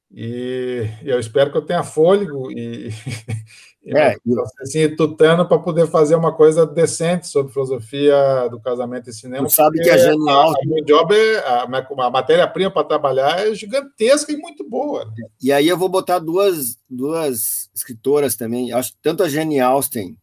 [0.09, 2.89] e, e eu espero que eu tenha fôlego e,
[3.85, 4.15] e é,
[4.61, 9.49] assim, tutano para poder fazer uma coisa decente sobre filosofia do casamento e cinema.
[9.49, 10.51] sabe que a genial.
[10.51, 15.05] A, a, job é, a, a matéria-prima para trabalhar é gigantesca e muito boa.
[15.05, 15.27] Né?
[15.41, 20.17] E aí eu vou botar duas, duas escritoras também, acho tanto a Jane Austen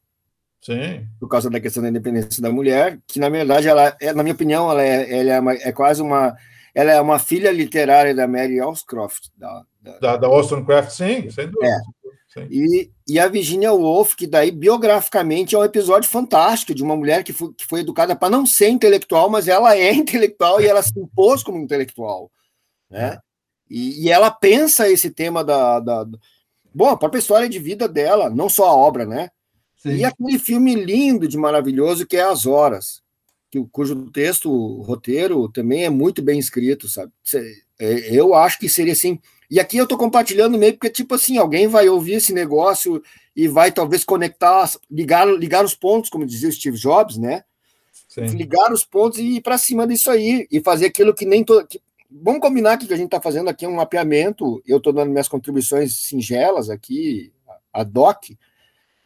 [0.60, 1.06] Sim.
[1.18, 4.34] Por causa da questão da independência da mulher, que na verdade ela, é, na minha
[4.34, 6.36] opinião, ela é, ela é, uma, é quase uma,
[6.74, 9.28] ela é uma filha literária da Mary Wollstonecraft.
[9.36, 11.66] Da, da, da, da Wollstonecraft, sim, sem dúvida.
[12.36, 12.46] É.
[12.50, 17.24] E, e a Virginia Woolf, que daí biograficamente é um episódio fantástico de uma mulher
[17.24, 20.80] que foi, que foi educada para não ser intelectual, mas ela é intelectual e ela
[20.80, 22.30] se impôs como intelectual,
[22.88, 23.14] né?
[23.14, 23.18] É.
[23.68, 26.06] E, e, ela pensa esse tema da, da,
[26.72, 29.30] bom, a própria história de vida dela, não só a obra, né?
[29.76, 29.96] Sim.
[29.96, 33.02] E aquele filme lindo de maravilhoso que é As Horas,
[33.50, 37.12] que, cujo texto, o roteiro, também é muito bem escrito, sabe?
[37.80, 39.18] É, eu acho que seria assim.
[39.50, 43.02] E aqui eu estou compartilhando meio porque, tipo assim, alguém vai ouvir esse negócio
[43.34, 47.42] e vai talvez conectar, ligar, ligar os pontos, como dizia o Steve Jobs, né?
[48.08, 48.26] Sim.
[48.26, 51.66] Ligar os pontos e ir para cima disso aí, e fazer aquilo que nem todo.
[51.66, 51.80] Que...
[52.10, 54.62] Vamos combinar que o que a gente está fazendo aqui é um mapeamento.
[54.66, 57.32] Eu estou dando minhas contribuições singelas aqui,
[57.72, 58.36] a DOC,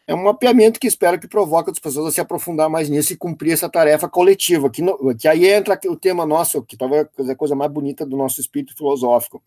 [0.07, 3.17] é um mapeamento que espero que provoque as pessoas a se aprofundar mais nisso e
[3.17, 7.33] cumprir essa tarefa coletiva, que, no, que aí entra o tema nosso, que talvez é
[7.33, 9.43] a coisa mais bonita do nosso espírito filosófico,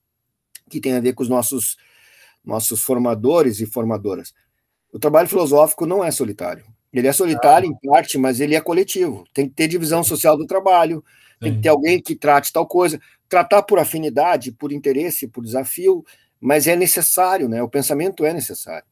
[0.70, 1.78] que tem a ver com os nossos,
[2.44, 4.34] nossos formadores e formadoras.
[4.92, 6.66] O trabalho filosófico não é solitário.
[6.92, 7.72] Ele é solitário ah.
[7.72, 9.26] em parte, mas ele é coletivo.
[9.34, 11.04] Tem que ter divisão social do trabalho,
[11.40, 13.00] tem que ter alguém que trate tal coisa.
[13.30, 16.06] Tratar por afinidade, por interesse, por desafio,
[16.40, 17.62] mas é necessário, né?
[17.62, 18.86] O pensamento é necessário.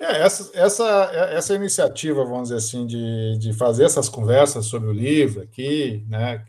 [0.00, 4.92] É, essa, essa, essa iniciativa, vamos dizer assim, de, de fazer essas conversas sobre o
[4.92, 6.42] livro aqui, né,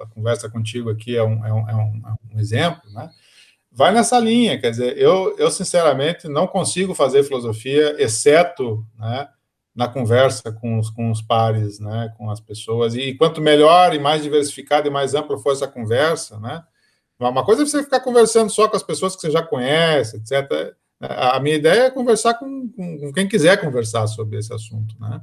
[0.00, 3.10] a conversa contigo aqui é um, é um, é um, é um exemplo, né,
[3.76, 9.28] vai nessa linha, quer dizer, eu, eu sinceramente não consigo fazer filosofia, exceto né,
[9.74, 13.98] na conversa com os, com os pares, né, com as pessoas, e quanto melhor e
[13.98, 16.64] mais diversificada e mais ampla for essa conversa, né,
[17.20, 20.74] uma coisa é você ficar conversando só com as pessoas que você já conhece, etc.,
[20.98, 25.20] a minha ideia é conversar com, com, quem quiser conversar sobre esse assunto, né?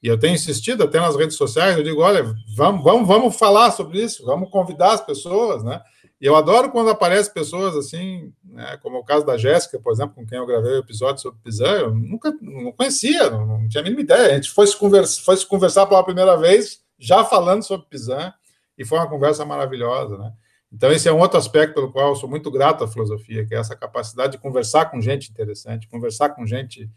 [0.00, 2.22] E eu tenho insistido até nas redes sociais, eu digo, olha,
[2.54, 5.80] vamos, vamos, vamos falar sobre isso, vamos convidar as pessoas, né?
[6.20, 10.16] E eu adoro quando aparecem pessoas assim, né, como o caso da Jéssica, por exemplo,
[10.16, 13.80] com quem eu gravei o episódio sobre Pisan, eu nunca não conhecia, não, não tinha
[13.80, 14.32] a mínima ideia.
[14.32, 18.32] A gente foi se, conversa, foi se conversar pela primeira vez, já falando sobre Pisan,
[18.76, 20.32] e foi uma conversa maravilhosa, né?
[20.72, 23.54] Então, esse é um outro aspecto pelo qual eu sou muito grato à filosofia, que
[23.54, 26.90] é essa capacidade de conversar com gente interessante, conversar com gente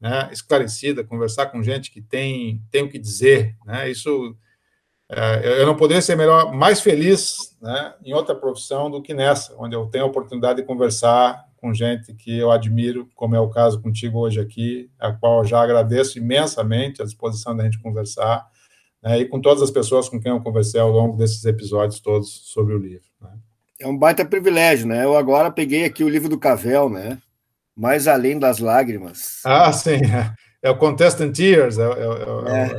[0.00, 3.56] né, esclarecida, conversar com gente que tem, tem o que dizer.
[3.64, 3.90] Né?
[3.90, 4.45] Isso, é,
[5.08, 9.74] eu não poderia ser melhor, mais feliz né, em outra profissão do que nessa, onde
[9.74, 13.80] eu tenho a oportunidade de conversar com gente que eu admiro, como é o caso
[13.80, 18.46] contigo hoje aqui, a qual já agradeço imensamente a disposição da gente conversar
[19.02, 22.28] né, e com todas as pessoas com quem eu conversei ao longo desses episódios todos
[22.52, 23.06] sobre o livro.
[23.20, 23.30] Né.
[23.80, 25.04] É um baita privilégio, né?
[25.04, 27.18] Eu agora peguei aqui o livro do Cavel, né?
[27.76, 29.42] Mais além das lágrimas.
[29.44, 30.00] Ah, sim.
[30.66, 32.76] É o Contestant Tears, é, é, é,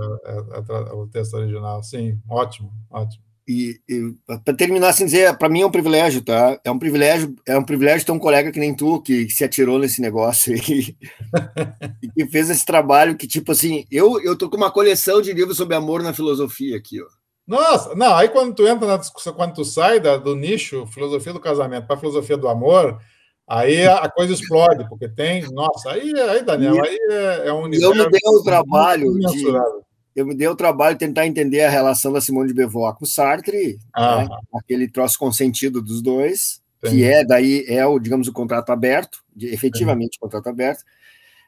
[0.67, 1.81] é, o texto original.
[1.81, 3.23] Sim, ótimo, ótimo.
[3.47, 6.59] E, e para terminar, assim dizer, para mim é um privilégio, tá?
[6.65, 9.45] É um privilégio, é um privilégio ter um colega que nem tu que, que se
[9.45, 10.97] atirou nesse negócio e,
[12.03, 15.31] e, que fez esse trabalho que tipo assim, eu eu tô com uma coleção de
[15.31, 17.05] livros sobre amor na filosofia aqui, ó.
[17.47, 21.31] Nossa, não, aí quando tu entra na discussão, quando tu sai da, do nicho filosofia
[21.31, 22.99] do casamento para filosofia do amor,
[23.47, 27.97] aí a, coisa explode, porque tem, nossa, aí, aí Daniel, aí é, é um universo.
[27.97, 29.45] Eu me dei o trabalho de,
[30.15, 33.05] eu me dei o trabalho de tentar entender a relação da Simone de Beauvoir com
[33.05, 34.23] Sartre, ah.
[34.23, 36.89] né, aquele troço consentido dos dois, Sim.
[36.89, 40.17] que é daí é o digamos o contrato aberto, de, efetivamente Sim.
[40.17, 40.83] o contrato aberto,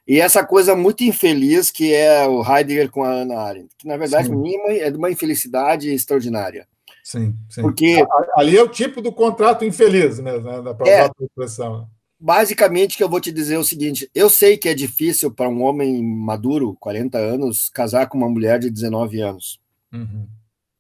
[0.08, 3.98] e essa coisa muito infeliz que é o Heidegger com a Ana Arendt, que na
[3.98, 6.68] verdade mim é de uma infelicidade extraordinária.
[7.04, 7.62] Sim, sim.
[7.62, 8.06] Porque
[8.36, 11.88] ali é o tipo do contrato infeliz, né, da própria é, expressão
[12.20, 15.48] basicamente que eu vou te dizer é o seguinte: eu sei que é difícil para
[15.48, 19.60] um homem maduro, 40 anos, casar com uma mulher de 19 anos.
[19.94, 20.28] Uhum.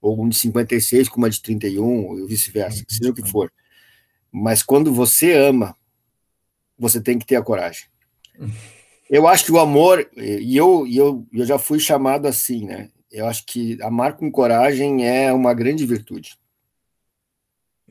[0.01, 2.85] Ou um de 56 com uma de 31, ou vice-versa, uhum.
[2.89, 3.51] seja o que for.
[4.31, 5.75] Mas quando você ama,
[6.77, 7.85] você tem que ter a coragem.
[8.37, 8.51] Uhum.
[9.09, 12.91] Eu acho que o amor, e eu, e eu, eu já fui chamado assim, né?
[13.11, 16.37] Eu acho que amar com coragem é uma grande virtude.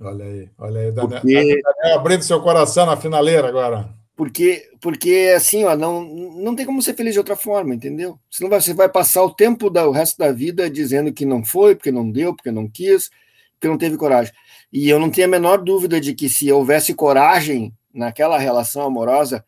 [0.00, 0.92] Olha aí, olha aí.
[0.92, 1.62] Daniel, Porque...
[1.62, 3.92] Daniel abrindo seu coração na finaleira agora.
[4.14, 8.18] Porque, porque assim, ó, não, não tem como ser feliz de outra forma, entendeu?
[8.28, 11.76] Senão você vai passar o tempo da, o resto da vida dizendo que não foi,
[11.76, 13.10] porque não deu, porque não quis,
[13.54, 14.32] porque não teve coragem.
[14.72, 19.44] E eu não tenho a menor dúvida de que se houvesse coragem naquela relação amorosa,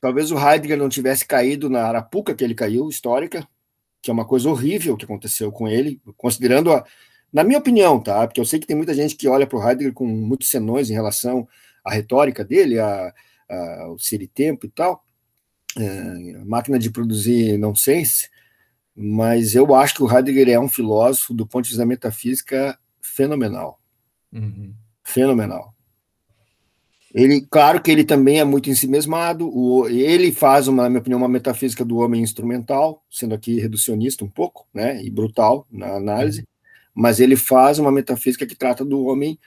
[0.00, 3.46] talvez o Heidegger não tivesse caído na arapuca que ele caiu, histórica,
[4.04, 6.84] que é uma coisa horrível que aconteceu com ele, considerando a,
[7.32, 8.26] na minha opinião, tá?
[8.26, 10.90] Porque eu sei que tem muita gente que olha para o Heidegger com muitos senões
[10.90, 11.48] em relação
[11.82, 13.14] à retórica dele, a,
[13.48, 15.02] a, ao ser e tempo e tal,
[15.78, 18.28] é, a máquina de produzir nonsense,
[18.94, 22.78] mas eu acho que o Heidegger é um filósofo, do ponto de vista da metafísica,
[23.00, 23.80] fenomenal.
[24.30, 24.74] Uhum.
[25.02, 25.73] Fenomenal.
[27.14, 31.18] Ele, claro que ele também é muito ensimesmado, o, ele faz, uma, na minha opinião,
[31.18, 36.44] uma metafísica do homem instrumental, sendo aqui reducionista um pouco, né, e brutal na análise,
[36.92, 39.38] mas ele faz uma metafísica que trata do homem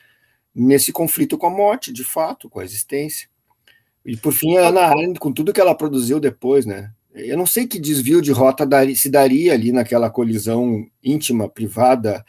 [0.55, 3.27] nesse conflito com a morte, de fato, com a existência.
[4.05, 6.91] E por fim, a Ana Arendt, com tudo que ela produziu depois, né?
[7.13, 12.23] Eu não sei que desvio de rota daria, se daria ali naquela colisão íntima, privada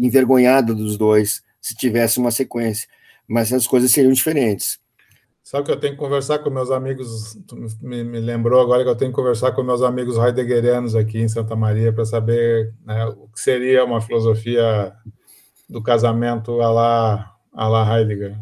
[0.00, 2.88] envergonhada dos dois, se tivesse uma sequência.
[3.28, 4.78] Mas as coisas seriam diferentes.
[5.42, 7.38] Sabe que eu tenho que conversar com meus amigos,
[7.80, 11.28] me, me, lembrou agora que eu tenho que conversar com meus amigos heideggerianos aqui em
[11.28, 14.92] Santa Maria para saber né, o que seria uma filosofia
[15.68, 18.36] do casamento a lá, a lá Heidegger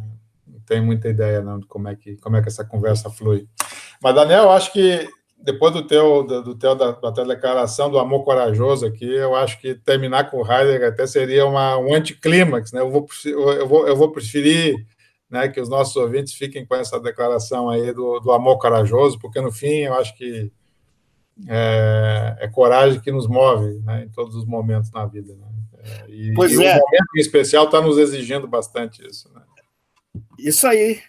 [0.67, 3.49] tenho muita ideia não, de como é, que, como é que essa conversa flui.
[4.03, 5.09] Mas, Daniel, acho que
[5.39, 9.61] depois do teu, do, teu da, da tua declaração do amor corajoso aqui, eu acho
[9.61, 12.81] que terminar com o Heidegger até seria uma, um anticlímax, né?
[12.81, 14.75] Eu vou, eu vou, eu vou preferir
[15.31, 19.41] né, que os nossos ouvintes fiquem com essa declaração aí do, do amor corajoso, porque
[19.41, 20.51] no fim eu acho que
[21.49, 25.35] é, é coragem que nos move né, em todos os momentos na vida.
[25.35, 25.47] Né?
[25.79, 26.73] É, e, pois e é.
[26.73, 29.31] o momento em especial está nos exigindo bastante isso.
[29.35, 29.43] Né?
[30.39, 31.01] Isso aí.